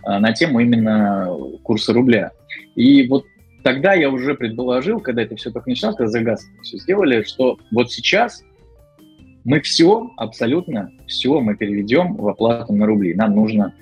э, 0.07 0.19
на 0.19 0.33
тему 0.33 0.61
именно 0.61 1.29
курса 1.63 1.93
рубля. 1.93 2.33
И 2.75 3.07
вот 3.09 3.25
тогда 3.63 3.95
я 3.95 4.11
уже 4.11 4.35
предположил, 4.35 5.01
когда 5.01 5.23
это 5.23 5.37
все 5.37 5.51
только 5.51 5.71
начиналось, 5.71 5.97
когда 5.97 6.11
за 6.11 6.21
газ 6.21 6.45
все 6.63 6.79
сделали, 6.79 7.23
что 7.23 7.59
вот 7.71 7.93
сейчас 7.93 8.43
мы 9.45 9.61
все, 9.61 10.11
абсолютно 10.17 10.91
все 11.07 11.41
мы 11.41 11.57
переведем 11.57 12.17
в 12.17 12.29
оплату 12.29 12.73
на 12.73 12.87
рубли. 12.87 13.15
Нам 13.15 13.37
нужно 13.37 13.75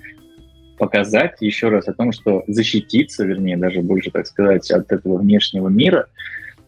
показать 0.77 1.37
еще 1.39 1.69
раз 1.69 1.87
о 1.87 1.93
том, 1.93 2.11
что 2.11 2.43
защититься, 2.47 3.25
вернее, 3.25 3.57
даже 3.57 3.81
больше, 3.81 4.11
так 4.11 4.27
сказать, 4.27 4.69
от 4.71 4.91
этого 4.91 5.17
внешнего 5.17 5.69
мира– 5.69 6.07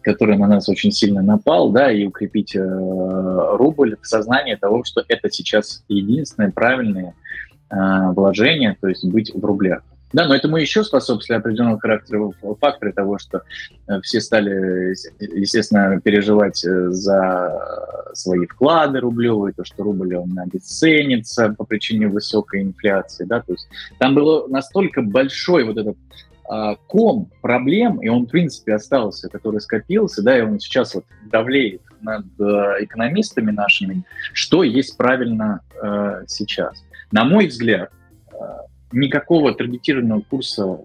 который 0.06 0.38
на 0.38 0.46
нас 0.46 0.68
очень 0.68 0.92
сильно 0.92 1.20
напал, 1.20 1.70
да, 1.72 1.90
и 1.90 2.06
укрепить 2.06 2.54
э, 2.54 2.60
рубль 2.60 3.96
в 4.00 4.06
сознании 4.06 4.54
того, 4.54 4.84
что 4.84 5.02
это 5.08 5.28
сейчас 5.32 5.82
единственное 5.88 6.52
правильное 6.52 7.14
э, 7.70 7.76
вложение, 8.14 8.76
то 8.80 8.86
есть 8.86 9.04
быть 9.04 9.34
в 9.34 9.44
рублях. 9.44 9.82
Да, 10.12 10.28
но 10.28 10.36
этому 10.36 10.58
еще 10.58 10.84
способствовали 10.84 11.40
определенного 11.40 11.80
характера 11.80 12.30
факторы 12.60 12.92
того, 12.92 13.18
что 13.18 13.42
э, 13.88 14.00
все 14.02 14.20
стали, 14.20 14.94
естественно, 15.18 16.00
переживать 16.00 16.64
э, 16.64 16.90
за 16.90 18.12
свои 18.14 18.46
вклады 18.46 19.00
рублевые, 19.00 19.54
то, 19.54 19.64
что 19.64 19.82
рубль 19.82 20.14
он 20.14 20.38
обесценится 20.38 21.48
по 21.48 21.64
причине 21.64 22.06
высокой 22.06 22.62
инфляции, 22.62 23.24
да, 23.24 23.40
то 23.40 23.54
есть 23.54 23.66
там 23.98 24.14
было 24.14 24.46
настолько 24.46 25.02
большой 25.02 25.64
вот 25.64 25.76
этот 25.78 25.96
ком 26.86 27.30
проблем, 27.42 27.98
и 28.00 28.08
он, 28.08 28.26
в 28.26 28.30
принципе, 28.30 28.74
остался, 28.74 29.28
который 29.28 29.60
скопился, 29.60 30.22
да, 30.22 30.38
и 30.38 30.42
он 30.42 30.60
сейчас 30.60 30.94
вот 30.94 31.04
давлеет 31.30 31.82
над 32.00 32.26
э, 32.38 32.84
экономистами 32.84 33.50
нашими, 33.50 34.04
что 34.32 34.62
есть 34.62 34.96
правильно 34.96 35.60
э, 35.82 36.24
сейчас. 36.26 36.84
На 37.12 37.24
мой 37.24 37.46
взгляд, 37.46 37.90
э, 38.32 38.36
никакого 38.92 39.54
таргетированного 39.54 40.20
курса 40.20 40.80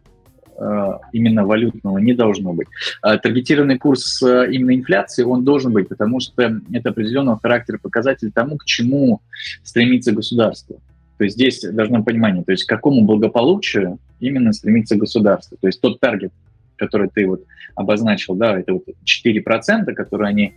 э, 0.57 0.89
именно 1.13 1.45
валютного 1.45 1.97
не 1.97 2.13
должно 2.13 2.53
быть. 2.53 2.67
А 3.01 3.17
таргетированный 3.17 3.77
курс 3.77 4.21
э, 4.23 4.51
именно 4.51 4.75
инфляции, 4.75 5.23
он 5.23 5.43
должен 5.43 5.73
быть, 5.73 5.89
потому 5.89 6.19
что 6.19 6.59
это 6.71 6.89
определенного 6.89 7.39
характера 7.39 7.79
показатель 7.81 8.31
тому, 8.31 8.57
к 8.57 8.65
чему 8.65 9.21
стремится 9.63 10.11
государство. 10.11 10.77
То 11.17 11.25
есть 11.25 11.35
здесь 11.35 11.61
должно 11.61 12.03
понимание, 12.03 12.43
то 12.43 12.51
есть 12.51 12.65
к 12.65 12.69
какому 12.69 13.05
благополучию 13.05 13.99
именно 14.21 14.53
стремится 14.53 14.95
государство. 14.95 15.57
То 15.59 15.67
есть 15.67 15.81
тот 15.81 15.99
таргет, 15.99 16.31
который 16.77 17.09
ты 17.09 17.27
вот 17.27 17.43
обозначил, 17.75 18.35
да, 18.35 18.59
это 18.59 18.73
вот 18.73 18.83
4%, 19.05 19.93
которые 19.93 20.29
они 20.29 20.53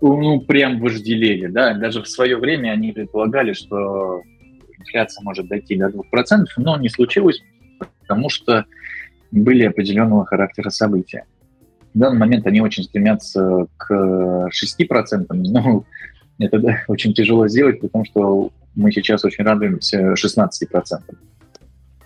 ну, 0.00 0.40
прям 0.40 0.80
вожделели, 0.80 1.46
да, 1.46 1.74
даже 1.74 2.02
в 2.02 2.08
свое 2.08 2.36
время 2.36 2.70
они 2.70 2.92
предполагали, 2.92 3.52
что 3.52 4.22
инфляция 4.78 5.22
может 5.22 5.48
дойти 5.48 5.76
до 5.76 5.88
2%, 5.88 6.02
но 6.58 6.76
не 6.78 6.88
случилось, 6.88 7.42
потому 8.00 8.28
что 8.28 8.64
были 9.30 9.64
определенного 9.64 10.24
характера 10.24 10.70
события. 10.70 11.24
В 11.94 11.98
данный 11.98 12.18
момент 12.18 12.46
они 12.46 12.60
очень 12.60 12.84
стремятся 12.84 13.66
к 13.76 13.90
6%, 13.90 15.26
но 15.30 15.84
это 16.38 16.58
да, 16.58 16.82
очень 16.88 17.14
тяжело 17.14 17.48
сделать, 17.48 17.80
потому 17.80 18.04
что 18.04 18.50
мы 18.74 18.92
сейчас 18.92 19.24
очень 19.24 19.44
радуемся 19.44 20.12
16%. 20.12 20.50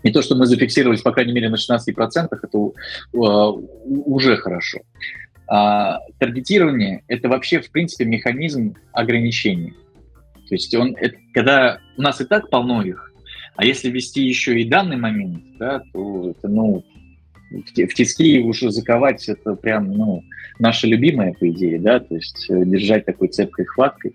И 0.02 0.10
то, 0.12 0.22
что 0.22 0.34
мы 0.34 0.46
зафиксировались, 0.46 1.02
по 1.02 1.12
крайней 1.12 1.32
мере, 1.32 1.48
на 1.48 1.56
16%, 1.56 2.28
это 2.30 2.58
uh, 2.58 2.72
уже 3.12 4.36
хорошо. 4.36 4.80
А 5.46 5.98
таргетирование– 6.18 7.02
это 7.08 7.28
вообще, 7.28 7.60
в 7.60 7.70
принципе, 7.70 8.04
механизм 8.04 8.76
ограничений. 8.92 9.74
То 10.48 10.54
есть 10.54 10.74
он, 10.74 10.96
это, 10.96 11.16
когда 11.34 11.78
у 11.96 12.02
нас 12.02 12.20
и 12.20 12.24
так 12.24 12.50
полно 12.50 12.82
их, 12.82 13.12
а 13.56 13.64
если 13.64 13.90
ввести 13.90 14.22
еще 14.22 14.60
и 14.60 14.68
данный 14.68 14.96
момент, 14.96 15.42
да, 15.58 15.82
то 15.92 16.30
это, 16.30 16.48
ну, 16.48 16.84
в, 17.50 17.86
в 17.86 17.94
тиски 17.94 18.40
уже 18.40 18.70
заковать, 18.70 19.28
это 19.28 19.54
прям, 19.54 19.92
ну, 19.92 20.22
наша 20.58 20.86
любимая, 20.86 21.32
по 21.32 21.48
идее, 21.48 21.80
да, 21.80 22.00
то 22.00 22.14
есть 22.14 22.46
э, 22.48 22.64
держать 22.64 23.04
такой 23.04 23.28
цепкой 23.28 23.64
хваткой. 23.64 24.14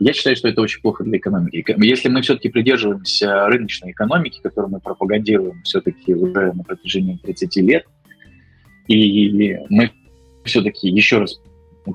Я 0.00 0.14
считаю, 0.14 0.34
что 0.34 0.48
это 0.48 0.62
очень 0.62 0.80
плохо 0.80 1.04
для 1.04 1.18
экономики. 1.18 1.62
Если 1.76 2.08
мы 2.08 2.22
все-таки 2.22 2.48
придерживаемся 2.48 3.46
рыночной 3.46 3.90
экономики, 3.90 4.40
которую 4.42 4.72
мы 4.72 4.80
пропагандируем 4.80 5.62
все-таки 5.62 6.14
уже 6.14 6.52
на 6.54 6.64
протяжении 6.64 7.18
30 7.22 7.56
лет, 7.56 7.84
и 8.88 9.58
мы 9.68 9.90
все-таки 10.44 10.88
еще 10.88 11.18
раз 11.18 11.38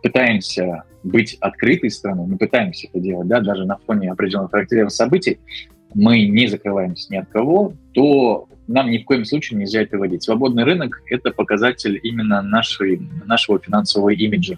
пытаемся 0.03 0.84
быть 1.03 1.36
открытой 1.41 1.89
страной, 1.89 2.28
мы 2.28 2.38
пытаемся 2.38 2.88
это 2.88 2.99
делать, 2.99 3.28
да, 3.28 3.41
даже 3.41 3.66
на 3.66 3.78
фоне 3.78 4.12
определенных 4.12 4.51
характерных 4.51 4.91
событий, 4.91 5.39
мы 5.95 6.28
не 6.28 6.45
закрываемся 6.47 7.12
ни 7.12 7.18
от 7.18 7.30
кого, 7.30 7.74
то 7.93 8.47
нам 8.68 8.91
ни 8.91 8.99
в 8.99 9.06
коем 9.06 9.26
случае 9.26 9.60
нельзя 9.60 9.82
это 9.82 9.97
вводить. 9.97 10.22
Свободный 10.22 10.64
рынок– 10.64 11.01
это 11.10 11.32
показатель 11.32 11.99
именно 12.03 12.43
нашей, 12.43 13.01
нашего 13.26 13.60
финансового 13.60 14.10
имиджа. 14.10 14.58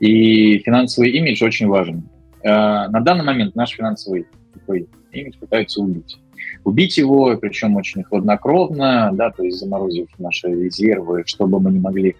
И 0.00 0.58
финансовый 0.58 1.12
имидж 1.12 1.42
очень 1.42 1.66
важен. 1.66 2.08
Э, 2.48 2.88
на 2.88 3.00
данный 3.00 3.24
момент 3.24 3.54
наш 3.54 3.70
финансовый 3.70 4.26
такой 4.54 4.88
имидж 5.12 5.38
пытаются 5.38 5.80
убить. 5.80 6.18
Убить 6.64 6.96
его, 6.96 7.36
причем 7.36 7.76
очень 7.76 8.02
хладнокровно, 8.04 9.10
да, 9.12 9.30
то 9.30 9.42
есть 9.42 9.58
заморозив 9.58 10.08
наши 10.18 10.48
резервы, 10.48 11.24
чтобы 11.26 11.60
мы 11.60 11.70
не 11.70 11.80
могли 11.80 12.16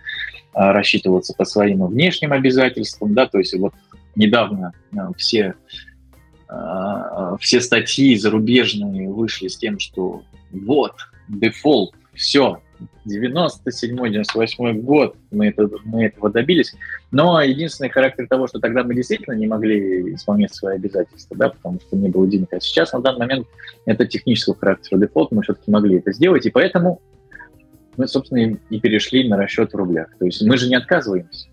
а, 0.53 0.73
рассчитываться 0.73 1.35
по 1.35 1.45
своим 1.45 1.87
внешним 1.87 2.33
обязательствам, 2.33 3.15
да, 3.15 3.27
то 3.27 3.39
есть 3.39 3.57
вот 3.59 3.75
недавно 4.17 4.73
а, 4.97 5.13
все, 5.17 5.55
а, 6.49 7.37
все 7.39 7.61
статьи 7.61 8.17
зарубежные 8.17 9.09
вышли 9.09 9.49
с 9.49 9.57
тем, 9.57 9.79
что 9.79 10.23
вот, 10.51 10.95
дефолт, 11.29 11.95
все, 12.15 12.61
97-98 13.07 14.81
год 14.81 15.17
мы, 15.31 15.49
это, 15.49 15.69
мы 15.85 16.07
этого 16.07 16.31
добились. 16.31 16.75
Но 17.11 17.41
единственный 17.43 17.91
характер 17.91 18.27
того, 18.29 18.47
что 18.47 18.59
тогда 18.61 18.85
мы 18.85 18.95
действительно 18.95 19.35
не 19.35 19.47
могли 19.47 20.15
исполнять 20.15 20.55
свои 20.55 20.77
обязательства, 20.77 21.37
да, 21.37 21.49
потому 21.51 21.81
что 21.81 21.97
не 21.97 22.09
было 22.09 22.27
денег. 22.27 22.53
А 22.53 22.61
сейчас, 22.61 22.93
на 22.93 23.01
данный 23.01 23.21
момент, 23.21 23.47
это 23.87 24.07
технического 24.07 24.57
характера 24.57 24.99
дефолт, 24.99 25.33
мы 25.33 25.43
все-таки 25.43 25.71
могли 25.71 25.99
это 25.99 26.13
сделать, 26.13 26.47
и 26.47 26.51
поэтому 26.51 27.01
мы, 27.97 28.07
собственно, 28.07 28.57
и 28.71 28.81
перешли 28.81 29.29
на 29.29 29.37
расчет 29.37 29.73
в 29.73 29.77
рублях. 29.77 30.09
То 30.19 30.27
есть 30.27 30.41
мы 30.43 30.57
же 30.57 30.69
не 30.69 30.77
отказываемся. 30.77 31.49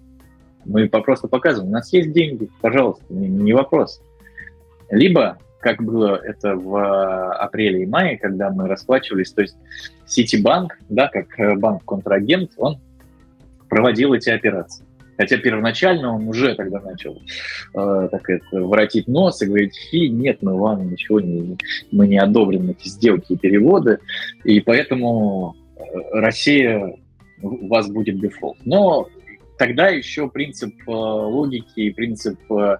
Мы 0.65 0.87
просто 0.89 1.27
показываем, 1.27 1.71
у 1.71 1.73
нас 1.73 1.91
есть 1.93 2.11
деньги, 2.11 2.49
пожалуйста, 2.61 3.03
не, 3.09 3.27
не 3.27 3.53
вопрос. 3.53 4.01
Либо, 4.89 5.37
как 5.65 5.81
было 5.81 6.21
это 6.23 6.55
в 6.55 7.33
апреле 7.33 7.81
и 7.81 7.85
мае, 7.87 8.19
когда 8.19 8.51
мы 8.51 8.67
расплачивались, 8.67 9.31
то 9.31 9.41
есть 9.41 9.57
Ситибанк, 10.05 10.77
да, 10.89 11.07
как 11.07 11.39
э, 11.39 11.55
банк-контрагент, 11.55 12.51
он 12.57 12.77
проводил 13.67 14.13
эти 14.13 14.29
операции. 14.29 14.85
Хотя 15.17 15.37
первоначально 15.37 16.13
он 16.13 16.27
уже 16.27 16.53
тогда 16.53 16.79
начал 16.81 17.19
э, 17.73 18.09
так 18.11 18.29
это, 18.29 18.61
воротить 18.61 19.07
нос 19.07 19.41
и 19.41 19.47
говорить, 19.47 19.75
фи, 19.89 20.07
нет, 20.07 20.43
мы 20.43 20.55
вам 20.55 20.91
ничего 20.91 21.19
не, 21.19 21.57
мы 21.91 22.07
не 22.07 22.19
одобрим 22.19 22.69
эти 22.69 22.87
сделки 22.87 23.33
и 23.33 23.37
переводы, 23.37 23.97
и 24.43 24.59
поэтому 24.59 25.55
Россия, 26.11 26.95
у 27.41 27.67
вас 27.69 27.89
будет 27.89 28.19
дефолт. 28.19 28.57
Но 28.65 29.09
тогда 29.57 29.89
еще 29.89 30.29
принцип 30.29 30.73
э, 30.87 30.91
логики 30.91 31.79
и 31.79 31.91
принцип 31.91 32.39
э, 32.51 32.77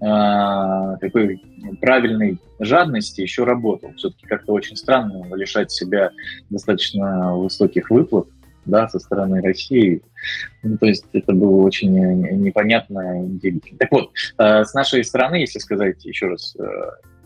э, 0.00 0.96
такой 1.00 1.42
правильной 1.80 2.38
жадности 2.60 3.20
еще 3.20 3.44
работал. 3.44 3.92
Все-таки 3.96 4.26
как-то 4.26 4.52
очень 4.52 4.76
странно 4.76 5.34
лишать 5.34 5.70
себя 5.70 6.10
достаточно 6.50 7.36
высоких 7.36 7.90
выплат 7.90 8.28
да, 8.64 8.88
со 8.88 8.98
стороны 8.98 9.40
России. 9.40 10.02
Ну, 10.62 10.76
то 10.76 10.86
есть 10.86 11.06
это 11.12 11.32
было 11.32 11.62
очень 11.62 11.94
непонятно 12.42 13.26
и 13.26 13.60
Так 13.78 13.90
вот, 13.90 14.10
с 14.36 14.74
нашей 14.74 15.04
стороны, 15.04 15.36
если 15.36 15.58
сказать 15.58 16.04
еще 16.04 16.26
раз, 16.26 16.54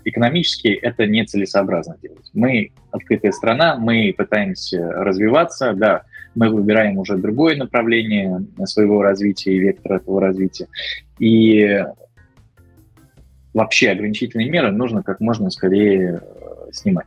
экономически 0.04 0.68
это 0.68 1.06
нецелесообразно 1.06 1.96
делать. 2.00 2.30
Мы 2.32 2.72
открытая 2.90 3.32
страна, 3.32 3.76
мы 3.76 4.14
пытаемся 4.16 4.78
развиваться, 4.92 5.72
да, 5.72 6.04
мы 6.34 6.48
выбираем 6.48 6.98
уже 6.98 7.16
другое 7.16 7.56
направление 7.56 8.44
своего 8.64 9.02
развития 9.02 9.54
и 9.54 9.58
вектор 9.58 9.94
этого 9.94 10.20
развития. 10.20 10.68
И 11.18 11.84
вообще 13.54 13.90
ограничительные 13.90 14.50
меры 14.50 14.72
нужно 14.72 15.02
как 15.02 15.20
можно 15.20 15.50
скорее 15.50 16.20
э, 16.22 16.72
снимать. 16.72 17.06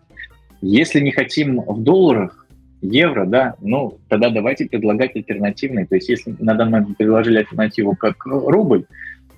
Если 0.62 1.00
не 1.00 1.12
хотим 1.12 1.62
в 1.62 1.82
долларах, 1.82 2.46
евро, 2.82 3.26
да, 3.26 3.56
ну, 3.62 4.00
тогда 4.10 4.30
давайте 4.30 4.66
предлагать 4.66 5.16
альтернативные. 5.16 5.86
То 5.86 5.96
есть 5.96 6.10
если 6.10 6.36
на 6.40 6.54
данный 6.54 6.80
момент 6.80 6.98
предложили 6.98 7.40
альтернативу 7.40 7.96
как 7.96 8.26
рубль, 8.26 8.86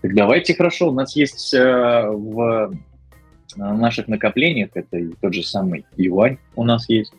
так 0.02 0.14
давайте 0.14 0.54
хорошо, 0.54 0.90
у 0.90 0.94
нас 0.94 1.16
есть 1.16 1.54
э, 1.54 2.08
в 2.08 2.74
наших 3.56 4.08
накоплениях, 4.08 4.70
это 4.74 5.00
тот 5.22 5.34
же 5.34 5.44
самый 5.44 5.86
юань 5.96 6.38
у 6.56 6.64
нас 6.64 6.88
есть, 6.90 7.14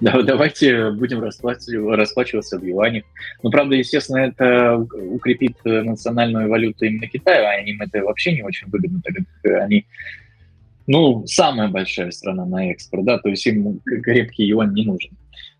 да, 0.00 0.22
давайте 0.22 0.90
будем 0.90 1.22
расплачиваться, 1.22 2.58
в 2.58 2.64
юанях. 2.64 3.04
Ну, 3.42 3.50
правда, 3.50 3.74
естественно, 3.74 4.18
это 4.18 4.76
укрепит 4.76 5.56
национальную 5.64 6.48
валюту 6.48 6.84
именно 6.84 7.06
Китая, 7.06 7.50
а 7.50 7.60
им 7.60 7.80
это 7.80 8.02
вообще 8.02 8.32
не 8.32 8.42
очень 8.42 8.68
выгодно, 8.68 9.00
так 9.02 9.14
как 9.14 9.62
они, 9.62 9.86
ну, 10.86 11.26
самая 11.26 11.68
большая 11.68 12.10
страна 12.10 12.44
на 12.44 12.70
экспорт, 12.70 13.04
да, 13.04 13.18
то 13.18 13.28
есть 13.28 13.46
им 13.46 13.80
крепкий 13.84 14.44
юань 14.44 14.74
не 14.74 14.84
нужен 14.84 15.10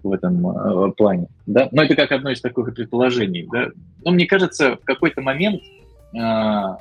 в 0.02 0.12
этом 0.12 0.46
э, 0.46 0.92
плане, 0.92 1.28
да. 1.46 1.68
Но 1.72 1.82
это 1.82 1.96
как 1.96 2.12
одно 2.12 2.30
из 2.30 2.40
таких 2.40 2.74
предположений, 2.74 3.48
да. 3.50 3.70
Но 4.04 4.10
мне 4.10 4.26
кажется, 4.26 4.76
в 4.76 4.84
какой-то 4.84 5.22
момент 5.22 5.62
э, 6.14 6.18
Э, 6.18 6.76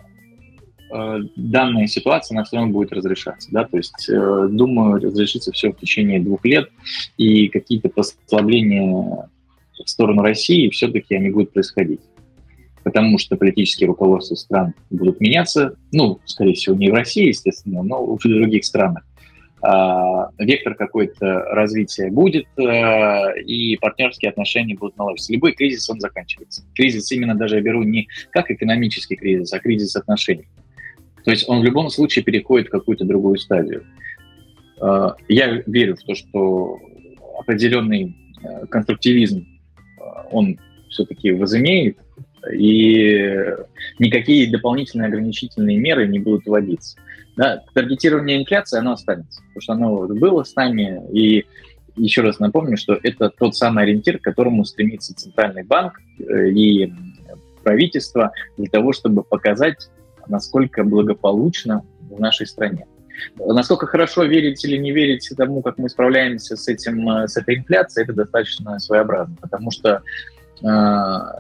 данная 1.36 1.88
ситуация, 1.88 2.36
она 2.36 2.44
все 2.44 2.66
будет 2.66 2.92
разрешаться. 2.92 3.50
Да? 3.52 3.64
То 3.66 3.78
есть, 3.78 4.10
э, 4.10 4.48
думаю, 4.50 5.02
разрешится 5.02 5.52
все 5.52 5.72
в 5.72 5.78
течение 5.78 6.20
двух 6.20 6.46
лет, 6.46 6.70
и 7.18 7.48
какие-то 7.48 7.90
послабления 7.90 9.30
в 9.84 9.90
сторону 9.90 10.22
России 10.22 10.70
все-таки 10.70 11.16
они 11.16 11.30
будут 11.30 11.54
происходить. 11.54 12.02
Потому 12.84 13.18
что 13.18 13.38
политические 13.38 13.88
руководства 13.88 14.36
стран 14.36 14.74
будут 14.90 15.20
меняться, 15.22 15.76
ну, 15.92 16.20
скорее 16.26 16.54
всего, 16.54 16.76
не 16.76 16.90
в 16.90 16.94
России, 16.94 17.28
естественно, 17.28 17.82
но 17.82 18.06
в 18.06 18.20
других 18.22 18.66
странах. 18.66 19.04
А, 19.66 20.30
вектор 20.40 20.76
какой-то 20.76 21.46
развития 21.52 22.12
будет, 22.12 22.46
а, 22.60 23.32
и 23.46 23.78
партнерские 23.78 24.30
отношения 24.30 24.76
будут 24.76 24.98
наладиться. 24.98 25.32
Любой 25.32 25.54
кризис, 25.54 25.90
он 25.90 26.02
заканчивается. 26.02 26.66
Кризис 26.76 27.10
именно 27.14 27.34
даже 27.34 27.56
я 27.56 27.62
беру 27.62 27.84
не 27.84 28.10
как 28.32 28.52
экономический 28.52 29.16
кризис, 29.16 29.54
а 29.54 29.60
кризис 29.60 29.96
отношений. 29.96 30.46
То 31.24 31.32
есть 31.32 31.48
он 31.48 31.62
в 31.62 31.64
любом 31.64 31.90
случае 31.90 32.24
переходит 32.24 32.68
в 32.68 32.72
какую-то 32.72 33.06
другую 33.06 33.38
стадию. 33.38 33.86
А, 34.80 35.16
я 35.28 35.62
верю 35.66 35.96
в 35.96 36.04
то, 36.04 36.16
что 36.16 36.80
определенный 37.40 38.16
э, 38.44 38.66
конструктивизм, 38.68 39.48
а, 40.00 40.28
он 40.32 40.60
все-таки 40.90 41.32
возымеет 41.32 41.98
и 42.52 43.56
никакие 44.00 44.52
дополнительные 44.52 45.08
ограничительные 45.08 45.78
меры 45.78 46.08
не 46.08 46.20
будут 46.20 46.46
вводиться. 46.46 46.98
Да, 47.38 47.64
таргетирование 47.74 48.42
инфляции, 48.42 48.78
оно 48.78 48.92
останется, 48.92 49.42
потому 49.42 49.62
что 49.62 49.74
оно 49.74 50.08
было 50.08 50.44
с 50.44 50.56
нами, 50.56 51.02
и 51.12 51.46
еще 51.96 52.22
раз 52.22 52.40
напомню, 52.40 52.78
что 52.78 53.00
это 53.02 53.30
тот 53.30 53.56
самый 53.56 53.86
ориентир, 53.86 54.20
к 54.20 54.24
которому 54.24 54.66
стремится 54.66 55.16
Центральный 55.16 55.64
банк 55.64 56.00
э, 56.20 56.50
и 56.50 56.94
правительство 57.64 58.32
для 58.58 58.68
того, 58.68 58.94
чтобы 58.94 59.24
показать, 59.24 59.90
насколько 60.28 60.84
благополучно 60.84 61.84
в 62.02 62.20
нашей 62.20 62.48
стране. 62.48 62.86
Насколько 63.38 63.86
хорошо 63.86 64.24
верить 64.24 64.64
или 64.66 64.78
не 64.78 64.92
верить 64.92 65.30
тому, 65.38 65.62
как 65.62 65.78
мы 65.78 65.90
справляемся 65.90 66.56
с, 66.56 66.68
этим, 66.68 67.08
э, 67.10 67.28
с 67.28 67.38
этой 67.38 67.58
инфляцией, 67.58 68.06
это 68.06 68.14
достаточно 68.14 68.80
своеобразно, 68.80 69.36
потому 69.40 69.72
что, 69.72 70.02
э, 70.62 70.68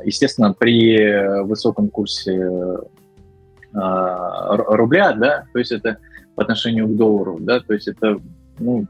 естественно, 0.06 0.54
при 0.54 1.44
высоком 1.44 1.90
курсе 1.90 2.50
рубля, 3.74 5.14
да, 5.14 5.46
то 5.52 5.58
есть 5.58 5.72
это 5.72 5.98
по 6.36 6.44
отношению 6.44 6.88
к 6.88 6.96
доллару, 6.96 7.40
да, 7.40 7.60
то 7.60 7.74
есть 7.74 7.88
это 7.88 8.20
ну, 8.60 8.88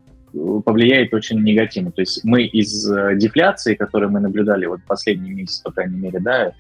повлияет 0.66 1.14
очень 1.14 1.42
негативно. 1.42 1.92
То 1.92 2.02
есть 2.02 2.24
мы 2.24 2.44
из 2.44 2.90
э, 2.90 3.16
дефляции, 3.16 3.76
которую 3.76 4.12
мы 4.12 4.20
наблюдали 4.20 4.66
вот 4.66 4.82
последний 4.88 5.32
месяц, 5.32 5.60
по 5.60 5.72
крайней 5.72 5.98
мере, 6.00 6.20
да, 6.20 6.54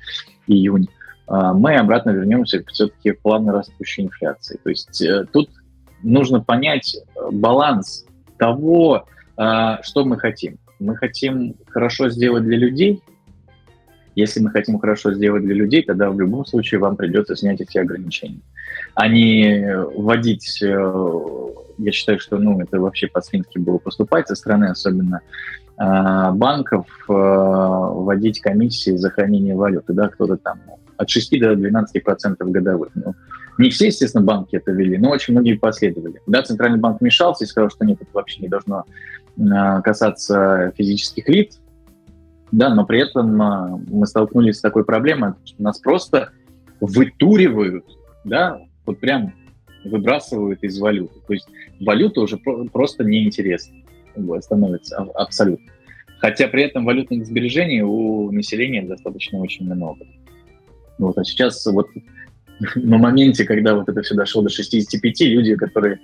июнь, 0.48 0.88
э, 0.88 1.03
мы 1.28 1.76
обратно 1.76 2.12
вернемся 2.12 2.64
все-таки 2.68 3.12
к 3.12 3.22
плавно 3.22 3.54
растущей 3.54 4.04
инфляции. 4.04 4.60
То 4.64 4.70
есть 4.70 5.02
э, 5.02 5.26
тут 5.32 5.50
нужно 6.02 6.42
понять 6.42 6.98
баланс 7.32 8.06
того, 8.38 9.06
что 9.36 10.06
мы 10.06 10.20
хотим. 10.20 10.58
Мы 10.80 10.96
хотим 10.96 11.56
хорошо 11.70 12.10
сделать 12.10 12.44
для 12.44 12.58
людей. 12.58 13.02
Если 14.16 14.42
мы 14.42 14.52
хотим 14.52 14.78
хорошо 14.78 15.14
сделать 15.14 15.44
для 15.44 15.56
людей, 15.56 15.82
тогда 15.82 16.12
в 16.12 16.20
любом 16.20 16.46
случае 16.46 16.80
вам 16.82 16.98
придется 16.98 17.36
снять 17.36 17.62
эти 17.62 17.78
ограничения, 17.80 18.42
а 18.94 19.08
не 19.08 19.76
вводить 19.96 20.62
я 21.78 21.92
считаю, 21.92 22.20
что 22.20 22.38
ну, 22.38 22.60
это 22.62 22.80
вообще 22.80 23.08
по-свински 23.08 23.58
было 23.58 23.78
поступать 23.78 24.28
со 24.28 24.36
стороны, 24.36 24.66
особенно 24.66 25.22
э, 25.78 26.32
банков, 26.34 26.88
э, 27.10 27.14
вводить 27.14 28.42
комиссии 28.42 28.96
за 28.96 29.10
хранение 29.10 29.56
валюты, 29.56 29.94
да, 29.94 30.10
кто-то 30.10 30.38
там 30.38 30.60
от 31.04 31.10
6 31.10 31.40
до 31.40 31.56
12 31.56 32.04
процентов 32.04 32.52
годовых. 32.52 32.90
Ну, 32.96 33.14
не 33.58 33.70
все, 33.70 33.88
естественно, 33.88 34.24
банки 34.24 34.56
это 34.56 34.72
вели, 34.72 34.98
но 34.98 35.12
очень 35.12 35.34
многие 35.34 35.54
последовали. 35.54 36.22
Да, 36.26 36.42
Центральный 36.42 36.80
банк 36.80 37.02
вмешался 37.02 37.44
и 37.44 37.48
сказал, 37.48 37.70
что 37.70 37.86
нет, 37.86 38.02
это 38.02 38.10
вообще 38.14 38.42
не 38.42 38.48
должно 38.48 38.86
э, 39.38 39.42
касаться 39.84 40.74
физических 40.76 41.30
лиц, 41.30 41.60
да, 42.52 42.74
но 42.74 42.86
при 42.86 43.00
этом 43.00 43.42
э, 43.42 43.80
мы 43.88 44.08
столкнулись 44.08 44.58
с 44.58 44.62
такой 44.62 44.86
проблемой, 44.86 45.34
что 45.46 45.62
нас 45.62 45.80
просто 45.80 46.32
вытуривают, 46.80 47.86
да, 48.24 48.60
вот 48.86 49.00
прям 49.00 49.34
выбрасывают 49.86 50.64
из 50.64 50.80
валюты. 50.80 51.20
То 51.28 51.34
есть 51.34 51.48
валюта 51.80 52.22
уже 52.22 52.38
про- 52.38 52.66
просто 52.66 53.04
неинтересна 53.04 53.76
становится 54.42 54.98
абсолютно. 55.16 55.72
Хотя 56.20 56.48
при 56.48 56.64
этом 56.64 56.86
валютных 56.86 57.26
сбережений 57.26 57.82
у 57.82 58.32
населения 58.32 58.82
достаточно 58.84 59.40
очень 59.40 59.66
много. 59.66 60.06
Вот, 60.98 61.18
а 61.18 61.24
сейчас 61.24 61.66
вот 61.66 61.88
на 62.76 62.98
моменте, 62.98 63.46
когда 63.46 63.76
вот 63.76 63.90
это 63.90 64.02
все 64.02 64.16
дошло 64.16 64.42
до 64.42 64.50
65, 64.50 65.22
люди, 65.22 65.56
которые, 65.56 66.00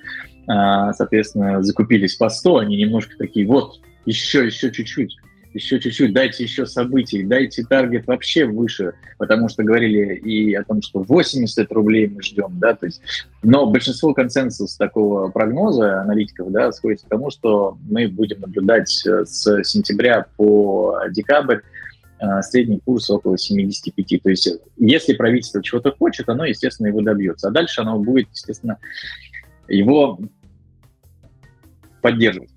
а, 0.47 0.93
соответственно, 0.93 1.63
закупились 1.63 2.15
по 2.15 2.29
100, 2.29 2.57
они 2.57 2.77
немножко 2.77 3.15
такие, 3.17 3.45
вот, 3.45 3.79
еще, 4.05 4.45
еще 4.45 4.71
чуть-чуть 4.71 5.17
еще 5.53 5.79
чуть-чуть, 5.79 6.13
дайте 6.13 6.43
еще 6.43 6.65
событий, 6.65 7.23
дайте 7.23 7.63
таргет 7.63 8.07
вообще 8.07 8.45
выше, 8.45 8.93
потому 9.17 9.49
что 9.49 9.63
говорили 9.63 10.15
и 10.15 10.53
о 10.53 10.63
том, 10.63 10.81
что 10.81 11.01
80 11.01 11.71
рублей 11.71 12.07
мы 12.07 12.21
ждем, 12.21 12.59
да, 12.59 12.75
то 12.75 12.85
есть, 12.85 13.01
но 13.41 13.65
большинство 13.65 14.13
консенсус 14.13 14.75
такого 14.77 15.29
прогноза 15.29 16.01
аналитиков, 16.01 16.51
да, 16.51 16.71
сходится 16.71 17.05
к 17.05 17.09
тому, 17.09 17.31
что 17.31 17.77
мы 17.89 18.07
будем 18.07 18.41
наблюдать 18.41 19.05
э, 19.05 19.25
с 19.25 19.63
сентября 19.63 20.27
по 20.37 20.99
декабрь 21.09 21.59
средний 22.41 22.79
курс 22.79 23.09
около 23.09 23.37
75. 23.37 24.23
То 24.23 24.29
есть, 24.29 24.49
если 24.77 25.13
правительство 25.13 25.63
чего-то 25.63 25.91
хочет, 25.91 26.29
оно, 26.29 26.45
естественно, 26.45 26.87
его 26.87 27.01
добьется. 27.01 27.47
А 27.47 27.51
дальше 27.51 27.81
оно 27.81 27.99
будет, 27.99 28.27
естественно, 28.31 28.77
его 29.67 30.19
поддерживать 32.01 32.49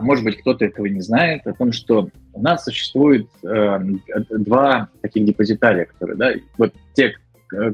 а 0.00 0.02
может 0.02 0.24
быть 0.24 0.38
кто-то 0.40 0.64
этого 0.64 0.86
не 0.86 1.02
знает, 1.02 1.46
о 1.46 1.52
том, 1.52 1.72
что 1.72 2.08
у 2.32 2.40
нас 2.40 2.64
существует 2.64 3.28
э, 3.42 3.78
два 4.30 4.88
таких 5.02 5.26
депозитария, 5.26 5.84
которые, 5.84 6.16
да, 6.16 6.32
вот 6.56 6.72
те, 6.94 7.14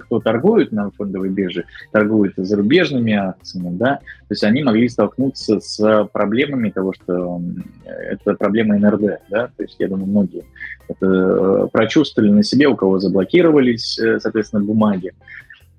кто 0.01 0.21
торгует 0.21 0.73
на 0.73 0.91
фондовой 0.91 1.29
бирже, 1.29 1.65
торгуют 1.93 2.35
зарубежными 2.37 3.13
акциями, 3.13 3.77
да, 3.77 3.97
то 3.97 4.31
есть 4.31 4.45
они 4.45 4.63
могли 4.63 4.89
столкнуться 4.89 5.61
с 5.61 6.05
проблемами 6.13 6.71
того, 6.71 6.93
что 6.93 7.41
это 7.85 8.35
проблема 8.35 8.79
НРД, 8.79 9.21
да, 9.31 9.49
то 9.57 9.63
есть 9.63 9.77
я 9.79 9.89
думаю, 9.89 10.07
многие 10.07 10.45
это 10.89 11.07
э, 11.07 11.69
прочувствовали 11.73 12.31
на 12.31 12.43
себе, 12.43 12.69
у 12.69 12.77
кого 12.77 12.99
заблокировались, 12.99 13.99
э, 13.99 14.21
соответственно, 14.21 14.65
бумаги, 14.65 15.13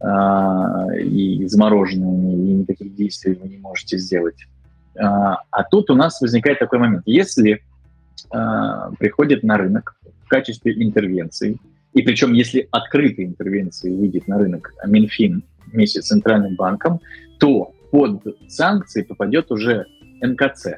э, 0.01 1.01
и 1.01 1.45
замороженные, 1.47 2.35
и 2.35 2.53
никаких 2.53 2.95
действий 2.95 3.37
вы 3.41 3.47
не 3.47 3.57
можете 3.57 3.97
сделать. 3.97 4.45
А, 4.99 5.41
а 5.51 5.63
тут 5.63 5.89
у 5.89 5.95
нас 5.95 6.19
возникает 6.21 6.59
такой 6.59 6.79
момент. 6.79 7.03
Если 7.05 7.61
а, 8.31 8.89
приходит 8.97 9.43
на 9.43 9.57
рынок 9.57 9.95
в 10.25 10.27
качестве 10.27 10.73
интервенции, 10.83 11.57
и 11.97 12.03
причем 12.03 12.33
если 12.33 12.67
открытой 12.69 13.25
интервенции 13.25 13.91
выйдет 13.91 14.27
на 14.27 14.37
рынок 14.37 14.71
Минфин 14.85 15.43
вместе 15.65 16.03
с 16.03 16.05
Центральным 16.05 16.55
банком, 16.55 17.01
то 17.39 17.73
под 17.89 18.21
санкции 18.47 19.01
попадет 19.01 19.51
уже 19.51 19.87
НКЦ. 20.21 20.75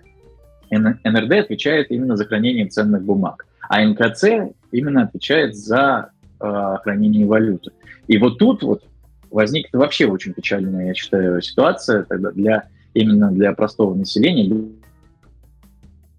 НРД 0.71 1.31
отвечает 1.33 1.91
именно 1.91 2.15
за 2.15 2.23
хранение 2.23 2.67
ценных 2.67 3.03
бумаг, 3.03 3.47
а 3.67 3.83
НКЦ 3.83 4.53
именно 4.71 5.03
отвечает 5.03 5.57
за 5.57 6.11
э, 6.39 6.75
хранение 6.83 7.25
валюты. 7.25 7.71
И 8.07 8.17
вот 8.17 8.37
тут 8.37 8.63
вот 8.63 8.83
возникнет 9.29 9.73
вообще 9.73 10.05
очень 10.05 10.33
печальная, 10.33 10.87
я 10.87 10.93
считаю, 10.93 11.41
ситуация 11.41 12.03
тогда 12.03 12.31
для 12.31 12.69
именно 12.93 13.29
для 13.29 13.51
простого 13.51 13.93
населения 13.93 14.45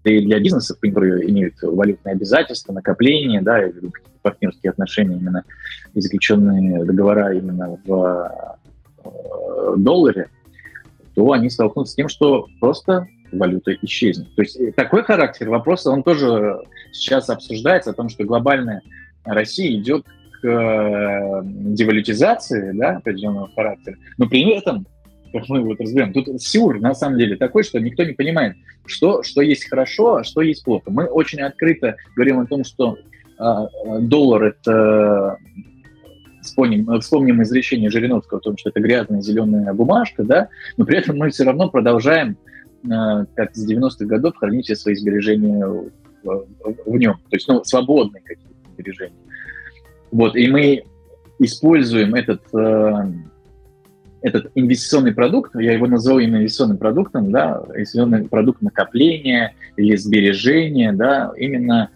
и 0.03 0.21
для 0.21 0.39
бизнесов, 0.39 0.79
которые 0.79 1.29
имеют 1.29 1.55
валютные 1.61 2.13
обязательства, 2.13 2.73
накопления, 2.73 3.41
да, 3.41 3.61
партнерские 4.21 4.71
отношения, 4.71 5.17
именно 5.17 5.43
заключенные 5.93 6.83
договора 6.85 7.33
именно 7.33 7.77
в 7.85 8.57
э, 9.03 9.75
долларе, 9.77 10.29
то 11.15 11.31
они 11.31 11.49
столкнутся 11.49 11.93
с 11.93 11.95
тем, 11.95 12.07
что 12.07 12.47
просто 12.59 13.07
валюта 13.31 13.73
исчезнет. 13.81 14.33
То 14.35 14.41
есть 14.41 14.75
такой 14.75 15.03
характер 15.03 15.49
вопроса, 15.49 15.91
он 15.91 16.03
тоже 16.03 16.61
сейчас 16.91 17.29
обсуждается, 17.29 17.91
о 17.91 17.93
том, 17.93 18.09
что 18.09 18.23
глобальная 18.23 18.81
Россия 19.23 19.79
идет 19.79 20.05
к 20.41 20.47
э, 20.47 21.41
девалютизации 21.43 22.71
да, 22.73 22.97
определенного 22.97 23.49
характера, 23.53 23.97
но 24.17 24.27
при 24.27 24.49
этом 24.57 24.87
мы 25.47 25.61
вот 25.61 25.79
разберем. 25.79 26.13
Тут 26.13 26.41
сюр, 26.41 26.79
на 26.79 26.93
самом 26.93 27.17
деле, 27.17 27.35
такой, 27.35 27.63
что 27.63 27.79
никто 27.79 28.03
не 28.03 28.13
понимает, 28.13 28.55
что, 28.85 29.23
что 29.23 29.41
есть 29.41 29.69
хорошо, 29.69 30.17
а 30.17 30.23
что 30.23 30.41
есть 30.41 30.63
плохо. 30.63 30.91
Мы 30.91 31.05
очень 31.05 31.41
открыто 31.41 31.95
говорим 32.15 32.39
о 32.39 32.45
том, 32.45 32.63
что 32.63 32.97
э, 33.39 33.67
доллар— 34.01 34.43
это 34.45 35.37
вспомним, 36.41 36.99
вспомним 36.99 37.41
изречение 37.43 37.89
Жириновского 37.89 38.39
о 38.39 38.41
том, 38.41 38.57
что 38.57 38.69
это 38.69 38.79
грязная 38.79 39.21
зеленая 39.21 39.73
бумажка, 39.73 40.23
да, 40.23 40.49
но 40.77 40.85
при 40.85 40.97
этом 40.97 41.17
мы 41.17 41.29
все 41.29 41.43
равно 41.43 41.69
продолжаем, 41.69 42.37
э, 42.83 43.25
как 43.35 43.55
с 43.55 43.69
90-х 43.69 44.05
годов, 44.05 44.35
хранить 44.37 44.65
все 44.65 44.75
свои 44.75 44.95
сбережения 44.95 45.65
в, 45.65 45.91
в, 46.23 46.45
в 46.85 46.97
нем, 46.97 47.15
то 47.29 47.35
есть 47.35 47.47
ну, 47.47 47.63
свободные 47.63 48.21
какие-то 48.23 48.53
сбережения. 48.73 49.15
Вот, 50.11 50.35
и 50.35 50.47
мы 50.49 50.83
используем 51.39 52.15
этот 52.15 52.41
э, 52.53 52.93
этот 54.21 54.51
инвестиционный 54.55 55.13
продукт, 55.13 55.55
я 55.55 55.73
его 55.73 55.87
назову 55.87 56.19
именно 56.19 56.37
инвестиционным 56.37 56.77
продуктом, 56.77 57.31
да, 57.31 57.63
инвестиционный 57.73 58.27
продукт 58.27 58.61
накопления 58.61 59.53
или 59.77 59.95
сбережения, 59.95 60.93
да, 60.93 61.31
именно 61.37 61.89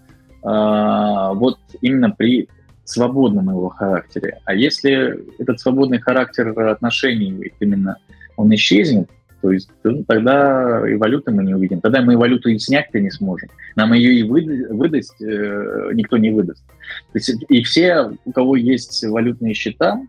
э, 0.44 1.38
вот 1.38 1.60
именно 1.82 2.12
при 2.12 2.50
свободном 2.84 3.50
его 3.50 3.70
характере. 3.70 4.40
А 4.46 4.54
если 4.54 5.20
этот 5.40 5.60
свободный 5.60 6.00
характер 6.00 6.58
отношений 6.60 7.52
именно 7.60 7.98
он 8.38 8.54
исчезнет, 8.54 9.10
то 9.42 9.52
есть 9.52 9.70
ну, 9.84 10.04
тогда 10.04 10.90
и 10.90 10.96
валюты 10.96 11.32
мы 11.32 11.44
не 11.44 11.54
увидим. 11.54 11.80
Тогда 11.80 12.02
мы 12.02 12.18
валюту 12.18 12.50
и 12.50 12.58
снять-то 12.58 13.00
не 13.00 13.12
сможем. 13.12 13.50
Нам 13.76 13.94
ее 13.94 14.14
и 14.14 14.24
выда- 14.24 14.74
выдать 14.74 15.10
э, 15.22 15.92
никто 15.94 16.18
не 16.18 16.32
выдаст. 16.32 16.66
То 17.14 17.20
есть, 17.20 17.36
и 17.50 17.62
все, 17.62 18.12
у 18.26 18.32
кого 18.32 18.56
есть 18.56 19.04
валютные 19.06 19.54
счета, 19.54 20.02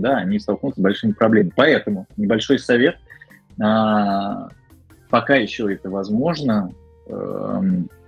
да, 0.00 0.18
они 0.18 0.38
столкнутся 0.38 0.80
с 0.80 0.82
большими 0.82 1.12
проблемами. 1.12 1.52
Поэтому 1.54 2.06
небольшой 2.16 2.58
совет. 2.58 2.96
А, 3.62 4.48
пока 5.10 5.36
еще 5.36 5.72
это 5.72 5.90
возможно, 5.90 6.72
э, 7.08 7.62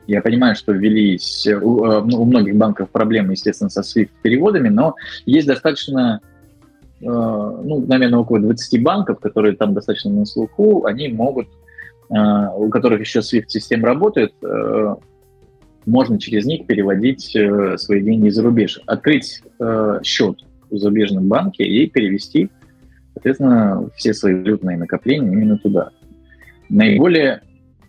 Я 0.06 0.22
понимаю, 0.22 0.56
что 0.56 0.72
ввелись 0.72 1.46
у, 1.46 1.82
у 1.82 2.24
многих 2.24 2.56
банков 2.56 2.88
проблемы, 2.90 3.32
естественно, 3.32 3.68
со 3.68 3.82
SWIFT-переводами, 3.82 4.70
но 4.70 4.94
есть 5.26 5.46
достаточно 5.46 6.20
ну, 7.00 7.84
наверное, 7.86 8.18
около 8.18 8.40
20 8.40 8.82
банков, 8.82 9.20
которые 9.20 9.54
там 9.54 9.72
достаточно 9.72 10.10
на 10.10 10.26
слуху, 10.26 10.84
они 10.84 11.08
могут, 11.08 11.46
у 12.10 12.68
которых 12.70 13.00
еще 13.00 13.20
SWIFT-система 13.20 13.86
работает, 13.86 14.34
можно 15.86 16.18
через 16.18 16.44
них 16.44 16.66
переводить 16.66 17.36
свои 17.80 18.00
деньги 18.02 18.30
за 18.30 18.42
рубеж. 18.42 18.80
Открыть 18.86 19.42
счет 20.02 20.38
в 20.70 20.76
зарубежном 20.78 21.28
банке 21.28 21.64
и 21.64 21.88
перевести, 21.88 22.50
соответственно, 23.14 23.88
все 23.96 24.14
свои 24.14 24.34
валютные 24.34 24.76
накопления 24.76 25.32
именно 25.32 25.58
туда. 25.58 25.90
Наиболее 26.68 27.42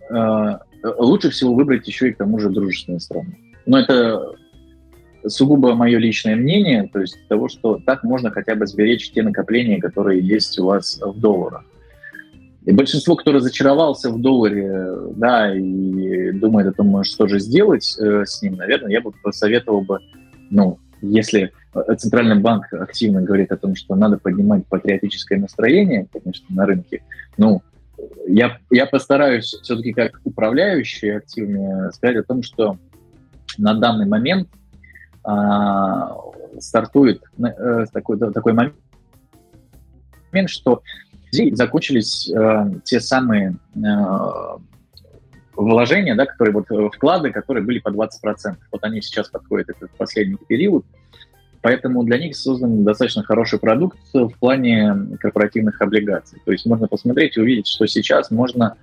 э, 0.10 0.58
лучше 0.84 1.30
всего 1.30 1.54
выбрать 1.54 1.88
еще 1.88 2.10
и 2.10 2.14
к 2.14 2.18
тому 2.18 2.40
же 2.40 2.50
дружественные 2.50 3.00
страны. 3.00 3.38
Но 3.66 3.80
это 3.80 4.36
сугубо 5.28 5.76
мое 5.76 5.98
личное 5.98 6.36
мнение, 6.36 6.90
то 6.92 7.00
есть 7.00 7.18
того, 7.28 7.50
что 7.50 7.80
так 7.86 8.04
можно 8.04 8.32
хотя 8.32 8.56
бы 8.56 8.66
сберечь 8.66 9.12
те 9.12 9.22
накопления, 9.22 9.80
которые 9.80 10.22
есть 10.22 10.58
у 10.60 10.66
вас 10.66 11.00
в 11.02 11.20
долларах. 11.20 11.64
И 12.66 12.72
большинство, 12.72 13.16
кто 13.16 13.32
разочаровался 13.32 14.12
в 14.12 14.22
долларе, 14.22 14.92
да, 15.16 15.56
и 15.56 16.32
думает 16.32 16.68
о 16.68 16.74
том, 16.74 17.04
что 17.04 17.28
же 17.28 17.40
сделать 17.40 17.98
э, 18.00 18.26
с 18.26 18.42
ним, 18.42 18.56
наверное, 18.56 18.92
я 18.92 19.02
бы 19.02 19.12
посоветовал 19.24 19.82
бы, 19.82 20.00
ну, 20.50 20.78
если 21.02 21.52
э, 21.74 21.95
Центральный 21.95 22.39
банк 22.39 22.72
активно 22.74 23.22
говорит 23.22 23.52
о 23.52 23.58
том, 23.58 23.76
что 23.76 23.95
надо 23.95 24.18
поднимать 24.18 24.66
патриотическое 24.68 25.39
настроение, 25.39 26.08
конечно, 26.12 26.45
на 26.50 26.66
рынке, 26.66 27.04
ну, 27.38 27.62
я, 28.28 28.58
я 28.70 28.86
постараюсь 28.86 29.58
все-таки 29.62 29.93
как 29.93 30.22
управляющий 30.24 31.10
активнее 31.10 31.91
сказать 31.91 32.18
о 32.18 32.24
том, 32.24 32.43
что 32.43 32.78
на 33.58 33.74
данный 33.74 34.06
момент 34.06 34.47
а, 35.24 36.16
стартует 36.60 37.24
а, 37.41 37.86
такой, 37.88 38.18
такой 38.18 38.54
момент, 38.54 38.76
что 40.50 40.82
здесь 41.32 41.58
закончились 41.58 42.32
а, 42.32 42.70
те 42.84 43.00
самые 43.00 43.56
а, 43.86 44.58
вложения, 45.64 46.16
да, 46.16 46.26
которые 46.26 46.53
вот 46.53 46.72
э, 46.72 46.89
вклады, 46.95 47.32
которые 47.32 47.64
были 47.64 47.80
по 47.80 47.89
20%. 47.89 48.10
Вот 48.72 48.84
они 48.84 49.01
сейчас 49.01 49.30
подходят 49.30 49.70
этот 49.70 49.91
последний 49.91 50.38
период. 50.47 50.86
Поэтому 51.62 52.03
для 52.03 52.18
них 52.18 52.36
создан 52.36 52.84
достаточно 52.86 53.24
хороший 53.24 53.60
продукт 53.60 53.97
в 54.14 54.32
плане 54.39 54.95
корпоративных 55.20 55.82
облигаций. 55.82 56.39
То 56.45 56.53
есть 56.53 56.66
можно 56.66 56.88
посмотреть 56.88 57.36
и 57.36 57.41
увидеть, 57.41 57.68
что 57.68 57.86
сейчас 57.86 58.32
можно 58.32 58.78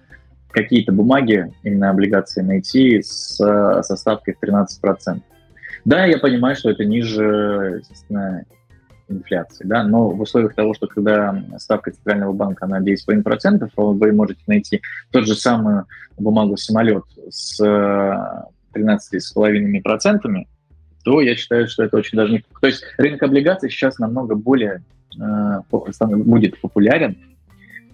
какие-то 0.51 0.93
бумаги, 0.93 1.53
именно 1.63 1.91
облигации, 1.91 2.43
найти 2.43 3.01
с, 3.03 3.37
со 3.37 3.97
ставкой 3.97 4.35
в 4.35 4.45
13%. 4.45 5.21
Да, 5.87 6.05
я 6.05 6.19
понимаю, 6.19 6.57
что 6.57 6.71
это 6.71 6.85
ниже, 6.85 7.79
естественно, 7.81 8.45
инфляции, 9.09 9.65
да, 9.65 9.85
но 9.85 10.11
в 10.11 10.21
условиях 10.21 10.55
того, 10.55 10.75
что 10.75 10.87
когда 10.87 11.43
ставка 11.59 11.93
Центрального 11.93 12.33
банка, 12.33 12.67
она 12.67 12.81
9,5%, 12.81 13.71
вы 13.77 14.13
можете 14.13 14.43
найти 14.47 14.83
тот 15.11 15.27
же 15.27 15.35
самую 15.35 15.87
бумагу 16.19 16.57
самолет 16.57 17.05
с 17.29 17.61
13,5%, 17.61 20.45
то 21.05 21.21
я 21.21 21.37
считаю, 21.37 21.69
что 21.69 21.85
это 21.85 21.97
очень 21.97 22.17
даже 22.17 22.33
не... 22.33 22.43
То 22.61 22.67
есть 22.67 22.83
рынок 22.99 23.23
облигаций 23.23 23.71
сейчас 23.71 23.99
намного 23.99 24.35
более 24.35 24.83
э, 25.17 25.61
будет 25.71 26.61
популярен, 26.61 27.17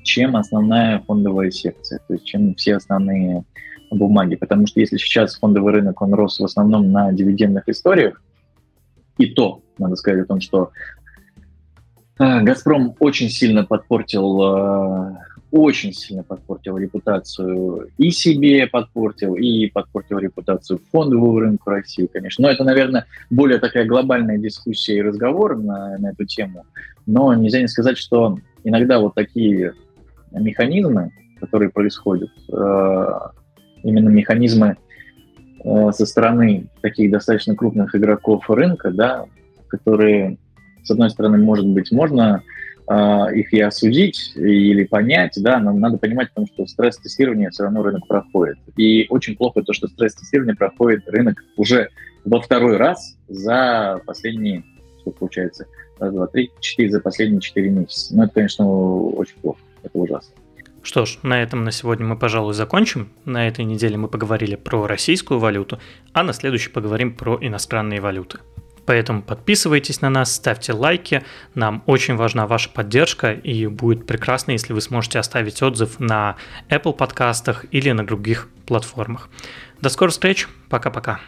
чем 0.03 0.35
основная 0.35 1.01
фондовая 1.01 1.51
секция, 1.51 2.01
то 2.09 2.15
есть 2.15 2.25
чем 2.25 2.55
все 2.55 2.77
основные 2.77 3.45
бумаги. 3.91 4.37
Потому 4.37 4.67
что 4.67 4.81
если 4.81 4.97
сейчас 4.97 5.37
фондовый 5.37 5.75
рынок, 5.75 6.01
он 6.01 6.15
рос 6.15 6.41
в 6.41 6.45
основном 6.45 6.91
на 6.91 7.13
дивидендных 7.13 7.69
историях, 7.69 8.23
и 9.19 9.27
то, 9.27 9.63
надо 9.79 9.97
сказать 9.97 10.25
о 10.25 10.27
том, 10.27 10.41
что 10.41 10.71
э, 10.71 10.73
«Газпром» 12.43 12.95
очень 12.99 13.29
сильно 13.29 13.65
подпортил 13.65 14.43
э, 14.43 15.17
очень 15.51 15.93
сильно 15.93 16.23
подпортил 16.23 16.79
репутацию 16.79 17.91
и 17.99 18.11
себе 18.11 18.67
подпортил, 18.67 19.35
и 19.35 19.67
подпортил 19.67 20.19
репутацию 20.19 20.81
фондового 20.91 21.41
рынка 21.41 21.71
России, 21.71 22.07
конечно. 22.07 22.43
Но 22.43 22.51
это, 22.51 22.65
наверное, 22.65 23.07
более 23.29 23.59
такая 23.59 23.85
глобальная 23.85 24.39
дискуссия 24.39 24.97
и 24.97 25.03
разговор 25.03 25.59
на, 25.59 25.99
на 25.99 26.11
эту 26.11 26.25
тему. 26.25 26.65
Но 27.07 27.35
нельзя 27.35 27.61
не 27.61 27.69
сказать, 27.69 27.99
что 27.99 28.39
иногда 28.65 28.99
вот 28.99 29.15
такие 29.15 29.75
механизмы, 30.31 31.11
которые 31.39 31.71
происходят, 31.71 32.31
э, 32.51 33.07
именно 33.83 34.09
механизмы 34.09 34.77
со 35.65 36.07
стороны 36.07 36.67
таких 36.81 37.13
достаточно 37.13 37.55
крупных 37.55 37.95
игроков 37.95 38.51
рынка, 38.51 38.91
да, 38.91 39.27
которые, 39.69 40.39
с 40.83 40.91
одной 40.91 41.11
стороны, 41.11 41.39
может 41.39 41.67
быть, 41.67 41.93
можно 41.93 42.43
а, 42.87 43.29
их 43.33 43.53
и 43.53 43.61
осудить 43.61 44.33
или 44.35 44.85
понять, 44.85 45.35
да, 45.37 45.59
нам 45.61 45.81
надо 45.81 45.99
понимать, 45.99 46.29
потому 46.31 46.47
что 46.49 46.67
стресс-тестирование 46.67 47.51
все 47.51 47.65
равно 47.65 47.83
рынок 47.83 48.07
проходит. 48.07 48.59
И 48.77 49.07
очень 49.09 49.37
плохо 49.37 49.63
то, 49.63 49.73
что 49.73 49.89
стресс-тестирование 49.89 50.57
проходит 50.57 51.09
рынок 51.09 51.43
уже 51.57 51.89
во 52.25 52.41
второй 52.41 52.77
раз 52.77 53.17
за 53.29 54.01
последние, 54.05 54.65
что 55.01 55.11
получается, 55.13 55.67
раз, 55.99 56.13
два, 56.13 56.27
три, 56.27 56.51
четыре, 56.61 56.91
за 56.91 57.01
последние 57.01 57.41
четыре 57.41 57.71
месяца. 57.71 58.17
Ну, 58.17 58.25
это, 58.25 58.35
конечно, 58.35 58.69
очень 58.69 59.37
плохо, 59.41 59.61
это 59.83 59.99
ужасно. 59.99 60.35
Что 60.83 61.07
ж, 61.07 61.19
на 61.23 61.41
этом 61.41 61.63
на 61.63 61.71
сегодня 61.71 62.05
мы, 62.05 62.19
пожалуй, 62.19 62.55
закончим. 62.55 63.11
На 63.25 63.47
этой 63.47 63.65
неделе 63.65 63.97
мы 63.97 64.09
поговорили 64.09 64.57
про 64.57 64.89
российскую 64.89 65.39
валюту, 65.39 65.79
а 66.13 66.25
на 66.25 66.33
следующей 66.33 66.71
поговорим 66.71 67.15
про 67.15 67.39
иностранные 67.41 68.01
валюты. 68.01 68.41
Поэтому 68.87 69.23
подписывайтесь 69.23 70.01
на 70.01 70.11
нас, 70.11 70.35
ставьте 70.35 70.73
лайки. 70.73 71.25
Нам 71.55 71.83
очень 71.87 72.17
важна 72.17 72.47
ваша 72.47 72.69
поддержка, 72.69 73.33
и 73.33 73.67
будет 73.67 74.07
прекрасно, 74.07 74.53
если 74.53 74.73
вы 74.73 74.81
сможете 74.81 75.19
оставить 75.19 75.63
отзыв 75.63 76.01
на 76.01 76.37
Apple 76.69 76.93
подкастах 76.93 77.65
или 77.71 77.91
на 77.93 78.07
других 78.07 78.49
платформах. 78.67 79.29
До 79.81 79.89
скорых 79.89 80.13
встреч. 80.13 80.49
Пока-пока. 80.69 81.21